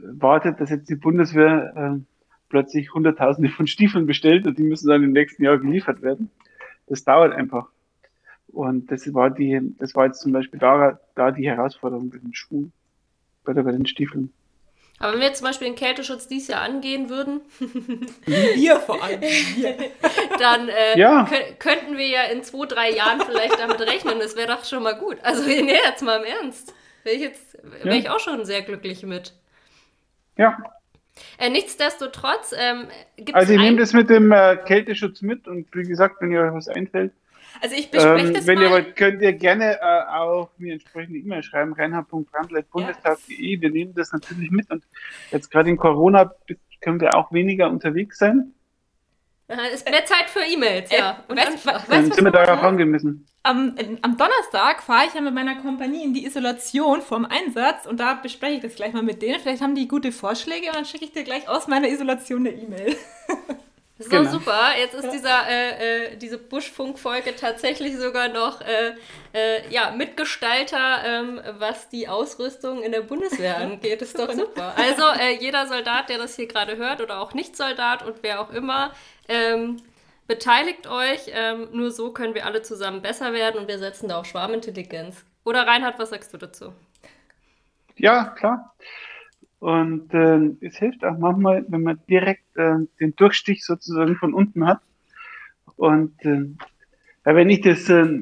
wartet, 0.02 0.60
dass 0.60 0.70
jetzt 0.70 0.88
die 0.88 0.96
Bundeswehr 0.96 1.72
äh, 1.76 2.00
plötzlich 2.48 2.92
Hunderttausende 2.92 3.50
von 3.50 3.66
Stiefeln 3.66 4.06
bestellt 4.06 4.46
und 4.46 4.58
die 4.58 4.64
müssen 4.64 4.88
dann 4.88 5.02
im 5.02 5.12
nächsten 5.12 5.42
Jahr 5.42 5.58
geliefert 5.58 6.02
werden. 6.02 6.30
Das 6.86 7.04
dauert 7.04 7.32
einfach. 7.32 7.68
Und 8.48 8.90
das 8.90 9.12
war 9.14 9.30
die, 9.30 9.60
das 9.78 9.94
war 9.94 10.06
jetzt 10.06 10.20
zum 10.20 10.32
Beispiel 10.32 10.58
da, 10.58 10.98
da 11.14 11.30
die 11.30 11.48
Herausforderung 11.48 12.10
bei 12.10 12.18
den 12.18 12.34
Schuhen, 12.34 12.72
bei, 13.44 13.52
der, 13.52 13.62
bei 13.62 13.72
den 13.72 13.86
Stiefeln. 13.86 14.32
Aber 14.98 15.14
wenn 15.14 15.20
wir 15.20 15.28
jetzt 15.28 15.38
zum 15.38 15.46
Beispiel 15.46 15.68
den 15.68 15.76
Kälteschutz 15.76 16.28
dieses 16.28 16.48
Jahr 16.48 16.60
angehen 16.60 17.08
würden, 17.08 17.40
wir 18.26 18.76
vor 18.80 19.02
allem, 19.02 19.20
wir. 19.22 19.76
dann 20.38 20.68
äh, 20.68 20.98
ja. 20.98 21.26
könnten 21.58 21.96
wir 21.96 22.06
ja 22.06 22.24
in 22.24 22.42
zwei, 22.42 22.66
drei 22.66 22.90
Jahren 22.90 23.20
vielleicht 23.22 23.58
damit 23.58 23.80
rechnen. 23.80 24.18
Das 24.18 24.36
wäre 24.36 24.48
doch 24.48 24.64
schon 24.64 24.82
mal 24.82 24.98
gut. 24.98 25.16
Also 25.22 25.42
nee, 25.46 25.72
jetzt 25.72 26.02
mal 26.02 26.18
im 26.18 26.24
Ernst. 26.24 26.74
Wäre 27.02 27.16
ich 27.16 27.22
jetzt, 27.22 27.56
wäre 27.62 27.88
ja. 27.88 27.94
ich 27.94 28.10
auch 28.10 28.20
schon 28.20 28.44
sehr 28.44 28.60
glücklich 28.60 29.02
mit. 29.04 29.32
Ja. 30.40 30.56
Äh, 31.36 31.50
nichtsdestotrotz 31.50 32.54
ähm, 32.56 32.86
gibt 33.16 33.34
Also 33.34 33.52
ich 33.52 33.58
nehme 33.58 33.76
das 33.76 33.92
mit 33.92 34.08
dem 34.08 34.32
äh, 34.32 34.56
Kälteschutz 34.56 35.20
mit 35.20 35.46
und 35.46 35.68
wie 35.74 35.82
gesagt, 35.82 36.16
wenn 36.20 36.32
ihr 36.32 36.40
euch 36.40 36.54
was 36.54 36.68
einfällt. 36.68 37.12
Also 37.60 37.76
ich 37.76 37.90
bespreche 37.90 38.28
ähm, 38.28 38.34
das 38.34 38.46
Wenn 38.46 38.54
mal. 38.54 38.64
ihr 38.64 38.70
wollt, 38.70 38.96
könnt 38.96 39.20
ihr 39.20 39.34
gerne 39.34 39.78
äh, 39.82 40.08
auch 40.08 40.48
mir 40.56 40.72
entsprechende 40.72 41.18
E-Mail 41.18 41.42
schreiben, 41.42 41.74
reinhard.brandleit.bundestag.de. 41.74 43.54
Ja. 43.54 43.60
Wir 43.60 43.70
nehmen 43.70 43.92
das 43.94 44.12
natürlich 44.12 44.50
mit 44.50 44.70
und 44.70 44.82
jetzt 45.30 45.50
gerade 45.50 45.68
in 45.68 45.76
Corona 45.76 46.32
können 46.80 47.02
wir 47.02 47.14
auch 47.14 47.32
weniger 47.32 47.68
unterwegs 47.68 48.16
sein. 48.16 48.54
Es 49.50 49.74
ist 49.74 49.90
mehr 49.90 50.04
Zeit 50.04 50.28
für 50.28 50.40
E-Mails, 50.40 50.90
ja. 50.92 51.18
Äh, 51.28 51.32
und 51.32 51.38
weißt, 51.38 51.66
weißt, 51.66 51.90
dann 51.90 52.12
sind 52.12 52.24
wir 52.24 52.30
darauf 52.30 52.62
angemessen. 52.62 53.26
Am, 53.42 53.74
am 54.02 54.16
Donnerstag 54.16 54.82
fahre 54.82 55.06
ich 55.08 55.14
ja 55.14 55.20
mit 55.20 55.34
meiner 55.34 55.56
Kompanie 55.56 56.04
in 56.04 56.14
die 56.14 56.26
Isolation 56.26 57.00
vorm 57.00 57.24
Einsatz 57.24 57.86
und 57.86 57.98
da 57.98 58.14
bespreche 58.14 58.56
ich 58.56 58.62
das 58.62 58.74
gleich 58.74 58.92
mal 58.92 59.02
mit 59.02 59.22
denen. 59.22 59.40
Vielleicht 59.40 59.62
haben 59.62 59.74
die 59.74 59.88
gute 59.88 60.12
Vorschläge 60.12 60.68
und 60.68 60.76
dann 60.76 60.84
schicke 60.84 61.06
ich 61.06 61.12
dir 61.12 61.24
gleich 61.24 61.48
aus 61.48 61.66
meiner 61.66 61.88
Isolation 61.88 62.46
eine 62.46 62.50
E-Mail. 62.50 62.96
So 64.02 64.08
genau. 64.08 64.30
super. 64.30 64.70
Jetzt 64.78 64.94
ist 64.94 65.10
dieser, 65.10 65.46
äh, 65.46 66.12
äh, 66.12 66.16
diese 66.16 66.38
Buschfunk-Folge 66.38 67.36
tatsächlich 67.36 67.98
sogar 67.98 68.28
noch 68.28 68.62
äh, 68.62 68.94
äh, 69.34 69.68
ja, 69.70 69.90
Mitgestalter, 69.90 71.04
ähm, 71.04 71.38
was 71.58 71.90
die 71.90 72.08
Ausrüstung 72.08 72.82
in 72.82 72.92
der 72.92 73.02
Bundeswehr 73.02 73.56
angeht. 73.58 74.00
Ist 74.00 74.18
doch 74.18 74.32
super. 74.32 74.72
Also 74.74 75.02
äh, 75.20 75.36
jeder 75.38 75.66
Soldat, 75.66 76.08
der 76.08 76.16
das 76.16 76.34
hier 76.34 76.46
gerade 76.46 76.78
hört 76.78 77.02
oder 77.02 77.20
auch 77.20 77.34
Nicht-Soldat 77.34 78.02
und 78.02 78.22
wer 78.22 78.40
auch 78.40 78.50
immer, 78.50 78.92
ähm, 79.28 79.82
beteiligt 80.26 80.86
euch. 80.86 81.30
Ähm, 81.34 81.68
nur 81.72 81.90
so 81.90 82.10
können 82.10 82.34
wir 82.34 82.46
alle 82.46 82.62
zusammen 82.62 83.02
besser 83.02 83.34
werden 83.34 83.60
und 83.60 83.68
wir 83.68 83.78
setzen 83.78 84.08
da 84.08 84.20
auf 84.20 84.26
Schwarmintelligenz. 84.26 85.26
Oder 85.44 85.66
Reinhard, 85.66 85.98
was 85.98 86.08
sagst 86.08 86.32
du 86.32 86.38
dazu? 86.38 86.72
Ja, 87.96 88.24
klar. 88.38 88.74
Und 89.60 90.12
äh, 90.14 90.66
es 90.66 90.78
hilft 90.78 91.04
auch 91.04 91.18
manchmal, 91.18 91.64
wenn 91.68 91.82
man 91.82 92.00
direkt 92.08 92.56
äh, 92.56 92.76
den 92.98 93.14
Durchstich 93.14 93.64
sozusagen 93.64 94.16
von 94.16 94.32
unten 94.32 94.66
hat. 94.66 94.80
Und 95.76 96.14
äh, 96.24 96.46
wenn 97.24 97.50
ich 97.50 97.60
das, 97.60 97.88
äh, 97.90 98.20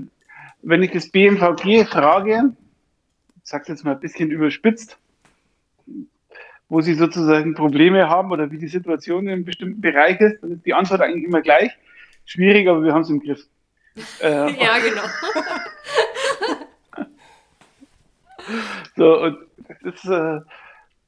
wenn 0.63 0.83
ich 0.83 0.91
das 0.91 1.11
BMVG 1.11 1.89
frage, 1.89 2.57
ich 3.37 3.51
sag's 3.51 3.69
jetzt 3.69 3.85
mal 3.85 3.93
ein 3.93 4.01
bisschen 4.01 4.33
überspitzt, 4.33 4.99
wo 6.69 6.81
sie 6.81 6.95
sozusagen 6.95 7.55
Probleme 7.55 8.09
haben 8.09 8.33
oder 8.33 8.51
wie 8.51 8.59
die 8.59 8.69
Situation 8.69 9.27
in 9.27 9.33
einem 9.33 9.45
bestimmten 9.45 9.81
Bereich 9.81 10.21
ist, 10.21 10.43
dann 10.43 10.53
ist 10.53 10.67
die 10.67 10.75
Antwort 10.75 11.01
eigentlich 11.01 11.25
immer 11.25 11.41
gleich. 11.41 11.71
Schwierig, 12.25 12.69
aber 12.69 12.83
wir 12.83 12.93
haben 12.93 13.03
es 13.03 13.11
im 13.11 13.21
Griff. 13.21 13.47
Äh, 14.21 14.53
ja, 14.53 14.79
genau. 14.79 15.03
so, 18.97 19.23
und 19.23 19.39
das 19.83 19.95
ist, 19.95 20.05
äh, 20.05 20.41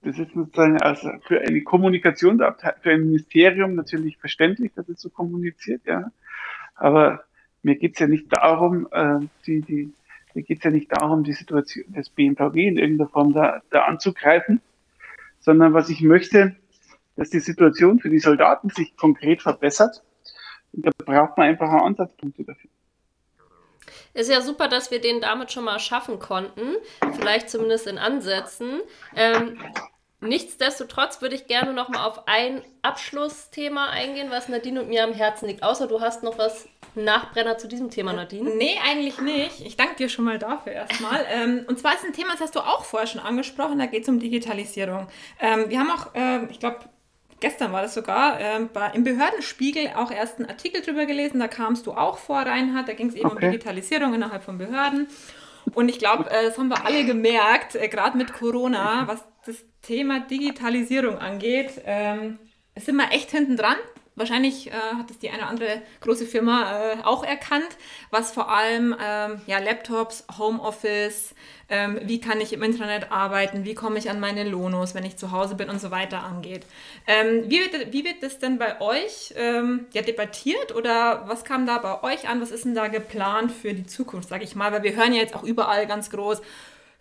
das 0.03 0.19
ist 0.19 0.33
sozusagen 0.33 0.81
also 0.81 1.11
für 1.27 1.41
eine 1.41 1.63
Kommunikationsabteilung, 1.63 2.81
für 2.83 2.91
ein 2.91 3.01
Ministerium 3.01 3.75
natürlich 3.75 4.17
verständlich, 4.17 4.73
dass 4.75 4.89
es 4.89 5.01
so 5.01 5.11
kommuniziert, 5.11 5.83
ja. 5.85 6.11
Aber 6.75 7.25
mir 7.63 7.77
geht's 7.77 7.99
ja 7.99 8.07
nicht 8.07 8.27
darum, 8.31 8.89
äh, 8.93 9.21
die, 9.47 9.61
die, 9.61 9.93
mir 10.35 10.43
geht's 10.43 10.65
ja 10.65 10.71
nicht 10.71 10.91
darum, 10.91 11.25
die 11.25 11.35
Situation 11.35 11.85
des 11.93 12.09
BMVG 12.09 12.69
in 12.69 12.79
irgendeiner 12.79 13.11
Form 13.11 13.35
da, 13.35 13.61
da 13.71 13.83
anzugreifen, 13.85 14.63
sondern 15.41 15.75
was 15.75 15.91
ich 15.91 16.01
möchte, 16.01 16.57
dass 17.17 17.29
die 17.29 17.41
Situation 17.41 17.99
für 17.99 18.09
die 18.09 18.19
Soldaten 18.19 18.71
sich 18.71 18.97
konkret 18.97 19.43
verbessert. 19.43 20.03
Und 20.73 20.87
da 20.87 20.91
braucht 20.97 21.37
man 21.37 21.49
einfach 21.49 21.69
Ansatzpunkte 21.69 22.45
dafür. 22.45 22.71
Ist 24.15 24.31
ja 24.31 24.41
super, 24.41 24.69
dass 24.69 24.91
wir 24.91 25.01
den 25.01 25.21
damit 25.21 25.53
schon 25.53 25.65
mal 25.65 25.79
schaffen 25.79 26.19
konnten. 26.19 26.77
Vielleicht 27.13 27.51
zumindest 27.51 27.87
in 27.87 27.99
Ansätzen. 27.99 28.81
Ähm, 29.15 29.59
nichtsdestotrotz 30.21 31.23
würde 31.23 31.35
ich 31.35 31.47
gerne 31.47 31.73
noch 31.73 31.89
mal 31.89 32.07
auf 32.07 32.27
ein 32.29 32.63
Abschlussthema 32.83 33.91
eingehen, 33.91 34.31
was 34.31 34.49
Nadine 34.49 34.83
und 34.83 34.89
mir 34.89 35.05
am 35.05 35.13
Herzen 35.13 35.47
liegt. 35.47 35.63
Außer 35.63 35.87
du 35.87 36.01
hast 36.01 36.23
noch 36.23 36.39
was 36.39 36.69
Nachbrenner 36.95 37.59
zu 37.59 37.69
diesem 37.69 37.91
Thema, 37.91 38.13
Nadine? 38.13 38.51
Nee, 38.51 38.79
eigentlich 38.85 39.21
nicht. 39.21 39.61
Ich 39.61 39.77
danke 39.77 39.97
dir 39.97 40.09
schon 40.09 40.25
mal 40.25 40.39
dafür 40.39 40.73
erstmal. 40.73 41.25
ähm, 41.31 41.65
und 41.69 41.79
zwar 41.79 41.95
ist 41.95 42.05
ein 42.05 42.13
Thema, 42.13 42.33
das 42.33 42.41
hast 42.41 42.57
du 42.57 42.61
auch 42.61 42.85
vorher 42.85 43.07
schon 43.07 43.21
angesprochen, 43.21 43.79
da 43.79 43.87
geht 43.87 44.03
es 44.03 44.09
um 44.09 44.19
Digitalisierung. 44.19 45.07
Ähm, 45.41 45.67
wir 45.69 45.79
haben 45.79 45.91
auch, 45.91 46.09
ähm, 46.15 46.49
ich 46.51 46.59
glaube, 46.59 46.81
gestern 47.41 47.73
war 47.73 47.83
das 47.83 47.95
sogar, 47.95 48.41
ähm, 48.41 48.69
bei, 48.73 48.91
im 48.91 49.05
Behördenspiegel 49.05 49.93
auch 49.97 50.11
erst 50.11 50.39
einen 50.39 50.49
Artikel 50.49 50.83
drüber 50.83 51.07
gelesen, 51.07 51.41
da 51.41 51.49
kamst 51.49 51.87
du 51.87 51.93
auch 51.93 52.19
vor, 52.19 52.41
Reinhard, 52.41 52.89
da 52.89 52.93
ging 52.93 53.09
es 53.09 53.15
eben 53.15 53.27
okay. 53.27 53.47
um 53.47 53.53
Digitalisierung 53.53 54.15
innerhalb 54.15 54.43
von 54.43 54.59
Behörden. 54.59 55.09
Und 55.75 55.89
ich 55.89 55.99
glaube, 55.99 56.31
äh, 56.31 56.45
das 56.45 56.59
haben 56.59 56.69
wir 56.69 56.85
alle 56.85 57.05
gemerkt, 57.05 57.75
äh, 57.75 57.89
gerade 57.89 58.17
mit 58.17 58.33
Corona, 58.33 59.07
was 59.07 59.25
das 59.47 59.57
Thema 59.83 60.21
Digitalisierung 60.21 61.19
angeht. 61.19 61.81
Ähm, 61.85 62.39
sind 62.77 62.97
wir 62.97 63.13
echt 63.13 63.31
hinten 63.31 63.57
dran. 63.57 63.77
Wahrscheinlich 64.17 64.67
äh, 64.69 64.73
hat 64.73 65.11
es 65.11 65.19
die 65.19 65.31
eine 65.31 65.39
oder 65.39 65.49
andere 65.49 65.83
große 66.01 66.27
Firma 66.27 66.93
äh, 66.93 66.97
auch 67.05 67.25
erkannt, 67.25 67.69
was 68.11 68.33
vor 68.33 68.51
allem 68.51 68.95
ähm, 69.03 69.41
ja, 69.47 69.59
Laptops, 69.59 70.27
Homeoffice, 70.37 71.35
ähm, 71.69 71.99
wie 72.03 72.21
kann 72.21 72.41
ich 72.41 72.53
im 72.53 72.63
Internet 72.63 73.13
arbeiten, 73.13 73.65
wie 73.65 73.75
komme 73.75 73.99
ich 73.99 74.11
an 74.11 74.19
meine 74.19 74.45
Lonos, 74.45 74.95
wenn 74.95 75.05
ich 75.05 75.17
zu 75.17 75.31
Hause 75.31 75.55
bin 75.55 75.71
und 75.71 75.81
so 75.81 75.91
weiter 75.91 76.25
angeht. 76.25 76.67
Ähm, 77.07 77.45
wie, 77.47 77.61
wird, 77.61 77.93
wie 77.93 78.05
wird 78.05 78.23
das 78.23 78.39
denn 78.39 78.59
bei 78.59 78.81
euch 78.81 79.33
ähm, 79.37 79.87
ja, 79.93 80.03
debattiert 80.03 80.75
oder 80.75 81.25
was 81.27 81.45
kam 81.45 81.65
da 81.65 81.79
bei 81.79 82.03
euch 82.03 82.29
an? 82.29 82.43
Was 82.43 82.51
ist 82.51 82.65
denn 82.65 82.75
da 82.75 82.89
geplant 82.89 83.53
für 83.53 83.73
die 83.73 83.87
Zukunft, 83.87 84.29
sage 84.29 84.45
ich 84.45 84.57
mal? 84.57 84.73
Weil 84.73 84.83
wir 84.83 84.97
hören 84.97 85.15
ja 85.15 85.21
jetzt 85.21 85.37
auch 85.37 85.45
überall 85.45 85.87
ganz 85.87 86.11
groß, 86.11 86.43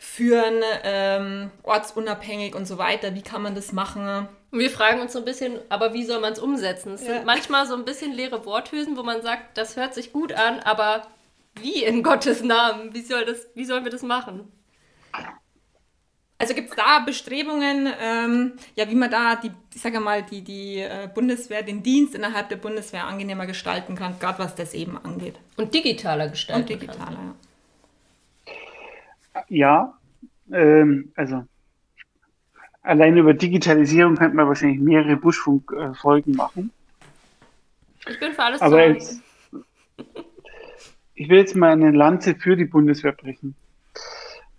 führen, 0.02 0.64
ähm, 0.84 1.52
ortsunabhängig 1.64 2.56
und 2.56 2.66
so 2.66 2.78
weiter. 2.78 3.14
Wie 3.16 3.22
kann 3.22 3.41
man 3.41 3.54
das 3.54 3.74
machen? 3.74 4.30
Wir 4.50 4.70
fragen 4.70 5.02
uns 5.02 5.12
so 5.12 5.20
ein 5.20 5.26
bisschen, 5.26 5.60
aber 5.68 5.93
wie 5.93 6.06
soll 6.06 6.22
man 6.22 6.32
es 6.32 6.39
umsetzen? 6.39 6.93
Es 6.93 7.06
ja. 7.06 7.16
sind 7.16 7.26
manchmal 7.26 7.68
so 7.68 7.76
ein 7.76 7.84
bisschen 7.84 8.14
leere 8.14 8.45
Worthülsen, 8.45 8.95
wo 8.95 9.04
man 9.04 9.22
sagt, 9.22 9.58
das 9.58 9.76
hört 9.76 9.93
sich 9.93 10.14
gut 10.14 10.32
an, 10.32 10.60
aber 10.62 11.06
wie 11.62 11.84
in 11.84 12.02
Gottes 12.04 12.41
Namen? 12.41 12.93
Wie, 12.93 13.02
soll 13.02 13.26
das, 13.26 13.47
wie 13.56 13.66
sollen 13.66 13.84
wir 13.84 13.91
das 13.91 14.02
machen? 14.02 14.50
Also 16.38 16.54
gibt 16.54 16.70
es 16.70 16.76
da 16.78 17.00
Bestrebungen, 17.00 17.91
ähm, 18.02 18.54
ja, 18.76 18.89
wie 18.89 18.95
man 18.95 19.12
da 19.12 19.36
die, 19.36 19.52
ich 19.76 19.82
sage 19.82 20.00
mal, 20.00 20.24
die, 20.24 20.41
die 20.41 20.80
äh, 20.80 21.10
Bundeswehr, 21.14 21.62
den 21.62 21.84
Dienst 21.84 22.16
innerhalb 22.16 22.47
der 22.47 22.56
Bundeswehr 22.56 23.04
angenehmer 23.04 23.45
gestalten 23.45 23.95
kann, 23.95 24.18
gerade 24.18 24.39
was 24.39 24.56
das 24.56 24.74
eben 24.74 24.97
angeht. 24.97 25.36
Und 25.58 25.74
digitaler 25.74 26.30
gestalten 26.30 26.62
Und 26.62 26.70
digitaler, 26.70 27.16
kann. 27.18 27.26
ja. 27.26 27.49
Ja, 29.48 29.98
ähm, 30.52 31.12
also 31.16 31.46
allein 32.82 33.18
über 33.18 33.34
Digitalisierung 33.34 34.16
könnte 34.16 34.36
man 34.36 34.48
wahrscheinlich 34.48 34.80
mehrere 34.80 35.16
Buschfunk-Folgen 35.16 36.36
machen. 36.36 36.72
Ich 38.08 38.20
bin 38.20 38.34
für 38.34 38.44
alles 38.44 38.62
Aber 38.62 38.88
jetzt, 38.88 39.22
ich 41.14 41.30
will 41.30 41.38
jetzt 41.38 41.56
mal 41.56 41.72
eine 41.72 41.92
Lanze 41.92 42.36
für 42.36 42.56
die 42.56 42.66
Bundeswehr 42.66 43.12
brechen. 43.12 43.56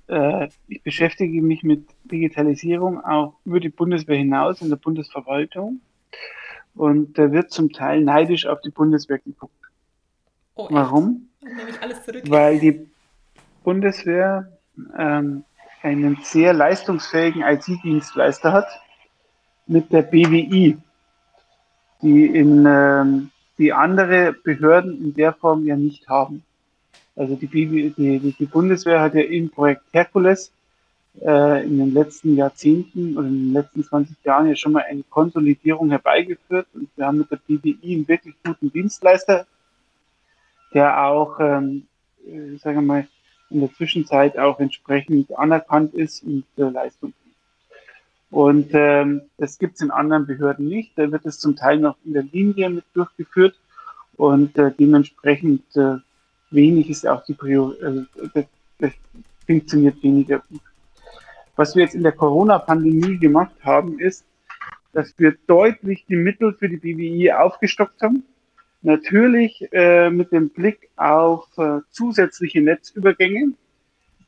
Äh, 0.09 0.49
ich 0.69 0.83
beschäftige 0.83 1.41
mich 1.43 1.63
mit 1.63 1.85
Digitalisierung 2.05 3.03
auch 3.03 3.35
über 3.45 3.61
die 3.61 3.69
Bundeswehr 3.69 4.17
hinaus 4.17 4.61
in 4.61 4.69
der 4.69 4.77
Bundesverwaltung. 4.77 5.81
Und 6.75 7.19
da 7.19 7.33
wird 7.33 7.51
zum 7.51 7.73
Teil 7.73 8.03
neidisch 8.03 8.47
auf 8.47 8.61
die 8.61 8.71
Bundeswehr 8.71 9.19
geguckt. 9.19 9.55
Oh, 10.55 10.69
Warum? 10.71 11.29
Weil 12.27 12.59
die 12.59 12.87
Bundeswehr 13.65 14.60
ähm, 14.97 15.45
einen 15.83 16.19
sehr 16.23 16.53
leistungsfähigen 16.53 17.43
IT-Dienstleister 17.43 18.53
hat 18.53 18.69
mit 19.67 19.93
der 19.93 20.03
BWI, 20.03 20.77
die, 22.03 22.27
in, 22.27 22.67
ähm, 22.67 23.31
die 23.59 23.73
andere 23.73 24.33
Behörden 24.33 24.99
in 25.03 25.15
der 25.15 25.33
Form 25.33 25.65
ja 25.65 25.77
nicht 25.77 26.09
haben. 26.09 26.43
Also 27.17 27.35
die, 27.37 27.47
BWI, 27.47 27.95
die, 27.97 28.35
die 28.39 28.47
Bundeswehr 28.47 29.01
hat 29.01 29.15
ja 29.15 29.23
im 29.23 29.51
Projekt 29.51 29.83
Herkules 29.93 30.53
äh, 31.21 31.65
in 31.65 31.79
den 31.79 31.93
letzten 31.93 32.37
Jahrzehnten 32.37 33.17
oder 33.17 33.29
in 33.29 33.47
den 33.47 33.53
letzten 33.53 33.85
20 33.85 34.17
Jahren 34.25 34.49
ja 34.49 34.57
schon 34.57 34.73
mal 34.73 34.85
eine 34.89 35.03
Konsolidierung 35.03 35.91
herbeigeführt 35.91 36.67
und 36.75 36.89
wir 36.97 37.07
haben 37.07 37.19
mit 37.19 37.31
der 37.31 37.37
BWI 37.37 37.95
einen 37.95 38.09
wirklich 38.09 38.35
guten 38.45 38.73
Dienstleister, 38.73 39.47
der 40.73 41.05
auch, 41.05 41.41
ähm, 41.41 41.87
äh, 42.27 42.57
sagen 42.59 42.77
wir 42.77 42.83
mal, 42.83 43.09
in 43.51 43.61
der 43.61 43.73
Zwischenzeit 43.73 44.39
auch 44.39 44.61
entsprechend 44.61 45.37
anerkannt 45.37 45.95
ist 45.95 46.23
und 46.23 46.45
äh, 46.57 46.63
Leistung 46.63 47.13
Und 48.31 48.71
ähm, 48.73 49.23
das 49.39 49.59
gibt 49.59 49.77
es 49.77 49.83
in 49.83 49.91
anderen 49.91 50.27
Behörden 50.27 50.67
nicht. 50.67 50.93
Da 50.97 51.11
wird 51.11 51.27
es 51.27 51.39
zum 51.39 51.57
Teil 51.57 51.79
noch 51.79 51.97
in 52.05 52.13
der 52.13 52.23
Linie 52.23 52.71
mit 52.71 52.85
durchgeführt 52.95 53.59
und 54.17 54.57
äh, 54.59 54.73
dementsprechend 54.79 55.65
äh, 55.77 55.97
wenig 56.51 56.91
ist 56.91 57.07
auch 57.07 57.25
die 57.25 57.35
Prior 57.35 57.75
äh, 57.83 58.05
das, 58.35 58.45
das 58.79 58.93
funktioniert 59.47 60.03
weniger 60.03 60.41
gut. 60.49 60.61
Was 61.57 61.75
wir 61.75 61.83
jetzt 61.83 61.95
in 61.95 62.03
der 62.03 62.13
Corona-Pandemie 62.13 63.19
gemacht 63.19 63.55
haben, 63.63 63.99
ist, 63.99 64.25
dass 64.93 65.13
wir 65.19 65.37
deutlich 65.47 66.05
die 66.09 66.17
Mittel 66.17 66.55
für 66.55 66.69
die 66.69 66.77
BWI 66.77 67.33
aufgestockt 67.33 68.01
haben. 68.03 68.25
Natürlich 68.83 69.69
äh, 69.73 70.09
mit 70.09 70.33
dem 70.33 70.49
Blick 70.49 70.89
auf 70.97 71.47
äh, 71.59 71.81
zusätzliche 71.91 72.63
Netzübergänge. 72.63 73.53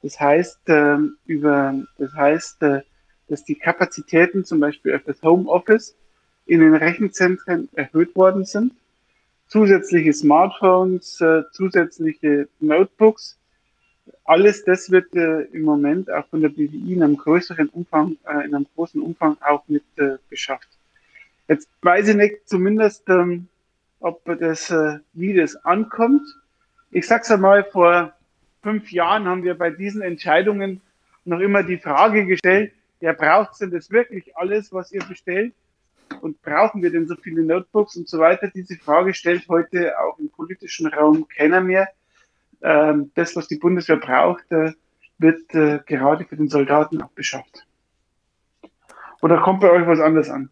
Das 0.02 0.20
heißt, 0.20 0.68
äh, 0.68 0.98
über, 1.26 1.74
das 1.96 2.12
heißt, 2.12 2.62
äh, 2.62 2.82
dass 3.28 3.44
die 3.44 3.54
Kapazitäten 3.54 4.44
zum 4.44 4.60
Beispiel 4.60 4.94
auf 4.94 5.02
das 5.06 5.22
Homeoffice 5.22 5.96
in 6.44 6.60
den 6.60 6.74
Rechenzentren 6.74 7.70
erhöht 7.74 8.14
worden 8.14 8.44
sind. 8.44 8.74
Zusätzliche 9.46 10.12
Smartphones, 10.12 11.20
äh, 11.22 11.44
zusätzliche 11.52 12.48
Notebooks. 12.60 13.38
Alles 14.24 14.64
das 14.64 14.90
wird 14.90 15.14
äh, 15.14 15.42
im 15.52 15.62
Moment 15.62 16.10
auch 16.10 16.26
von 16.26 16.42
der 16.42 16.50
BWI 16.50 16.92
in 16.92 17.02
einem 17.02 17.16
größeren 17.16 17.68
Umfang, 17.68 18.16
in 18.44 18.54
einem 18.54 18.66
großen 18.74 19.00
Umfang 19.00 19.36
auch 19.40 19.62
mit 19.68 19.84
beschafft. 20.28 20.68
Jetzt 21.48 21.68
weiß 21.82 22.08
ich 22.08 22.16
nicht, 22.16 22.48
zumindest 22.48 23.08
ähm, 23.08 23.48
ob 24.02 24.24
das, 24.38 24.70
äh, 24.70 24.98
wie 25.12 25.34
das 25.34 25.56
ankommt. 25.64 26.22
Ich 26.90 27.06
sag's 27.06 27.30
einmal, 27.30 27.64
vor 27.64 28.12
fünf 28.62 28.92
Jahren 28.92 29.26
haben 29.26 29.44
wir 29.44 29.56
bei 29.56 29.70
diesen 29.70 30.02
Entscheidungen 30.02 30.80
noch 31.24 31.40
immer 31.40 31.62
die 31.62 31.78
Frage 31.78 32.26
gestellt, 32.26 32.72
ja, 33.00 33.12
braucht 33.12 33.60
denn 33.60 33.70
das 33.70 33.90
wirklich 33.90 34.36
alles, 34.36 34.72
was 34.72 34.92
ihr 34.92 35.04
bestellt? 35.04 35.54
Und 36.20 36.40
brauchen 36.42 36.82
wir 36.82 36.90
denn 36.90 37.06
so 37.06 37.16
viele 37.16 37.42
Notebooks 37.42 37.96
und 37.96 38.08
so 38.08 38.18
weiter? 38.18 38.48
Diese 38.54 38.76
Frage 38.76 39.14
stellt 39.14 39.48
heute 39.48 39.98
auch 39.98 40.18
im 40.18 40.28
politischen 40.28 40.86
Raum 40.86 41.26
keiner 41.26 41.60
mehr. 41.60 41.88
Ähm, 42.60 43.10
das, 43.14 43.34
was 43.34 43.48
die 43.48 43.56
Bundeswehr 43.56 43.96
braucht, 43.96 44.50
äh, 44.52 44.72
wird 45.18 45.54
äh, 45.54 45.80
gerade 45.86 46.24
für 46.24 46.36
den 46.36 46.48
Soldaten 46.48 47.02
auch 47.02 47.10
beschafft. 47.10 47.66
Oder 49.20 49.40
kommt 49.40 49.60
bei 49.60 49.70
euch 49.70 49.86
was 49.86 50.00
anderes 50.00 50.28
an? 50.28 50.50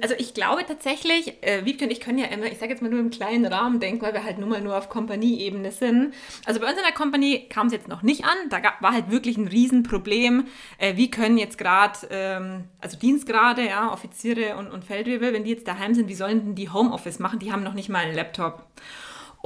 Also 0.00 0.14
ich 0.18 0.34
glaube 0.34 0.64
tatsächlich, 0.66 1.42
äh, 1.42 1.64
Wiebke 1.64 1.84
und 1.84 1.90
ich 1.90 2.00
können 2.00 2.18
ja 2.18 2.26
immer, 2.26 2.46
ich 2.46 2.58
sage 2.58 2.70
jetzt 2.70 2.82
mal 2.82 2.90
nur 2.90 3.00
im 3.00 3.10
kleinen 3.10 3.46
Rahmen 3.46 3.80
denken, 3.80 4.02
weil 4.02 4.12
wir 4.12 4.24
halt 4.24 4.38
nun 4.38 4.48
mal 4.48 4.60
nur 4.60 4.76
auf 4.76 4.88
Kompanieebene 4.88 5.72
sind. 5.72 6.14
Also 6.44 6.60
bei 6.60 6.66
uns 6.68 6.76
in 6.76 6.84
der 6.84 6.94
Kompanie 6.94 7.48
kam 7.48 7.66
es 7.66 7.72
jetzt 7.72 7.88
noch 7.88 8.02
nicht 8.02 8.24
an. 8.24 8.36
Da 8.50 8.60
gab, 8.60 8.80
war 8.80 8.92
halt 8.92 9.10
wirklich 9.10 9.36
ein 9.36 9.48
Riesenproblem. 9.48 10.46
Äh, 10.78 10.96
wie 10.96 11.10
können 11.10 11.36
jetzt 11.36 11.58
gerade, 11.58 11.98
ähm, 12.10 12.64
also 12.80 12.96
Dienstgrade, 12.98 13.66
ja, 13.66 13.92
Offiziere 13.92 14.56
und, 14.56 14.70
und 14.70 14.84
Feldwebel, 14.84 15.32
wenn 15.32 15.44
die 15.44 15.50
jetzt 15.50 15.66
daheim 15.66 15.94
sind, 15.94 16.08
wie 16.08 16.14
sollen 16.14 16.44
denn 16.44 16.54
die 16.54 16.70
Homeoffice 16.70 17.18
machen? 17.18 17.38
Die 17.38 17.52
haben 17.52 17.64
noch 17.64 17.74
nicht 17.74 17.88
mal 17.88 18.04
einen 18.04 18.14
Laptop. 18.14 18.64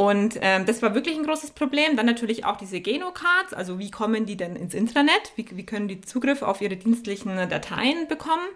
Und 0.01 0.39
ähm, 0.41 0.65
das 0.65 0.81
war 0.81 0.95
wirklich 0.95 1.19
ein 1.19 1.27
großes 1.27 1.51
Problem. 1.51 1.95
Dann 1.95 2.07
natürlich 2.07 2.47
auch 2.47 2.57
diese 2.57 2.81
Genocards, 2.81 3.53
also 3.53 3.79
wie 3.79 3.91
kommen 3.91 4.25
die 4.25 4.35
denn 4.35 4.57
ins 4.57 4.73
Intranet? 4.73 5.33
Wie, 5.37 5.47
wie 5.51 5.67
können 5.67 5.89
die 5.89 6.01
Zugriff 6.01 6.41
auf 6.41 6.63
ihre 6.63 6.75
dienstlichen 6.75 7.37
Dateien 7.37 8.09
bekommen? 8.09 8.49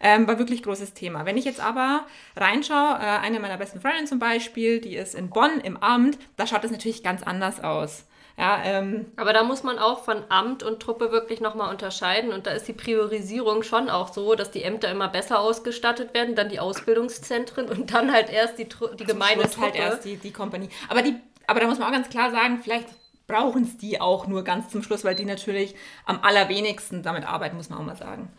Ähm, 0.00 0.26
war 0.26 0.40
wirklich 0.40 0.64
großes 0.64 0.94
Thema. 0.94 1.24
Wenn 1.24 1.36
ich 1.36 1.44
jetzt 1.44 1.60
aber 1.60 2.04
reinschaue, 2.34 2.96
äh, 2.98 3.20
eine 3.20 3.38
meiner 3.38 3.58
besten 3.58 3.80
Freundinnen 3.80 4.08
zum 4.08 4.18
Beispiel, 4.18 4.80
die 4.80 4.96
ist 4.96 5.14
in 5.14 5.30
Bonn 5.30 5.60
im 5.62 5.76
Amt, 5.76 6.18
da 6.36 6.48
schaut 6.48 6.64
es 6.64 6.72
natürlich 6.72 7.04
ganz 7.04 7.22
anders 7.22 7.62
aus. 7.62 8.04
Ja, 8.38 8.62
ähm, 8.62 9.06
Aber 9.16 9.32
da 9.32 9.42
muss 9.42 9.64
man 9.64 9.80
auch 9.80 10.04
von 10.04 10.22
Amt 10.28 10.62
und 10.62 10.80
Truppe 10.80 11.10
wirklich 11.10 11.40
nochmal 11.40 11.70
unterscheiden. 11.70 12.32
Und 12.32 12.46
da 12.46 12.52
ist 12.52 12.68
die 12.68 12.72
Priorisierung 12.72 13.64
schon 13.64 13.90
auch 13.90 14.12
so, 14.12 14.36
dass 14.36 14.52
die 14.52 14.62
Ämter 14.62 14.92
immer 14.92 15.08
besser 15.08 15.40
ausgestattet 15.40 16.14
werden, 16.14 16.36
dann 16.36 16.48
die 16.48 16.60
Ausbildungszentren 16.60 17.68
und 17.68 17.92
dann 17.92 18.12
halt 18.12 18.30
erst 18.30 18.58
die, 18.58 18.68
die 18.98 19.04
gemeine 19.04 19.42
Truppe. 19.42 19.62
halt 19.62 19.74
erst 19.74 20.04
die, 20.04 20.16
die 20.16 20.32
Kompanie. 20.32 20.68
Aber, 20.88 21.02
die, 21.02 21.16
aber 21.48 21.58
da 21.58 21.66
muss 21.66 21.80
man 21.80 21.88
auch 21.88 21.92
ganz 21.92 22.08
klar 22.10 22.30
sagen, 22.30 22.60
vielleicht 22.62 22.86
brauchen 23.26 23.64
es 23.64 23.76
die 23.76 24.00
auch 24.00 24.28
nur 24.28 24.44
ganz 24.44 24.70
zum 24.70 24.84
Schluss, 24.84 25.04
weil 25.04 25.16
die 25.16 25.24
natürlich 25.24 25.74
am 26.06 26.20
allerwenigsten 26.22 27.02
damit 27.02 27.26
arbeiten, 27.26 27.56
muss 27.56 27.70
man 27.70 27.80
auch 27.80 27.84
mal 27.84 27.96
sagen. 27.96 28.30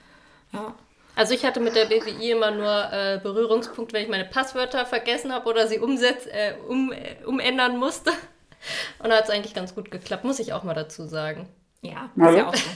Ja. 0.54 0.76
Also 1.16 1.34
ich 1.34 1.43
hatte 1.43 1.60
mit 1.60 1.76
der 1.76 1.88
BWI 1.88 2.32
immer 2.32 2.52
nur 2.52 2.93
äh, 2.93 3.20
Berührungspunkt, 3.22 3.91
wenn 3.91 4.04
ich 4.04 4.10
meine 4.10 4.24
Passwörter 4.24 4.86
vergessen 4.86 5.34
habe 5.34 5.50
oder 5.50 5.68
sie 5.68 5.80
umsetz, 5.80 6.26
äh, 6.26 6.54
um, 6.70 6.93
äh, 6.93 7.18
umändern 7.26 7.78
musste. 7.78 8.14
Und 8.99 9.10
da 9.10 9.18
hat 9.18 9.26
es 9.26 9.30
eigentlich 9.30 9.53
ganz 9.53 9.76
gut 9.76 9.91
geklappt, 9.91 10.24
muss 10.24 10.39
ich 10.39 10.53
auch 10.53 10.64
mal 10.64 10.74
dazu 10.74 11.07
sagen. 11.07 11.47
Ja, 11.82 12.10
ist 12.16 12.36
ja 12.36 12.47
auch 12.47 12.55
so. 12.55 12.70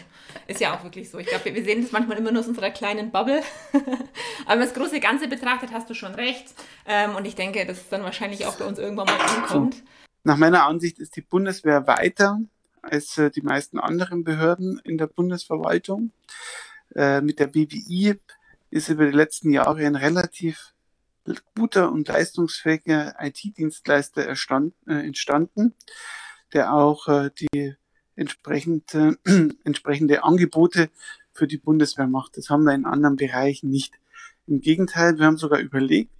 Ist 0.47 0.61
ja 0.61 0.75
auch 0.75 0.84
wirklich 0.84 1.09
so. 1.09 1.17
Ich 1.17 1.27
glaube, 1.27 1.53
wir 1.53 1.63
sehen 1.63 1.81
das 1.81 1.91
manchmal 1.91 2.17
immer 2.17 2.31
nur 2.31 2.41
aus 2.41 2.47
unserer 2.47 2.71
kleinen 2.71 3.11
Bubble. 3.11 3.41
Aber 3.73 3.86
wenn 4.47 4.59
man 4.59 4.67
das 4.67 4.73
große 4.73 4.99
Ganze 4.99 5.27
betrachtet, 5.27 5.71
hast 5.73 5.89
du 5.89 5.93
schon 5.93 6.15
recht. 6.15 6.53
Ähm, 6.86 7.15
und 7.15 7.25
ich 7.25 7.36
denke, 7.36 7.65
dass 7.65 7.77
es 7.77 7.89
dann 7.89 8.03
wahrscheinlich 8.03 8.45
auch 8.45 8.55
bei 8.55 8.65
uns 8.65 8.79
irgendwann 8.79 9.07
mal 9.07 9.19
ankommt. 9.19 9.84
Nach 10.23 10.38
meiner 10.38 10.65
Ansicht 10.65 10.99
ist 10.99 11.17
die 11.17 11.21
Bundeswehr 11.21 11.86
weiter 11.86 12.39
als 12.81 13.17
äh, 13.17 13.29
die 13.29 13.41
meisten 13.41 13.79
anderen 13.79 14.23
Behörden 14.23 14.79
in 14.84 14.97
der 14.97 15.07
Bundesverwaltung. 15.07 16.11
Äh, 16.95 17.21
mit 17.21 17.39
der 17.39 17.47
BWI 17.47 18.19
ist 18.69 18.89
über 18.89 19.05
die 19.05 19.15
letzten 19.15 19.51
Jahre 19.51 19.86
ein 19.86 19.95
relativ 19.95 20.72
guter 21.55 21.91
und 21.91 22.07
leistungsfähiger 22.07 23.15
IT-Dienstleister 23.19 24.28
äh, 24.28 25.05
entstanden, 25.05 25.74
der 26.53 26.74
auch 26.74 27.07
äh, 27.07 27.30
die 27.39 27.76
entsprechende, 28.15 29.17
entsprechende 29.63 30.24
Angebote 30.24 30.89
für 31.32 31.47
die 31.47 31.57
Bundeswehr 31.57 32.07
macht. 32.07 32.38
Das 32.38 32.49
haben 32.49 32.63
wir 32.63 32.74
in 32.74 32.86
anderen 32.86 33.15
Bereichen 33.15 33.69
nicht. 33.69 33.95
Im 34.45 34.59
Gegenteil, 34.61 35.17
wir 35.17 35.26
haben 35.26 35.38
sogar 35.38 35.59
überlegt, 35.59 36.11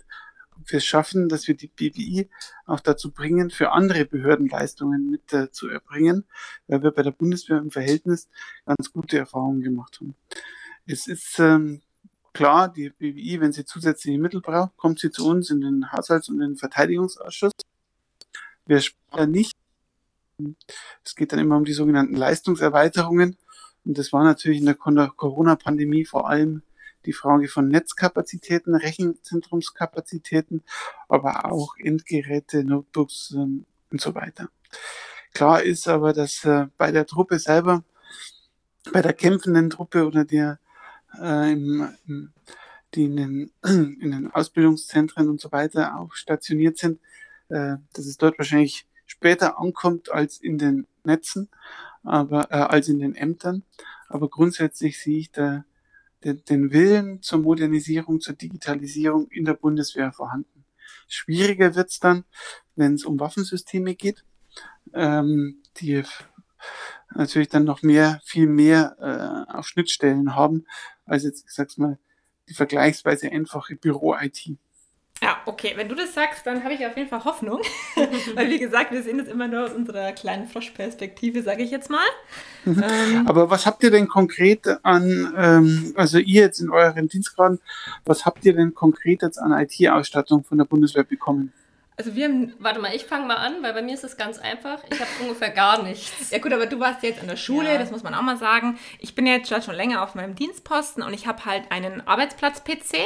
ob 0.58 0.72
wir 0.72 0.78
es 0.78 0.86
schaffen, 0.86 1.28
dass 1.30 1.48
wir 1.48 1.56
die 1.56 1.68
BWI 1.68 2.30
auch 2.66 2.80
dazu 2.80 3.12
bringen, 3.12 3.50
für 3.50 3.72
andere 3.72 4.06
Behördenleistungen 4.06 5.10
mit 5.10 5.34
äh, 5.34 5.52
zu 5.52 5.68
erbringen, 5.68 6.26
weil 6.68 6.84
wir 6.84 6.92
bei 6.92 7.04
der 7.04 7.12
Bundeswehr 7.12 7.58
im 7.58 7.70
Verhältnis 7.70 8.30
ganz 8.66 8.92
gute 8.92 9.18
Erfahrungen 9.18 9.62
gemacht 9.62 10.00
haben. 10.00 10.16
Es 10.86 11.08
ist 11.08 11.38
ähm, 11.40 11.82
klar, 12.34 12.72
die 12.72 12.90
BWI, 12.90 13.40
wenn 13.40 13.54
sie 13.54 13.66
zusätzliche 13.66 14.18
Mittel 14.18 14.42
braucht, 14.42 14.76
kommt 14.78 15.00
sie 15.00 15.12
zu 15.12 15.28
uns 15.28 15.50
in 15.50 15.62
den 15.62 15.92
Haushalts- 15.92 16.30
und 16.30 16.40
den 16.40 16.58
Verteidigungsausschuss. 16.58 17.54
Wir 18.66 18.80
sparen 18.82 19.32
nicht 19.32 19.54
es 21.04 21.16
geht 21.16 21.32
dann 21.32 21.40
immer 21.40 21.58
um 21.58 21.66
die 21.66 21.74
sogenannten 21.74 22.16
Leistungserweiterungen. 22.16 23.38
Und 23.86 23.98
das 23.98 24.14
war 24.14 24.24
natürlich 24.24 24.60
in 24.60 24.66
der 24.66 24.76
Corona-Pandemie 24.76 26.06
vor 26.06 26.30
allem 26.30 26.64
die 27.06 27.14
Frage 27.14 27.50
von 27.50 27.68
Netzkapazitäten, 27.68 28.76
Rechenzentrumskapazitäten, 28.76 30.64
aber 31.10 31.52
auch 31.52 31.76
Endgeräte, 31.78 32.64
Notebooks 32.64 33.32
ähm, 33.36 33.66
und 33.92 34.00
so 34.00 34.16
weiter. 34.16 34.48
Klar 35.34 35.64
ist 35.64 35.88
aber, 35.90 36.14
dass 36.14 36.46
äh, 36.46 36.68
bei 36.78 36.92
der 36.92 37.06
Truppe 37.06 37.40
selber, 37.40 37.84
bei 38.94 39.02
der 39.02 39.12
kämpfenden 39.12 39.70
Truppe 39.70 40.06
oder 40.06 40.24
der, 40.24 40.60
äh, 41.22 41.52
im, 41.52 41.90
im, 42.08 42.34
die 42.94 43.06
in 43.06 43.16
den, 43.16 43.52
in 43.64 44.12
den 44.12 44.32
Ausbildungszentren 44.32 45.30
und 45.30 45.42
so 45.42 45.52
weiter 45.52 46.00
auch 46.00 46.14
stationiert 46.14 46.78
sind, 46.78 47.00
äh, 47.50 47.78
dass 47.94 48.06
es 48.06 48.18
dort 48.18 48.38
wahrscheinlich 48.38 48.88
später 49.06 49.60
ankommt 49.60 50.12
als 50.12 50.40
in 50.40 50.58
den 50.58 50.88
Netzen, 51.04 51.50
aber 52.04 52.52
äh, 52.52 52.56
als 52.56 52.88
in 52.88 53.00
den 53.00 53.16
Ämtern. 53.16 53.64
Aber 54.08 54.30
grundsätzlich 54.30 55.02
sehe 55.02 55.20
ich 55.20 55.32
da 55.32 55.66
den, 56.24 56.44
den 56.46 56.72
Willen 56.72 57.22
zur 57.22 57.40
Modernisierung, 57.40 58.22
zur 58.22 58.36
Digitalisierung 58.36 59.28
in 59.30 59.46
der 59.46 59.54
Bundeswehr 59.54 60.12
vorhanden. 60.12 60.66
Schwieriger 61.08 61.76
wird's 61.76 62.00
dann, 62.00 62.24
wenn 62.76 62.96
es 62.96 63.06
um 63.06 63.20
Waffensysteme 63.20 63.96
geht, 63.96 64.24
ähm, 64.94 65.62
die 65.78 66.04
natürlich 67.14 67.50
dann 67.50 67.66
noch 67.66 67.82
mehr, 67.82 68.22
viel 68.24 68.48
mehr 68.48 68.96
äh, 69.00 69.54
auf 69.54 69.68
Schnittstellen 69.68 70.36
haben, 70.36 70.66
als 71.06 71.24
jetzt, 71.24 71.46
ich 71.48 71.54
sag's 71.54 71.78
mal, 71.78 71.98
die 72.50 72.54
vergleichsweise 72.54 73.32
einfache 73.32 73.76
Büro-IT. 73.76 74.58
Ja, 75.22 75.38
okay. 75.46 75.72
Wenn 75.76 75.88
du 75.88 75.96
das 75.96 76.14
sagst, 76.14 76.46
dann 76.46 76.66
habe 76.66 76.74
ich 76.74 76.86
auf 76.86 76.98
jeden 76.98 77.08
Fall 77.08 77.24
Hoffnung. 77.24 77.62
Weil, 78.36 78.50
wie 78.50 78.60
gesagt, 78.60 78.92
wir 78.92 79.02
sehen 79.04 79.20
das 79.20 79.28
immer 79.28 79.48
nur 79.48 79.64
aus 79.66 79.72
unserer 79.72 80.12
kleinen 80.12 80.48
Froschperspektive, 80.48 81.44
sage 81.44 81.64
ich 81.64 81.72
jetzt 81.72 81.90
mal. 81.90 82.06
Mhm. 82.66 82.84
Ähm, 82.84 83.28
Aber 83.28 83.50
was 83.50 83.66
habt 83.66 83.84
ihr 83.84 83.92
denn 83.92 84.10
konkret 84.10 84.68
an, 84.84 85.34
ähm, 85.38 85.94
also 85.96 86.18
ihr 86.18 86.42
jetzt 86.42 86.60
in 86.60 86.70
euren 86.70 87.08
Dienstgraden, 87.08 87.60
was 88.04 88.26
habt 88.26 88.44
ihr 88.44 88.54
denn 88.54 88.74
konkret 88.74 89.22
jetzt 89.22 89.38
an 89.38 89.54
IT-Ausstattung 89.54 90.44
von 90.44 90.58
der 90.58 90.66
Bundeswehr 90.66 91.06
bekommen? 91.06 91.54
Also 91.96 92.16
wir 92.16 92.26
haben, 92.26 92.54
warte 92.60 92.80
mal, 92.80 92.96
ich 92.96 93.06
fange 93.06 93.28
mal 93.28 93.36
an, 93.36 93.62
weil 93.62 93.74
bei 93.74 93.82
mir 93.82 93.94
ist 93.94 94.04
es 94.04 94.18
ganz 94.18 94.40
einfach. 94.40 94.84
Ich 94.90 95.00
habe 95.00 95.10
ungefähr 95.22 95.52
gar 95.52 95.84
nichts. 95.84 96.32
Ja 96.32 96.40
gut, 96.40 96.52
aber 96.52 96.66
du 96.66 96.80
warst 96.80 97.04
jetzt 97.04 97.22
in 97.22 97.28
der 97.28 97.36
Schule, 97.36 97.74
ja. 97.74 97.78
das 97.78 97.92
muss 97.92 98.04
man 98.04 98.16
auch 98.16 98.22
mal 98.22 98.38
sagen. 98.38 98.80
Ich 99.00 99.14
bin 99.14 99.28
jetzt 99.28 99.50
schon 99.64 99.76
länger 99.76 100.02
auf 100.02 100.16
meinem 100.16 100.36
Dienstposten 100.36 101.04
und 101.04 101.14
ich 101.14 101.28
habe 101.28 101.46
halt 101.46 101.72
einen 101.72 102.06
Arbeitsplatz-PC. 102.08 102.98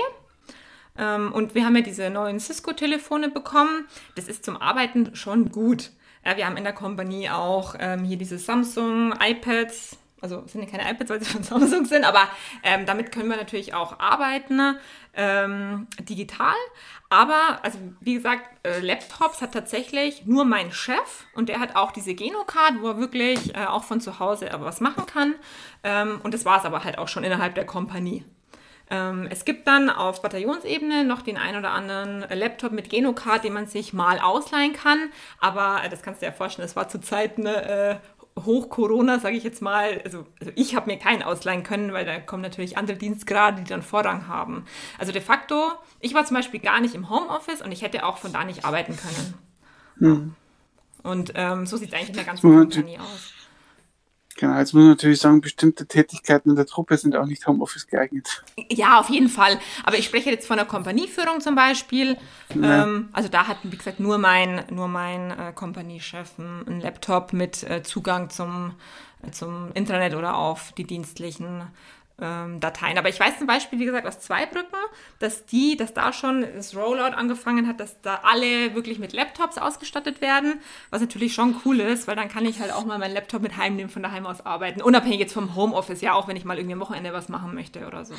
Ähm, 0.97 1.31
und 1.33 1.53
wir 1.53 1.65
haben 1.65 1.75
ja 1.75 1.81
diese 1.81 2.09
neuen 2.09 2.39
Cisco-Telefone 2.39 3.29
bekommen. 3.29 3.87
Das 4.15 4.27
ist 4.27 4.45
zum 4.45 4.55
Arbeiten 4.55 5.15
schon 5.15 5.51
gut. 5.51 5.91
Wir 6.35 6.45
haben 6.45 6.57
in 6.57 6.65
der 6.65 6.73
Kompanie 6.73 7.29
auch 7.29 7.75
ähm, 7.79 8.03
hier 8.03 8.17
diese 8.17 8.37
Samsung 8.37 9.13
iPads. 9.17 9.97
Also 10.19 10.43
sind 10.47 10.63
ja 10.63 10.69
keine 10.69 10.89
iPads, 10.91 11.09
weil 11.09 11.19
sie 11.23 11.29
von 11.31 11.43
Samsung 11.43 11.85
sind, 11.85 12.03
aber 12.03 12.27
ähm, 12.63 12.85
damit 12.85 13.11
können 13.11 13.29
wir 13.29 13.37
natürlich 13.37 13.73
auch 13.73 13.99
arbeiten, 13.99 14.77
ähm, 15.13 15.87
digital. 15.99 16.55
Aber, 17.09 17.59
also 17.61 17.77
wie 18.01 18.15
gesagt, 18.15 18.43
äh, 18.63 18.79
Laptops 18.79 19.41
hat 19.41 19.53
tatsächlich 19.53 20.25
nur 20.25 20.43
mein 20.43 20.71
Chef 20.71 21.25
und 21.35 21.49
der 21.49 21.59
hat 21.59 21.75
auch 21.75 21.91
diese 21.91 22.15
Genocard, 22.15 22.81
wo 22.81 22.87
er 22.89 22.97
wirklich 22.97 23.55
äh, 23.55 23.65
auch 23.65 23.83
von 23.83 24.01
zu 24.01 24.19
Hause 24.19 24.49
was 24.59 24.81
machen 24.81 25.05
kann. 25.05 25.35
Ähm, 25.83 26.19
und 26.23 26.33
das 26.33 26.45
war 26.45 26.57
es 26.57 26.65
aber 26.65 26.83
halt 26.83 26.97
auch 26.97 27.07
schon 27.07 27.23
innerhalb 27.23 27.55
der 27.55 27.65
Kompanie. 27.65 28.25
Ähm, 28.89 29.27
es 29.29 29.45
gibt 29.45 29.67
dann 29.67 29.89
auf 29.89 30.21
Bataillonsebene 30.21 31.03
noch 31.03 31.21
den 31.21 31.37
ein 31.37 31.57
oder 31.57 31.71
anderen 31.71 32.25
Laptop 32.29 32.71
mit 32.71 32.89
Genocard, 32.89 33.43
den 33.43 33.53
man 33.53 33.67
sich 33.67 33.93
mal 33.93 34.19
ausleihen 34.19 34.73
kann. 34.73 35.09
Aber 35.39 35.83
äh, 35.83 35.89
das 35.89 36.01
kannst 36.01 36.21
du 36.21 36.25
dir 36.25 36.31
ja 36.31 36.37
vorstellen, 36.37 36.67
das 36.67 36.75
war 36.75 36.87
zur 36.87 37.01
Zeit 37.01 37.37
eine 37.37 37.65
äh, 37.65 37.95
Hoch-Corona, 38.45 39.19
sage 39.19 39.35
ich 39.35 39.43
jetzt 39.43 39.61
mal, 39.61 40.01
also, 40.03 40.25
also 40.39 40.51
ich 40.55 40.75
habe 40.75 40.89
mir 40.89 40.97
keinen 40.97 41.23
ausleihen 41.23 41.63
können, 41.63 41.93
weil 41.93 42.05
da 42.05 42.19
kommen 42.19 42.41
natürlich 42.41 42.77
andere 42.77 42.97
Dienstgrade, 42.97 43.61
die 43.61 43.69
dann 43.69 43.81
Vorrang 43.81 44.27
haben. 44.27 44.65
Also 44.97 45.11
de 45.11 45.21
facto, 45.21 45.71
ich 45.99 46.13
war 46.13 46.25
zum 46.25 46.35
Beispiel 46.35 46.59
gar 46.59 46.79
nicht 46.79 46.95
im 46.95 47.09
Homeoffice 47.09 47.61
und 47.61 47.71
ich 47.71 47.81
hätte 47.81 48.05
auch 48.05 48.17
von 48.17 48.33
da 48.33 48.43
nicht 48.43 48.65
arbeiten 48.65 48.95
können. 48.97 49.33
Hm. 49.99 50.35
Und 51.03 51.31
ähm, 51.35 51.65
so 51.65 51.77
sieht 51.77 51.89
es 51.89 51.93
eigentlich 51.93 52.09
in 52.09 52.15
der 52.15 52.25
ganzen 52.25 52.41
Kompanie 52.49 52.99
aus. 52.99 53.33
Genau, 54.37 54.55
jetzt 54.59 54.73
muss 54.73 54.81
man 54.81 54.91
natürlich 54.91 55.19
sagen, 55.19 55.41
bestimmte 55.41 55.87
Tätigkeiten 55.87 56.51
in 56.51 56.55
der 56.55 56.67
Truppe 56.67 56.95
sind 56.97 57.15
auch 57.15 57.25
nicht 57.25 57.47
Homeoffice 57.47 57.87
geeignet. 57.87 58.43
Ja, 58.69 58.99
auf 58.99 59.09
jeden 59.09 59.29
Fall. 59.29 59.59
Aber 59.83 59.97
ich 59.97 60.05
spreche 60.05 60.29
jetzt 60.29 60.45
von 60.47 60.57
der 60.57 60.65
Kompanieführung 60.65 61.41
zum 61.41 61.55
Beispiel. 61.55 62.17
Ja. 62.53 62.83
Ähm, 62.83 63.09
also 63.13 63.29
da 63.29 63.47
hat, 63.47 63.57
wie 63.63 63.75
gesagt, 63.75 63.99
nur 63.99 64.19
mein, 64.19 64.63
nur 64.69 64.87
mein 64.87 65.31
äh, 65.31 65.51
Kompaniechef 65.53 66.37
einen 66.37 66.81
Laptop 66.81 67.33
mit 67.33 67.63
äh, 67.63 67.81
Zugang 67.81 68.29
zum, 68.29 68.73
zum 69.31 69.71
Internet 69.73 70.13
oder 70.13 70.37
auf 70.37 70.71
die 70.73 70.85
dienstlichen 70.85 71.63
ähm, 72.19 72.59
Dateien. 72.59 72.97
Aber 72.97 73.09
ich 73.09 73.19
weiß 73.19 73.37
zum 73.37 73.47
Beispiel, 73.47 73.79
wie 73.79 73.85
gesagt, 73.85 74.07
aus 74.07 74.19
Zweibrücken, 74.19 74.79
dass 75.19 75.45
die, 75.45 75.77
dass 75.77 75.93
da 75.93 76.11
schon 76.13 76.45
das 76.55 76.75
Rollout 76.75 77.15
angefangen 77.15 77.67
hat, 77.67 77.79
dass 77.79 78.01
da 78.01 78.21
alle 78.23 78.73
wirklich 78.73 78.97
mit 78.97 79.13
Laptops 79.13 79.57
ausgestattet 79.57 80.19
werden, 80.21 80.59
was 80.89 81.01
natürlich 81.01 81.33
schon 81.33 81.55
cool 81.65 81.79
ist, 81.79 82.07
weil 82.07 82.15
dann 82.15 82.29
kann 82.29 82.45
ich 82.45 82.59
halt 82.59 82.73
auch 82.73 82.85
mal 82.85 82.97
meinen 82.97 83.13
Laptop 83.13 83.41
mit 83.41 83.57
heimnehmen, 83.57 83.89
von 83.89 84.01
daheim 84.01 84.25
aus 84.25 84.45
arbeiten. 84.45 84.81
Unabhängig 84.81 85.19
jetzt 85.19 85.33
vom 85.33 85.55
Homeoffice, 85.55 86.01
ja, 86.01 86.13
auch 86.13 86.27
wenn 86.27 86.35
ich 86.35 86.45
mal 86.45 86.57
irgendwie 86.57 86.73
am 86.73 86.79
Wochenende 86.79 87.13
was 87.13 87.29
machen 87.29 87.53
möchte 87.53 87.85
oder 87.85 88.03
so. 88.03 88.15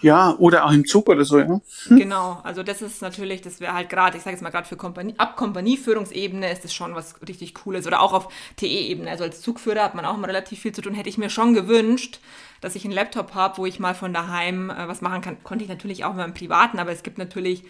Ja, 0.00 0.34
oder 0.38 0.66
auch 0.66 0.72
im 0.72 0.84
Zug 0.86 1.08
oder 1.08 1.24
so, 1.24 1.38
ja. 1.38 1.60
Hm. 1.86 1.96
Genau, 1.96 2.40
also 2.44 2.62
das 2.62 2.82
ist 2.82 3.00
natürlich, 3.00 3.40
das 3.40 3.60
wäre 3.60 3.72
halt 3.72 3.88
gerade, 3.88 4.16
ich 4.18 4.22
sage 4.22 4.34
jetzt 4.34 4.42
mal 4.42 4.50
gerade 4.50 4.68
für 4.68 4.76
Kompanie, 4.76 5.14
ab 5.16 5.36
Kompanieführungsebene 5.36 6.50
ist 6.52 6.64
das 6.64 6.74
schon 6.74 6.94
was 6.94 7.14
richtig 7.26 7.54
Cooles. 7.54 7.86
Oder 7.86 8.00
auch 8.02 8.12
auf 8.12 8.28
TE-Ebene. 8.56 9.10
Also 9.10 9.24
als 9.24 9.40
Zugführer 9.40 9.82
hat 9.82 9.94
man 9.94 10.04
auch 10.04 10.16
immer 10.16 10.28
relativ 10.28 10.60
viel 10.60 10.72
zu 10.72 10.82
tun, 10.82 10.94
hätte 10.94 11.08
ich 11.08 11.18
mir 11.18 11.30
schon 11.30 11.54
gewünscht, 11.54 12.20
dass 12.60 12.74
ich 12.74 12.84
einen 12.84 12.94
Laptop 12.94 13.34
habe, 13.34 13.58
wo 13.58 13.66
ich 13.66 13.78
mal 13.78 13.94
von 13.94 14.12
daheim 14.12 14.70
äh, 14.70 14.88
was 14.88 15.00
machen 15.00 15.20
kann. 15.20 15.42
Konnte 15.42 15.64
ich 15.64 15.70
natürlich 15.70 16.04
auch 16.04 16.14
mit 16.14 16.24
einem 16.24 16.34
privaten, 16.34 16.78
aber 16.78 16.92
es 16.92 17.02
gibt 17.02 17.18
natürlich 17.18 17.64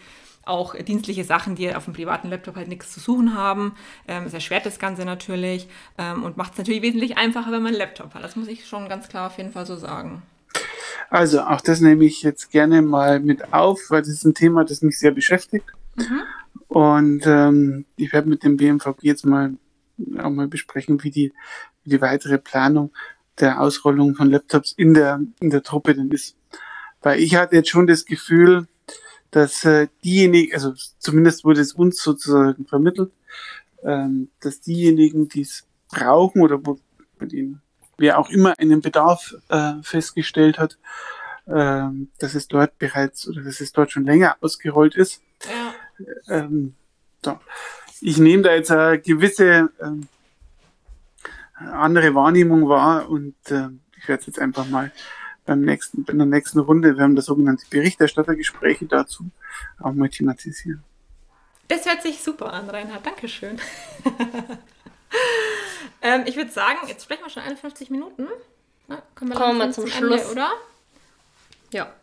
auch 0.45 0.75
dienstliche 0.75 1.23
Sachen, 1.23 1.55
die 1.55 1.73
auf 1.73 1.85
dem 1.85 1.93
privaten 1.93 2.29
Laptop 2.29 2.55
halt 2.55 2.67
nichts 2.67 2.91
zu 2.91 2.99
suchen 2.99 3.35
haben. 3.35 3.75
Ähm, 4.07 4.23
es 4.25 4.33
erschwert 4.33 4.65
das 4.65 4.79
Ganze 4.79 5.05
natürlich 5.05 5.67
ähm, 5.97 6.23
und 6.23 6.37
macht 6.37 6.53
es 6.53 6.57
natürlich 6.57 6.81
wesentlich 6.81 7.17
einfacher, 7.17 7.51
wenn 7.51 7.61
man 7.61 7.73
einen 7.73 7.77
Laptop 7.77 8.13
hat. 8.13 8.23
Das 8.23 8.35
muss 8.35 8.47
ich 8.47 8.67
schon 8.67 8.89
ganz 8.89 9.07
klar 9.07 9.27
auf 9.27 9.37
jeden 9.37 9.51
Fall 9.51 9.65
so 9.65 9.75
sagen. 9.75 10.23
Also 11.09 11.41
auch 11.41 11.61
das 11.61 11.81
nehme 11.81 12.05
ich 12.05 12.21
jetzt 12.23 12.51
gerne 12.51 12.81
mal 12.81 13.19
mit 13.19 13.53
auf, 13.53 13.79
weil 13.89 14.01
das 14.01 14.09
ist 14.09 14.25
ein 14.25 14.33
Thema, 14.33 14.63
das 14.63 14.81
mich 14.81 14.99
sehr 14.99 15.11
beschäftigt. 15.11 15.65
Mhm. 15.95 16.21
Und 16.67 17.25
ähm, 17.25 17.85
ich 17.95 18.13
werde 18.13 18.29
mit 18.29 18.43
dem 18.43 18.57
BMVG 18.57 19.01
jetzt 19.01 19.25
mal 19.25 19.53
auch 20.21 20.29
mal 20.29 20.47
besprechen, 20.47 21.03
wie 21.03 21.11
die, 21.11 21.33
wie 21.83 21.89
die 21.89 22.01
weitere 22.01 22.37
Planung 22.37 22.91
der 23.39 23.61
Ausrollung 23.61 24.15
von 24.15 24.29
Laptops 24.29 24.73
in 24.73 24.93
der, 24.93 25.21
in 25.39 25.49
der 25.49 25.63
Truppe 25.63 25.95
denn 25.95 26.11
ist. 26.11 26.35
Weil 27.01 27.19
ich 27.19 27.35
hatte 27.35 27.55
jetzt 27.55 27.69
schon 27.69 27.87
das 27.87 28.05
Gefühl, 28.05 28.67
dass 29.31 29.63
äh, 29.63 29.87
diejenigen, 30.03 30.53
also 30.53 30.73
zumindest 30.97 31.45
wurde 31.45 31.61
es 31.61 31.73
uns 31.73 32.01
sozusagen 32.01 32.65
vermittelt, 32.65 33.11
ähm, 33.83 34.29
dass 34.41 34.61
diejenigen, 34.61 35.29
die 35.29 35.41
es 35.41 35.65
brauchen 35.89 36.41
oder 36.41 36.65
wo, 36.65 36.79
bei 37.17 37.25
denen 37.25 37.61
wer 37.99 38.17
auch 38.17 38.29
immer 38.29 38.57
einen 38.57 38.81
Bedarf 38.81 39.35
äh, 39.49 39.73
festgestellt 39.83 40.57
hat, 40.57 40.77
äh, 41.45 41.87
dass 42.17 42.33
es 42.33 42.47
dort 42.47 42.77
bereits 42.79 43.27
oder 43.27 43.43
dass 43.43 43.61
es 43.61 43.71
dort 43.73 43.91
schon 43.91 44.05
länger 44.05 44.37
ausgerollt 44.41 44.95
ist. 44.95 45.21
Ja. 45.45 46.39
Ähm, 46.39 46.75
so. 47.23 47.37
Ich 48.01 48.17
nehme 48.17 48.43
da 48.43 48.53
jetzt 48.53 48.71
eine 48.71 48.99
gewisse 48.99 49.69
ähm, 49.81 50.07
andere 51.59 52.15
Wahrnehmung 52.15 52.67
war 52.69 53.09
und 53.09 53.35
äh, 53.49 53.69
ich 53.97 54.07
werde 54.07 54.21
es 54.21 54.27
jetzt 54.27 54.39
einfach 54.39 54.67
mal 54.67 54.91
beim 55.45 55.61
nächsten, 55.61 56.05
in 56.05 56.17
der 56.17 56.27
nächsten 56.27 56.59
Runde, 56.59 56.95
wir 56.95 57.03
haben 57.03 57.15
das 57.15 57.25
sogenannte 57.25 57.65
Berichterstattergespräche 57.69 58.85
dazu, 58.85 59.31
auch 59.79 59.93
mal 59.93 60.09
thematisieren. 60.09 60.83
Das 61.67 61.85
hört 61.85 62.01
sich 62.01 62.21
super 62.21 62.53
an, 62.53 62.69
Reinhard. 62.69 63.05
Dankeschön. 63.05 63.59
ähm, 66.01 66.23
ich 66.25 66.35
würde 66.35 66.51
sagen, 66.51 66.77
jetzt 66.87 67.03
sprechen 67.03 67.23
wir 67.23 67.29
schon 67.29 67.43
51 67.43 67.89
Minuten. 67.89 68.27
Na, 68.87 69.01
kommen 69.15 69.31
wir, 69.31 69.37
kommen 69.37 69.57
wir 69.59 69.71
zum, 69.71 69.85
zum 69.85 69.93
Schluss, 69.93 70.21
Ende, 70.21 70.31
oder? 70.31 70.51
Ja. 71.71 71.93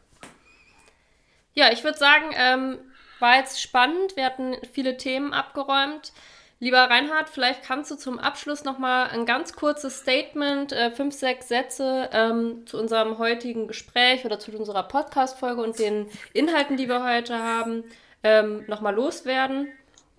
Ja, 1.54 1.72
ich 1.72 1.82
würde 1.82 1.98
sagen, 1.98 2.26
ähm, 2.34 2.78
war 3.18 3.36
jetzt 3.36 3.60
spannend. 3.60 4.16
Wir 4.16 4.24
hatten 4.24 4.56
viele 4.72 4.96
Themen 4.96 5.32
abgeräumt. 5.32 6.12
Lieber 6.58 6.78
Reinhard, 6.78 7.28
vielleicht 7.28 7.64
kannst 7.64 7.90
du 7.90 7.96
zum 7.96 8.18
Abschluss 8.18 8.64
nochmal 8.64 9.10
ein 9.10 9.26
ganz 9.26 9.52
kurzes 9.52 9.98
Statement, 9.98 10.72
äh, 10.72 10.90
fünf, 10.90 11.14
sechs 11.14 11.48
Sätze 11.48 12.08
ähm, 12.12 12.66
zu 12.66 12.78
unserem 12.78 13.18
heutigen 13.18 13.68
Gespräch 13.68 14.24
oder 14.24 14.38
zu 14.38 14.50
unserer 14.52 14.84
Podcast-Folge 14.84 15.60
und 15.60 15.78
den 15.78 16.06
Inhalten, 16.32 16.78
die 16.78 16.88
wir 16.88 17.04
heute 17.04 17.38
haben, 17.38 17.84
ähm, 18.22 18.64
nochmal 18.68 18.94
loswerden. 18.94 19.68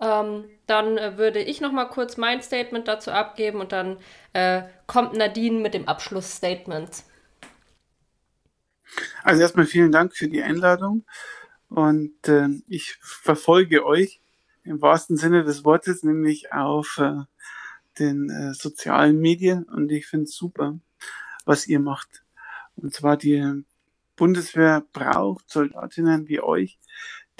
Ähm, 0.00 0.44
dann 0.68 0.96
äh, 0.96 1.18
würde 1.18 1.40
ich 1.40 1.60
nochmal 1.60 1.88
kurz 1.88 2.16
mein 2.16 2.40
Statement 2.40 2.86
dazu 2.86 3.10
abgeben 3.10 3.58
und 3.58 3.72
dann 3.72 3.96
äh, 4.32 4.62
kommt 4.86 5.14
Nadine 5.14 5.58
mit 5.58 5.74
dem 5.74 5.88
Abschlussstatement. 5.88 7.02
Also 9.24 9.42
erstmal 9.42 9.66
vielen 9.66 9.90
Dank 9.90 10.14
für 10.14 10.28
die 10.28 10.40
Einladung 10.40 11.04
und 11.68 12.28
äh, 12.28 12.48
ich 12.68 12.96
verfolge 13.00 13.84
euch 13.84 14.20
im 14.68 14.82
wahrsten 14.82 15.16
Sinne 15.16 15.44
des 15.44 15.64
Wortes, 15.64 16.02
nämlich 16.02 16.52
auf 16.52 16.98
äh, 16.98 17.22
den 17.98 18.30
äh, 18.30 18.54
sozialen 18.54 19.18
Medien. 19.18 19.64
Und 19.64 19.90
ich 19.90 20.06
finde 20.06 20.24
es 20.24 20.36
super, 20.36 20.78
was 21.44 21.66
ihr 21.66 21.80
macht. 21.80 22.24
Und 22.76 22.94
zwar 22.94 23.16
die 23.16 23.64
Bundeswehr 24.16 24.84
braucht 24.92 25.50
Soldatinnen 25.50 26.28
wie 26.28 26.40
euch, 26.40 26.78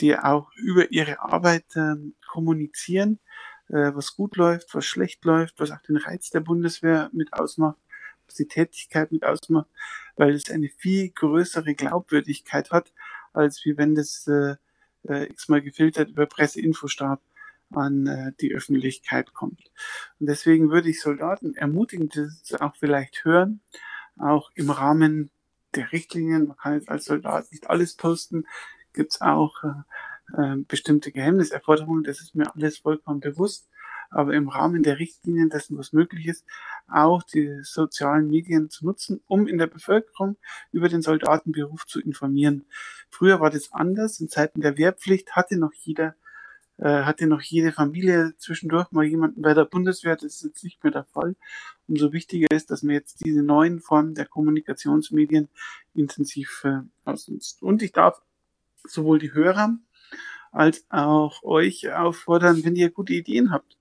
die 0.00 0.16
auch 0.16 0.50
über 0.56 0.90
ihre 0.90 1.20
Arbeit 1.20 1.64
äh, 1.76 1.96
kommunizieren, 2.26 3.18
äh, 3.68 3.92
was 3.94 4.16
gut 4.16 4.36
läuft, 4.36 4.74
was 4.74 4.86
schlecht 4.86 5.24
läuft, 5.24 5.60
was 5.60 5.70
auch 5.70 5.82
den 5.82 5.96
Reiz 5.96 6.30
der 6.30 6.40
Bundeswehr 6.40 7.10
mit 7.12 7.32
ausmacht, 7.32 7.78
was 8.26 8.36
die 8.36 8.48
Tätigkeit 8.48 9.12
mit 9.12 9.24
ausmacht, 9.24 9.68
weil 10.16 10.34
es 10.34 10.50
eine 10.50 10.68
viel 10.68 11.10
größere 11.10 11.74
Glaubwürdigkeit 11.74 12.70
hat, 12.70 12.92
als 13.32 13.64
wie 13.64 13.76
wenn 13.76 13.94
das 13.94 14.26
äh, 14.28 14.56
äh, 15.08 15.24
x-mal 15.24 15.62
gefiltert 15.62 16.10
über 16.10 16.26
Presseinfostab 16.26 17.20
an 17.70 18.06
äh, 18.06 18.32
die 18.40 18.54
Öffentlichkeit 18.54 19.34
kommt. 19.34 19.70
Und 20.18 20.26
deswegen 20.28 20.70
würde 20.70 20.88
ich 20.88 21.00
Soldaten 21.00 21.54
ermutigen, 21.54 22.08
das 22.08 22.54
auch 22.60 22.76
vielleicht 22.76 23.24
hören, 23.24 23.60
auch 24.18 24.50
im 24.54 24.70
Rahmen 24.70 25.30
der 25.74 25.92
Richtlinien. 25.92 26.48
Man 26.48 26.56
kann 26.56 26.74
jetzt 26.74 26.88
als 26.88 27.04
Soldat 27.04 27.50
nicht 27.52 27.68
alles 27.68 27.94
posten, 27.94 28.46
gibt 28.92 29.12
es 29.12 29.20
auch 29.20 29.62
äh, 29.64 30.42
äh, 30.42 30.56
bestimmte 30.66 31.12
Geheimniserforderungen, 31.12 32.04
das 32.04 32.20
ist 32.20 32.34
mir 32.34 32.54
alles 32.54 32.78
vollkommen 32.78 33.20
bewusst. 33.20 33.68
Aber 34.10 34.34
im 34.34 34.48
Rahmen 34.48 34.82
der 34.82 34.98
Richtlinien 34.98 35.50
dessen, 35.50 35.76
was 35.76 35.92
möglich 35.92 36.26
ist, 36.26 36.44
auch 36.90 37.22
die 37.22 37.60
sozialen 37.62 38.28
Medien 38.28 38.70
zu 38.70 38.86
nutzen, 38.86 39.20
um 39.26 39.46
in 39.46 39.58
der 39.58 39.66
Bevölkerung 39.66 40.36
über 40.72 40.88
den 40.88 41.02
Soldatenberuf 41.02 41.86
zu 41.86 42.00
informieren. 42.00 42.64
Früher 43.10 43.40
war 43.40 43.50
das 43.50 43.72
anders. 43.72 44.20
In 44.20 44.28
Zeiten 44.28 44.60
der 44.60 44.78
Wehrpflicht 44.78 45.32
hatte 45.32 45.58
noch 45.58 45.72
jeder, 45.74 46.14
äh, 46.78 47.02
hatte 47.02 47.26
noch 47.26 47.42
jede 47.42 47.72
Familie 47.72 48.34
zwischendurch 48.38 48.90
mal 48.92 49.04
jemanden 49.04 49.42
bei 49.42 49.52
der 49.52 49.64
Bundeswehr. 49.64 50.16
Das 50.16 50.36
ist 50.36 50.44
jetzt 50.44 50.64
nicht 50.64 50.82
mehr 50.82 50.92
der 50.92 51.04
Fall. 51.04 51.36
Umso 51.86 52.12
wichtiger 52.12 52.50
ist, 52.50 52.70
dass 52.70 52.82
man 52.82 52.94
jetzt 52.94 53.24
diese 53.24 53.42
neuen 53.42 53.80
Formen 53.80 54.14
der 54.14 54.26
Kommunikationsmedien 54.26 55.48
intensiv 55.94 56.62
äh, 56.64 56.80
ausnutzt. 57.04 57.62
Und 57.62 57.82
ich 57.82 57.92
darf 57.92 58.22
sowohl 58.84 59.18
die 59.18 59.32
Hörer 59.32 59.78
als 60.58 60.84
auch 60.88 61.44
euch 61.44 61.88
auffordern, 61.92 62.64
wenn 62.64 62.74
ihr 62.74 62.90
gute 62.90 63.12
Ideen 63.12 63.52
habt. 63.52 63.78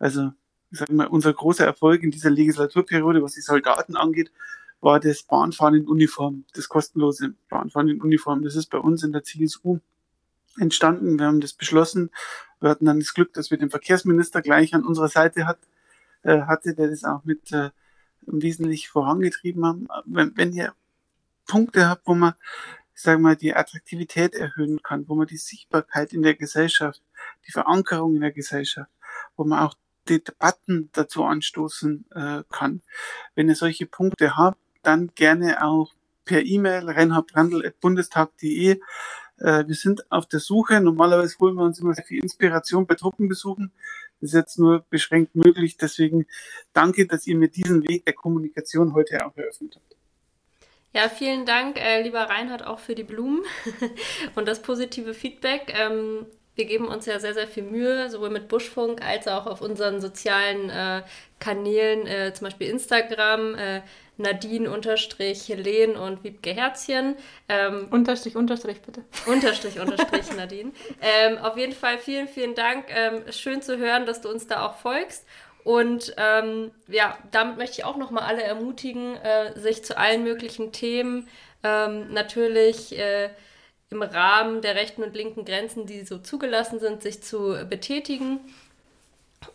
Also, 0.00 0.32
ich 0.72 0.80
sage 0.80 0.92
mal, 0.92 1.06
unser 1.06 1.32
großer 1.32 1.64
Erfolg 1.64 2.02
in 2.02 2.10
dieser 2.10 2.28
Legislaturperiode, 2.28 3.22
was 3.22 3.34
die 3.34 3.40
Soldaten 3.40 3.94
angeht, 3.94 4.32
war 4.80 4.98
das 4.98 5.22
Bahnfahren 5.22 5.76
in 5.76 5.86
Uniform, 5.86 6.44
das 6.54 6.68
kostenlose 6.68 7.34
Bahnfahren 7.48 7.88
in 7.88 8.02
Uniform. 8.02 8.42
Das 8.42 8.56
ist 8.56 8.66
bei 8.66 8.78
uns 8.78 9.04
in 9.04 9.12
der 9.12 9.22
CSU 9.22 9.78
entstanden. 10.58 11.20
Wir 11.20 11.26
haben 11.26 11.40
das 11.40 11.52
beschlossen. 11.52 12.10
Wir 12.60 12.70
hatten 12.70 12.86
dann 12.86 12.98
das 12.98 13.14
Glück, 13.14 13.32
dass 13.34 13.52
wir 13.52 13.58
den 13.58 13.70
Verkehrsminister 13.70 14.42
gleich 14.42 14.74
an 14.74 14.84
unserer 14.84 15.08
Seite 15.08 15.46
hat, 15.46 15.60
äh, 16.24 16.40
hatte, 16.42 16.74
der 16.74 16.88
das 16.88 17.04
auch 17.04 17.22
mit 17.22 17.52
äh, 17.52 17.70
wesentlich 18.22 18.88
vorangetrieben 18.88 19.64
haben. 19.64 19.86
Wenn, 20.04 20.36
wenn 20.36 20.52
ihr 20.52 20.74
Punkte 21.46 21.88
habt, 21.88 22.08
wo 22.08 22.16
man, 22.16 22.34
ich 22.98 23.04
sage 23.04 23.20
mal, 23.20 23.36
die 23.36 23.54
Attraktivität 23.54 24.34
erhöhen 24.34 24.82
kann, 24.82 25.08
wo 25.08 25.14
man 25.14 25.28
die 25.28 25.36
Sichtbarkeit 25.36 26.12
in 26.12 26.22
der 26.22 26.34
Gesellschaft, 26.34 27.00
die 27.46 27.52
Verankerung 27.52 28.16
in 28.16 28.22
der 28.22 28.32
Gesellschaft, 28.32 28.90
wo 29.36 29.44
man 29.44 29.60
auch 29.60 29.76
die 30.08 30.24
Debatten 30.24 30.90
dazu 30.94 31.22
anstoßen 31.22 32.06
äh, 32.10 32.42
kann. 32.50 32.82
Wenn 33.36 33.48
ihr 33.48 33.54
solche 33.54 33.86
Punkte 33.86 34.36
habt, 34.36 34.58
dann 34.82 35.12
gerne 35.14 35.64
auch 35.64 35.94
per 36.24 36.44
E-Mail 36.44 36.90
reinhardbrandl.bundestag.de. 36.90 38.70
Äh, 38.70 38.78
wir 39.68 39.74
sind 39.76 40.10
auf 40.10 40.26
der 40.26 40.40
Suche. 40.40 40.80
Normalerweise 40.80 41.38
holen 41.38 41.54
wir 41.54 41.62
uns 41.62 41.78
immer 41.78 41.94
sehr 41.94 42.04
viel 42.04 42.20
Inspiration 42.20 42.84
bei 42.88 42.96
Truppenbesuchen. 42.96 43.70
Das 44.20 44.30
ist 44.30 44.34
jetzt 44.34 44.58
nur 44.58 44.84
beschränkt 44.90 45.36
möglich. 45.36 45.76
Deswegen 45.76 46.26
danke, 46.72 47.06
dass 47.06 47.28
ihr 47.28 47.36
mir 47.36 47.48
diesen 47.48 47.88
Weg 47.88 48.06
der 48.06 48.14
Kommunikation 48.14 48.92
heute 48.92 49.24
auch 49.24 49.36
eröffnet 49.36 49.76
habt. 49.76 49.97
Ja, 50.94 51.08
vielen 51.08 51.44
Dank, 51.44 51.78
äh, 51.78 52.02
lieber 52.02 52.22
Reinhard, 52.22 52.66
auch 52.66 52.78
für 52.78 52.94
die 52.94 53.04
Blumen 53.04 53.42
und 54.34 54.48
das 54.48 54.62
positive 54.62 55.14
Feedback. 55.14 55.74
Ähm, 55.78 56.26
wir 56.54 56.64
geben 56.64 56.88
uns 56.88 57.06
ja 57.06 57.20
sehr, 57.20 57.34
sehr 57.34 57.46
viel 57.46 57.62
Mühe, 57.62 58.10
sowohl 58.10 58.30
mit 58.30 58.48
Buschfunk 58.48 59.00
als 59.00 59.28
auch 59.28 59.46
auf 59.46 59.60
unseren 59.60 60.00
sozialen 60.00 60.70
äh, 60.70 61.02
Kanälen, 61.38 62.06
äh, 62.06 62.32
zum 62.34 62.46
Beispiel 62.46 62.68
Instagram, 62.68 63.54
äh, 63.54 63.82
Nadine 64.16 64.68
unterstrich 64.68 65.48
Helen 65.48 65.96
und 65.96 66.24
Wiebke 66.24 66.50
Herzchen. 66.50 67.14
Ähm, 67.48 67.86
unterstrich, 67.90 68.34
unterstrich 68.34 68.80
bitte. 68.80 69.04
Unterstrich, 69.26 69.78
unterstrich 69.80 70.34
Nadine. 70.36 70.72
Ähm, 71.00 71.38
auf 71.38 71.56
jeden 71.56 71.74
Fall 71.74 71.98
vielen, 71.98 72.26
vielen 72.26 72.56
Dank. 72.56 72.86
Ähm, 72.88 73.22
schön 73.30 73.62
zu 73.62 73.78
hören, 73.78 74.06
dass 74.06 74.20
du 74.20 74.28
uns 74.28 74.48
da 74.48 74.66
auch 74.66 74.74
folgst. 74.74 75.24
Und 75.64 76.14
ähm, 76.16 76.70
ja, 76.86 77.18
damit 77.30 77.58
möchte 77.58 77.80
ich 77.80 77.84
auch 77.84 77.96
nochmal 77.96 78.24
alle 78.24 78.42
ermutigen, 78.42 79.16
äh, 79.16 79.58
sich 79.58 79.84
zu 79.84 79.98
allen 79.98 80.22
möglichen 80.22 80.72
Themen 80.72 81.28
ähm, 81.62 82.12
natürlich 82.12 82.96
äh, 82.98 83.30
im 83.90 84.02
Rahmen 84.02 84.62
der 84.62 84.74
rechten 84.74 85.02
und 85.02 85.14
linken 85.14 85.44
Grenzen, 85.44 85.86
die 85.86 86.04
so 86.04 86.18
zugelassen 86.18 86.78
sind, 86.78 87.02
sich 87.02 87.22
zu 87.22 87.56
betätigen. 87.68 88.40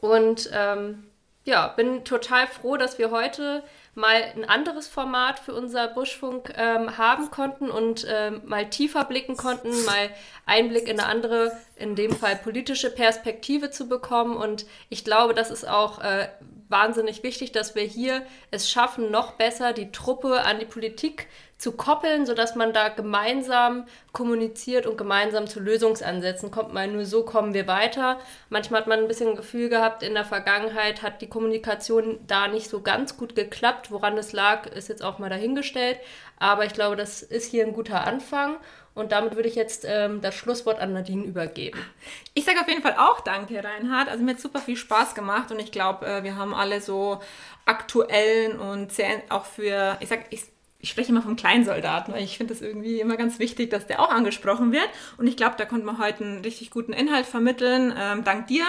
Und 0.01 0.49
ähm, 0.53 1.03
ja, 1.45 1.67
bin 1.67 2.03
total 2.03 2.47
froh, 2.47 2.77
dass 2.77 2.97
wir 2.97 3.11
heute 3.11 3.63
mal 3.95 4.23
ein 4.35 4.45
anderes 4.45 4.87
Format 4.87 5.39
für 5.39 5.53
unser 5.53 5.87
Buschfunk 5.87 6.53
ähm, 6.57 6.97
haben 6.97 7.29
konnten 7.29 7.69
und 7.69 8.07
ähm, 8.09 8.41
mal 8.45 8.69
tiefer 8.69 9.05
blicken 9.05 9.37
konnten, 9.37 9.69
mal 9.85 10.09
Einblick 10.45 10.87
in 10.87 10.99
eine 10.99 11.07
andere, 11.07 11.51
in 11.75 11.95
dem 11.95 12.11
Fall 12.11 12.35
politische 12.35 12.89
Perspektive 12.89 13.69
zu 13.69 13.87
bekommen. 13.87 14.35
Und 14.35 14.65
ich 14.89 15.03
glaube, 15.03 15.33
das 15.33 15.51
ist 15.51 15.67
auch 15.67 16.01
äh, 16.01 16.27
wahnsinnig 16.69 17.21
wichtig, 17.21 17.51
dass 17.51 17.75
wir 17.75 17.83
hier 17.83 18.25
es 18.49 18.69
schaffen, 18.69 19.11
noch 19.11 19.33
besser 19.33 19.73
die 19.73 19.91
Truppe 19.91 20.41
an 20.41 20.59
die 20.59 20.65
Politik 20.65 21.27
zu 21.63 21.71
koppeln, 21.71 22.25
sodass 22.25 22.55
man 22.55 22.73
da 22.73 22.89
gemeinsam 22.89 23.85
kommuniziert 24.11 24.85
und 24.85 24.97
gemeinsam 24.97 25.47
zu 25.47 25.61
Lösungsansätzen 25.61 26.51
kommt. 26.51 26.73
Weil 26.73 26.89
nur 26.89 27.05
so 27.05 27.23
kommen 27.23 27.53
wir 27.53 27.67
weiter. 27.67 28.19
Manchmal 28.49 28.81
hat 28.81 28.87
man 28.87 28.99
ein 28.99 29.07
bisschen 29.07 29.37
Gefühl 29.37 29.69
gehabt, 29.69 30.03
in 30.03 30.13
der 30.13 30.25
Vergangenheit 30.25 31.01
hat 31.01 31.21
die 31.21 31.29
Kommunikation 31.29 32.19
da 32.27 32.49
nicht 32.49 32.69
so 32.69 32.81
ganz 32.81 33.15
gut 33.15 33.33
geklappt. 33.35 33.91
Woran 33.91 34.17
es 34.17 34.33
lag, 34.33 34.67
ist 34.67 34.89
jetzt 34.89 35.03
auch 35.03 35.19
mal 35.19 35.29
dahingestellt. 35.29 35.99
Aber 36.37 36.65
ich 36.65 36.73
glaube, 36.73 36.97
das 36.97 37.21
ist 37.21 37.49
hier 37.49 37.65
ein 37.65 37.73
guter 37.73 38.05
Anfang. 38.05 38.57
Und 38.93 39.11
damit 39.11 39.35
würde 39.35 39.47
ich 39.47 39.55
jetzt 39.55 39.85
ähm, 39.87 40.21
das 40.21 40.35
Schlusswort 40.35 40.79
an 40.79 40.93
Nadine 40.93 41.23
übergeben. 41.23 41.79
Ich 42.33 42.43
sage 42.43 42.59
auf 42.59 42.67
jeden 42.67 42.83
Fall 42.83 42.95
auch 42.97 43.21
Danke, 43.21 43.63
Reinhard. 43.63 44.09
Also 44.09 44.23
mir 44.23 44.31
hat 44.31 44.39
super 44.39 44.59
viel 44.59 44.77
Spaß 44.77 45.15
gemacht 45.15 45.51
und 45.51 45.59
ich 45.59 45.71
glaube, 45.71 46.05
äh, 46.05 46.23
wir 46.23 46.35
haben 46.35 46.53
alle 46.53 46.81
so 46.81 47.19
aktuellen 47.65 48.59
und 48.59 48.91
sehr 48.91 49.23
auch 49.29 49.45
für, 49.45 49.97
ich 50.01 50.09
sag, 50.09 50.25
ich 50.29 50.52
ich 50.83 50.89
spreche 50.89 51.13
immer 51.13 51.21
vom 51.21 51.37
Kleinsoldaten, 51.37 52.13
weil 52.13 52.23
ich 52.23 52.37
finde 52.37 52.53
es 52.53 52.61
irgendwie 52.61 52.99
immer 52.99 53.15
ganz 53.15 53.39
wichtig, 53.39 53.69
dass 53.69 53.87
der 53.87 54.01
auch 54.01 54.09
angesprochen 54.09 54.73
wird. 54.73 54.89
Und 55.17 55.27
ich 55.27 55.37
glaube, 55.37 55.55
da 55.57 55.63
konnte 55.63 55.85
man 55.85 55.97
heute 55.97 56.25
einen 56.25 56.41
richtig 56.41 56.71
guten 56.71 56.91
Inhalt 56.91 57.25
vermitteln. 57.25 57.93
Ähm, 57.97 58.25
dank 58.25 58.47
dir. 58.47 58.65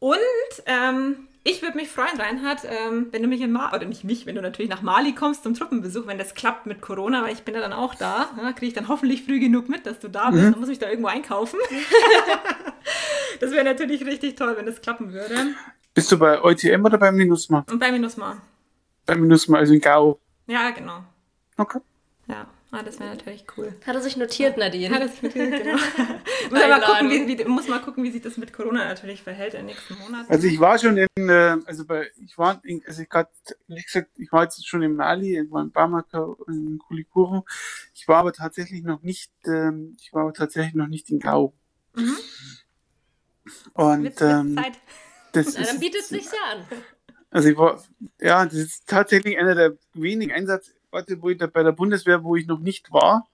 Und 0.00 0.18
ähm, 0.66 1.28
ich 1.44 1.62
würde 1.62 1.76
mich 1.76 1.88
freuen, 1.88 2.20
Reinhard, 2.20 2.62
ähm, 2.64 3.06
wenn 3.12 3.22
du 3.22 3.28
mich 3.28 3.40
in 3.40 3.52
Mali, 3.52 3.76
oder 3.76 3.86
nicht 3.86 4.02
mich, 4.02 4.26
wenn 4.26 4.34
du 4.34 4.42
natürlich 4.42 4.68
nach 4.68 4.82
Mali 4.82 5.14
kommst 5.14 5.44
zum 5.44 5.54
Truppenbesuch, 5.54 6.08
wenn 6.08 6.18
das 6.18 6.34
klappt 6.34 6.66
mit 6.66 6.80
Corona, 6.80 7.22
weil 7.22 7.34
ich 7.34 7.44
bin 7.44 7.54
ja 7.54 7.60
dann 7.60 7.72
auch 7.72 7.94
da. 7.94 8.28
Ja, 8.36 8.50
Kriege 8.50 8.66
ich 8.66 8.74
dann 8.74 8.88
hoffentlich 8.88 9.22
früh 9.22 9.38
genug 9.38 9.68
mit, 9.68 9.86
dass 9.86 10.00
du 10.00 10.08
da 10.08 10.30
bist. 10.30 10.42
Mhm. 10.42 10.50
Dann 10.50 10.60
muss 10.60 10.68
ich 10.68 10.80
da 10.80 10.88
irgendwo 10.90 11.08
einkaufen. 11.08 11.60
das 13.40 13.52
wäre 13.52 13.64
natürlich 13.64 14.04
richtig 14.04 14.34
toll, 14.34 14.56
wenn 14.56 14.66
das 14.66 14.80
klappen 14.80 15.12
würde. 15.12 15.36
Bist 15.94 16.10
du 16.10 16.18
bei 16.18 16.42
EUTM 16.42 16.84
oder 16.84 16.98
bei 16.98 17.12
Minusma? 17.12 17.64
Und 17.70 17.78
bei 17.78 17.92
Minusma. 17.92 18.42
Bei 19.06 19.14
Minusma, 19.14 19.58
also 19.58 19.72
in 19.72 19.80
Gao. 19.80 20.18
Ja, 20.46 20.70
genau. 20.70 21.04
Okay. 21.56 21.80
Ja, 22.28 22.48
ah, 22.72 22.82
das 22.82 22.98
wäre 22.98 23.10
natürlich 23.10 23.44
cool. 23.56 23.72
Hat 23.86 23.94
er 23.94 24.00
sich 24.00 24.16
notiert, 24.16 24.56
Nadine? 24.56 24.92
Ja, 24.92 24.98
das 24.98 25.20
genau. 25.20 25.76
muss, 26.50 26.58
mal 26.58 26.80
gucken, 26.80 27.10
wie, 27.10 27.38
wie, 27.38 27.44
muss 27.44 27.68
mal 27.68 27.80
gucken, 27.80 28.04
wie 28.04 28.10
sich 28.10 28.22
das 28.22 28.36
mit 28.36 28.52
Corona 28.52 28.84
natürlich 28.84 29.22
verhält 29.22 29.54
in 29.54 29.60
den 29.60 29.66
nächsten 29.66 29.96
Monaten. 29.98 30.28
Also 30.30 30.48
ich 30.48 30.58
war 30.58 30.76
schon 30.78 30.96
in, 30.96 31.28
äh, 31.28 31.56
also 31.64 31.84
bei, 31.84 32.10
ich 32.24 32.36
war, 32.36 32.60
in, 32.64 32.82
also 32.84 33.02
ich 33.02 33.08
gerade, 33.08 33.30
wie 33.68 33.80
gesagt, 33.80 34.10
ich 34.16 34.32
war 34.32 34.42
jetzt 34.42 34.66
schon 34.66 34.82
in 34.82 34.96
Mali, 34.96 35.40
ich 35.40 35.50
war 35.50 35.62
in 35.62 35.70
Bamako, 35.70 36.44
in 36.48 36.78
Kulikuru. 36.78 37.42
Ich 37.94 38.08
war 38.08 38.18
aber 38.18 38.32
tatsächlich 38.32 38.82
noch 38.82 39.02
nicht, 39.02 39.30
ähm, 39.46 39.96
ich 40.00 40.12
war 40.12 40.22
aber 40.22 40.32
tatsächlich 40.32 40.74
noch 40.74 40.88
nicht 40.88 41.08
in 41.10 41.20
Gao. 41.20 41.54
Mhm. 41.94 42.16
Und 43.74 44.20
ähm, 44.20 44.56
Zeit. 44.56 44.80
das 45.32 45.54
Na, 45.56 45.64
dann 45.64 45.78
bietet 45.78 46.00
es 46.00 46.08
sich 46.08 46.24
ja 46.24 46.52
an. 46.52 46.66
Also 47.36 47.48
ich 47.50 47.56
war, 47.58 47.82
ja, 48.20 48.44
das 48.44 48.54
ist 48.54 48.86
tatsächlich 48.88 49.38
einer 49.38 49.54
der 49.54 49.76
wenigen 49.92 50.32
Einsatzorte, 50.32 51.20
wo 51.20 51.28
ich 51.28 51.36
da 51.38 51.46
bei 51.46 51.62
der 51.62 51.72
Bundeswehr, 51.72 52.24
wo 52.24 52.34
ich 52.36 52.46
noch 52.46 52.60
nicht 52.60 52.92
war. 52.92 53.28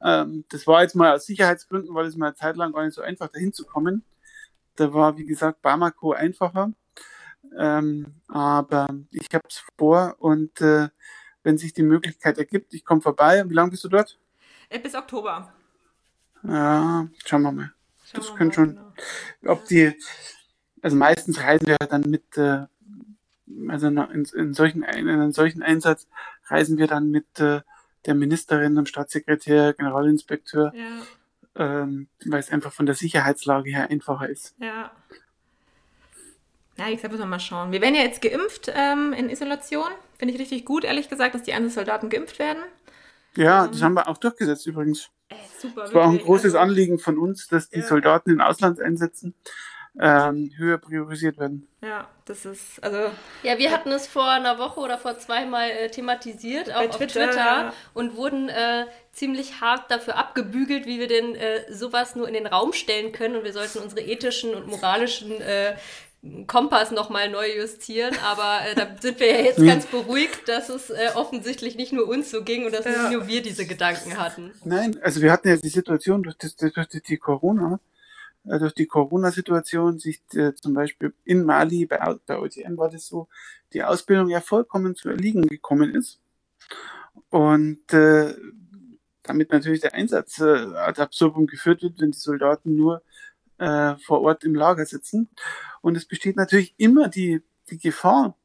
Ähm, 0.00 0.44
das 0.50 0.66
war 0.66 0.82
jetzt 0.82 0.94
mal 0.94 1.12
aus 1.14 1.26
Sicherheitsgründen, 1.26 1.94
weil 1.94 2.06
es 2.06 2.16
mal 2.16 2.26
eine 2.26 2.34
Zeit 2.36 2.56
lang 2.56 2.72
gar 2.72 2.84
nicht 2.84 2.94
so 2.94 3.02
einfach 3.02 3.28
dahin 3.28 3.52
zu 3.52 3.64
kommen. 3.66 4.04
Da 4.76 4.92
war, 4.92 5.16
wie 5.18 5.24
gesagt, 5.26 5.60
Bamako 5.62 6.12
einfacher. 6.12 6.70
Ähm, 7.56 8.14
aber 8.28 8.88
ich 9.10 9.28
habe 9.32 9.44
es 9.48 9.62
vor 9.78 10.14
und 10.18 10.60
äh, 10.60 10.88
wenn 11.42 11.58
sich 11.58 11.72
die 11.72 11.82
Möglichkeit 11.82 12.38
ergibt, 12.38 12.74
ich 12.74 12.84
komme 12.84 13.00
vorbei. 13.00 13.42
Wie 13.48 13.54
lange 13.54 13.70
bist 13.70 13.84
du 13.84 13.88
dort? 13.88 14.18
Äh, 14.68 14.78
Bis 14.78 14.94
Oktober. 14.94 15.52
Ja, 16.42 17.08
schauen 17.24 17.42
wir 17.42 17.52
mal. 17.52 17.72
Schauen 18.04 18.20
Das 18.20 18.28
wir 18.30 18.36
könnte 18.36 18.54
schon- 18.54 18.74
genau. 19.40 19.52
ob 19.52 19.64
die, 19.64 19.94
also 20.82 20.96
meistens 20.96 21.40
reisen 21.40 21.66
wir 21.66 21.76
dann 21.78 22.02
mit, 22.02 22.36
äh, 22.36 22.66
also 23.68 23.90
na- 23.90 24.10
in, 24.12 24.24
in, 24.36 24.54
solchen, 24.54 24.82
in 24.82 25.08
einem 25.08 25.32
solchen 25.32 25.62
Einsatz 25.62 26.06
reisen 26.46 26.78
wir 26.78 26.86
dann 26.86 27.10
mit 27.10 27.26
äh, 27.40 27.60
der 28.06 28.14
Ministerin, 28.14 28.74
dem 28.74 28.86
Staatssekretär, 28.86 29.72
Generalinspekteur, 29.74 30.72
Ja, 30.74 31.02
ähm, 31.82 32.08
weil 32.24 32.40
es 32.40 32.50
einfach 32.50 32.72
von 32.72 32.86
der 32.86 32.94
Sicherheitslage 32.94 33.70
her 33.70 33.90
einfacher 33.90 34.28
ist. 34.28 34.54
ja. 34.58 34.90
Ja, 36.78 36.88
wie 36.88 36.94
gesagt, 36.94 37.10
müssen 37.10 37.22
wir 37.22 37.26
mal 37.26 37.40
schauen. 37.40 37.72
Wir 37.72 37.80
werden 37.80 37.94
ja 37.94 38.02
jetzt 38.02 38.20
geimpft 38.20 38.70
ähm, 38.74 39.14
in 39.14 39.30
Isolation. 39.30 39.88
Finde 40.18 40.34
ich 40.34 40.40
richtig 40.40 40.66
gut, 40.66 40.84
ehrlich 40.84 41.08
gesagt, 41.08 41.34
dass 41.34 41.42
die 41.42 41.54
Einzelsoldaten 41.54 42.10
geimpft 42.10 42.38
werden. 42.38 42.62
Ja, 43.34 43.66
das 43.66 43.80
haben 43.80 43.94
wir 43.94 44.08
auch 44.08 44.18
durchgesetzt 44.18 44.66
übrigens. 44.66 45.08
Ey, 45.30 45.38
super. 45.58 45.84
Es 45.84 45.94
war 45.94 46.02
auch 46.02 46.06
ein 46.08 46.12
wirklich. 46.12 46.26
großes 46.26 46.44
Also, 46.54 46.58
Anliegen 46.58 46.98
von 46.98 47.16
uns, 47.16 47.48
dass 47.48 47.70
die 47.70 47.78
Ja. 47.78 47.86
Soldaten 47.86 48.28
in 48.30 48.42
Auslandseinsätzen 48.42 49.32
ähm, 50.00 50.50
höher 50.56 50.78
priorisiert 50.78 51.38
werden. 51.38 51.66
Ja, 51.82 52.08
das 52.26 52.44
ist, 52.44 52.82
also, 52.82 53.10
Ja, 53.42 53.58
wir 53.58 53.70
hatten 53.70 53.90
es 53.92 54.06
vor 54.06 54.28
einer 54.28 54.58
Woche 54.58 54.80
oder 54.80 54.98
vor 54.98 55.18
zweimal 55.18 55.70
äh, 55.70 55.88
thematisiert, 55.90 56.74
auch 56.74 56.80
auf 56.88 56.96
Twitter, 56.96 57.26
Twitter, 57.26 57.36
ja. 57.36 57.72
und 57.94 58.16
wurden 58.16 58.48
äh, 58.48 58.86
ziemlich 59.12 59.60
hart 59.60 59.90
dafür 59.90 60.16
abgebügelt, 60.16 60.86
wie 60.86 60.98
wir 60.98 61.08
denn 61.08 61.34
äh, 61.34 61.72
sowas 61.72 62.14
nur 62.16 62.28
in 62.28 62.34
den 62.34 62.46
Raum 62.46 62.72
stellen 62.72 63.12
können. 63.12 63.36
Und 63.36 63.44
wir 63.44 63.52
sollten 63.52 63.78
unsere 63.78 64.02
ethischen 64.02 64.54
und 64.54 64.66
moralischen 64.66 65.40
äh, 65.40 65.76
Kompass 66.46 66.90
nochmal 66.90 67.30
neu 67.30 67.56
justieren. 67.56 68.14
Aber 68.24 68.60
äh, 68.68 68.74
da 68.74 68.88
sind 69.00 69.20
wir 69.20 69.28
ja 69.30 69.44
jetzt 69.44 69.58
Hm. 69.58 69.66
ganz 69.66 69.86
beruhigt, 69.86 70.48
dass 70.48 70.68
es 70.68 70.90
äh, 70.90 71.10
offensichtlich 71.14 71.76
nicht 71.76 71.92
nur 71.92 72.08
uns 72.08 72.30
so 72.30 72.42
ging 72.42 72.66
und 72.66 72.74
dass 72.74 72.84
Ja. 72.84 73.02
nicht 73.02 73.12
nur 73.12 73.28
wir 73.28 73.42
diese 73.42 73.64
Gedanken 73.66 74.18
hatten. 74.18 74.52
Nein, 74.64 74.98
also 75.02 75.22
wir 75.22 75.32
hatten 75.32 75.48
ja 75.48 75.56
die 75.56 75.68
Situation 75.68 76.22
durch, 76.22 76.36
das, 76.36 76.56
durch 76.56 76.88
die, 77.06 77.16
Corona, 77.16 77.78
durch 78.46 78.74
die 78.74 78.86
Corona-Situation, 78.86 79.98
sich 79.98 80.22
äh, 80.34 80.54
zum 80.54 80.74
Beispiel 80.74 81.12
in 81.24 81.44
Mali, 81.44 81.86
bei, 81.86 81.98
bei 82.26 82.38
OTM 82.38 82.76
war 82.76 82.88
das 82.88 83.06
so, 83.06 83.28
die 83.72 83.82
Ausbildung 83.82 84.28
ja 84.28 84.40
vollkommen 84.40 84.94
zu 84.94 85.08
erliegen 85.08 85.42
gekommen 85.42 85.94
ist. 85.94 86.20
Und 87.30 87.92
äh, 87.92 88.34
damit 89.22 89.50
natürlich 89.50 89.80
der 89.80 89.94
Einsatz 89.94 90.38
äh, 90.38 90.66
ad 90.76 91.00
absurdum 91.00 91.46
geführt 91.46 91.82
wird, 91.82 92.00
wenn 92.00 92.12
die 92.12 92.18
Soldaten 92.18 92.76
nur 92.76 93.02
äh, 93.58 93.96
vor 93.96 94.22
Ort 94.22 94.44
im 94.44 94.54
Lager 94.54 94.86
sitzen. 94.86 95.28
Und 95.80 95.96
es 95.96 96.06
besteht 96.06 96.36
natürlich 96.36 96.74
immer 96.76 97.08
die, 97.08 97.42
die 97.70 97.78
Gefahr, 97.78 98.36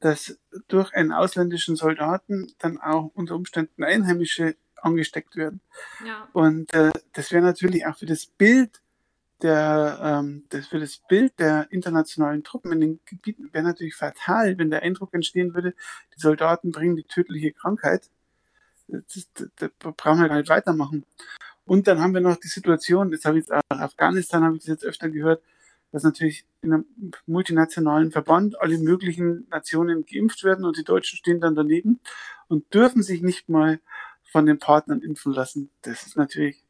dass 0.00 0.38
durch 0.68 0.92
einen 0.94 1.12
ausländischen 1.12 1.76
Soldaten 1.76 2.52
dann 2.58 2.78
auch 2.78 3.10
unter 3.14 3.34
Umständen 3.34 3.82
Einheimische 3.82 4.56
angesteckt 4.76 5.34
werden. 5.36 5.60
ja. 6.04 6.28
Und 6.32 6.72
äh, 6.72 6.92
das 7.12 7.32
wäre 7.32 7.42
natürlich 7.42 7.86
auch 7.86 7.96
für 7.96 8.06
das 8.06 8.26
Bild 8.26 8.80
der, 9.42 9.98
ähm, 10.02 10.44
das 10.50 10.66
für 10.68 10.80
das 10.80 10.98
Bild 11.08 11.38
der 11.38 11.68
internationalen 11.70 12.44
Truppen 12.44 12.72
in 12.72 12.80
den 12.80 13.00
Gebieten 13.06 13.50
wäre 13.52 13.64
natürlich 13.64 13.94
fatal, 13.96 14.58
wenn 14.58 14.70
der 14.70 14.82
Eindruck 14.82 15.14
entstehen 15.14 15.54
würde, 15.54 15.74
die 16.16 16.20
Soldaten 16.20 16.72
bringen 16.72 16.96
die 16.96 17.04
tödliche 17.04 17.52
Krankheit. 17.52 18.10
Das, 18.88 19.16
ist- 19.16 19.30
da 19.56 19.68
da 19.80 19.90
brauchen 19.96 20.20
wir 20.20 20.28
gar 20.28 20.38
nicht 20.38 20.48
weitermachen. 20.48 21.04
Und 21.66 21.86
dann 21.88 22.00
haben 22.00 22.14
wir 22.14 22.20
noch 22.22 22.36
die 22.36 22.48
Situation, 22.48 23.10
das 23.10 23.24
habe 23.24 23.38
ich 23.38 23.46
jetzt 23.48 23.52
Afghanistan, 23.70 24.44
habe 24.44 24.56
ich 24.56 24.62
das 24.62 24.68
jetzt 24.68 24.84
öfter 24.84 25.10
gehört, 25.10 25.42
dass 25.92 26.02
natürlich 26.04 26.46
in 26.62 26.72
einem 26.74 26.86
multinationalen 27.26 28.12
Verband 28.12 28.60
alle 28.60 28.78
möglichen 28.78 29.46
Nationen 29.50 30.06
geimpft 30.06 30.44
werden 30.44 30.64
und 30.64 30.76
die 30.78 30.84
Deutschen 30.84 31.18
stehen 31.18 31.40
dann 31.40 31.54
daneben 31.54 32.00
und 32.48 32.72
dürfen 32.74 33.02
sich 33.02 33.22
nicht 33.22 33.48
mal 33.48 33.80
von 34.24 34.46
den 34.46 34.58
Partnern 34.58 35.02
impfen 35.02 35.32
lassen. 35.32 35.70
Das 35.82 36.06
ist 36.06 36.16
natürlich 36.16 36.62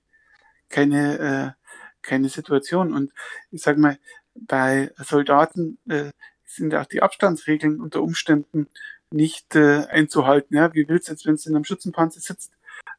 keine, 0.69 1.19
äh, 1.19 1.71
keine 2.03 2.29
Situation. 2.29 2.93
Und 2.93 3.13
ich 3.51 3.63
sage 3.63 3.81
mal, 3.81 3.99
bei 4.35 4.93
Soldaten 4.99 5.79
äh, 5.89 6.11
sind 6.45 6.75
auch 6.75 6.87
die 6.87 7.03
Abstandsregeln 7.03 7.81
unter 7.81 8.03
Umständen 8.03 8.69
nicht 9.11 9.55
äh, 9.57 9.87
einzuhalten. 9.87 10.57
Ja? 10.57 10.73
Wie 10.75 10.89
willst 10.89 11.09
du 11.09 11.13
jetzt, 11.13 11.27
wenn 11.27 11.37
du 11.37 11.43
in 11.49 11.55
einem 11.55 11.65
Schützenpanzer 11.65 12.21
sitzt, 12.21 12.53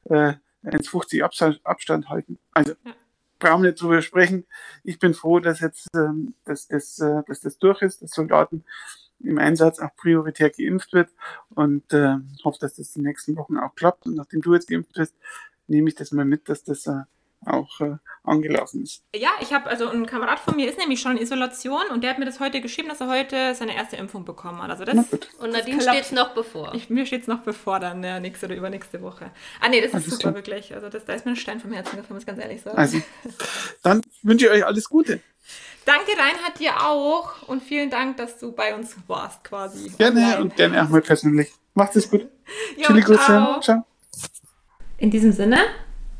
äh, 0.06 0.34
1,50 0.64 1.24
Abstand, 1.24 1.62
Abstand 1.64 2.10
halten? 2.10 2.39
Also 2.54 2.74
Ja. 2.84 2.93
brauchen 3.39 3.64
wir 3.64 3.72
nicht 3.72 3.82
drüber 3.82 4.02
sprechen. 4.02 4.45
Ich 4.84 5.00
bin 5.00 5.14
froh, 5.14 5.39
dass 5.39 5.60
jetzt 5.62 5.88
ähm, 5.95 6.34
dass 6.45 6.68
das, 6.68 7.00
äh, 7.00 7.24
dass 7.28 7.41
das 7.41 7.58
durch 7.58 7.82
ist, 7.82 8.02
dass 8.02 8.12
Soldaten 8.12 8.64
im 9.22 9.38
Einsatz 9.38 9.80
auch 9.80 9.95
prioritär 9.95 10.50
geimpft 10.50 10.93
wird 10.93 11.10
und 11.50 11.91
äh, 11.93 12.16
hoffe, 12.43 12.58
dass 12.60 12.76
das 12.76 12.93
die 12.93 13.02
nächsten 13.02 13.36
Wochen 13.36 13.58
auch 13.58 13.76
klappt. 13.76 14.06
Und 14.06 14.16
nachdem 14.16 14.41
du 14.41 14.54
jetzt 14.54 14.70
geimpft 14.70 14.93
bist, 14.93 15.16
nehme 15.68 15.89
ich 15.89 15.95
das 15.95 16.12
mal 16.12 16.26
mit, 16.26 16.50
dass 16.50 16.64
das 16.64 16.88
äh, 16.88 17.02
auch 17.46 17.80
äh, 17.82 17.96
angelaufen 18.24 18.84
ist. 18.84 19.04
Ja, 19.16 19.30
ich 19.40 19.54
habe, 19.54 19.70
also 19.70 19.90
ein 19.90 20.06
Kamerad 20.06 20.40
von 20.40 20.56
mir 20.56 20.70
ist 20.70 20.78
nämlich 20.78 21.00
schon 21.00 21.16
in 21.18 21.24
Isolation 21.24 21.82
und 21.94 22.04
der 22.04 22.12
hat 22.12 22.20
mir 22.20 22.26
das 22.26 22.40
heute 22.40 22.60
geschrieben, 22.62 22.90
dass 22.90 23.00
er 23.02 23.08
heute 23.08 23.56
seine 23.56 23.76
erste 23.76 23.96
Impfung 23.96 24.26
bekommen 24.26 24.62
hat. 24.62 24.70
Also 24.70 24.84
Na 24.86 24.94
das, 24.94 25.10
gut. 25.10 25.28
Und 25.40 25.52
Nadine 25.52 25.82
steht 25.82 26.04
es 26.04 26.12
noch 26.12 26.34
bevor. 26.34 26.74
ich, 26.76 26.90
mir 26.90 27.06
steht 27.06 27.22
es 27.22 27.28
noch 27.28 27.40
bevor 27.40 27.80
dann, 27.80 28.04
ja, 28.04 28.20
nächste 28.20 28.46
oder 28.48 28.56
übernächste 28.56 29.02
Woche. 29.02 29.32
Ah 29.62 29.70
nee, 29.70 29.80
das 29.80 29.90
ist 29.90 29.96
Alles 29.96 30.06
super, 30.08 30.20
klar. 30.20 30.36
wirklich. 30.36 30.74
Also 30.76 30.90
das, 30.90 31.06
da 31.06 31.14
ist 31.14 31.26
mir 31.26 31.32
ein 31.32 31.36
Stein 31.38 31.60
vom 31.60 31.72
Herzen 31.72 31.92
gefallen, 31.98 32.14
muss 32.14 32.24
ich 32.24 32.28
ganz 32.28 32.40
ehrlich 32.40 32.62
sagen. 32.62 32.78
Also, 32.78 33.02
dann 33.84 34.02
wünsche 34.24 34.46
ich 34.48 34.52
euch 34.52 34.66
alles 34.66 34.90
Gute. 34.90 35.22
Danke 35.86 36.12
Reinhard 36.12 36.60
dir 36.60 36.82
auch 36.86 37.48
und 37.48 37.64
vielen 37.64 37.90
Dank, 37.90 38.18
dass 38.18 38.38
du 38.38 38.52
bei 38.52 38.76
uns 38.76 38.96
warst 39.08 39.44
quasi. 39.44 39.90
Gerne 39.98 40.20
online. 40.22 40.42
und 40.42 40.56
gerne 40.56 40.84
auch 40.84 40.90
mal 40.90 41.02
persönlich. 41.02 41.52
Macht 41.74 41.96
es 41.96 42.10
gut. 42.10 42.28
Jo, 42.78 42.88
Chili 42.88 43.02
Grüße. 43.02 43.24
ciao. 43.24 43.60
Ciao. 43.62 43.86
In 44.98 45.10
diesem 45.12 45.32
Sinne, 45.32 45.58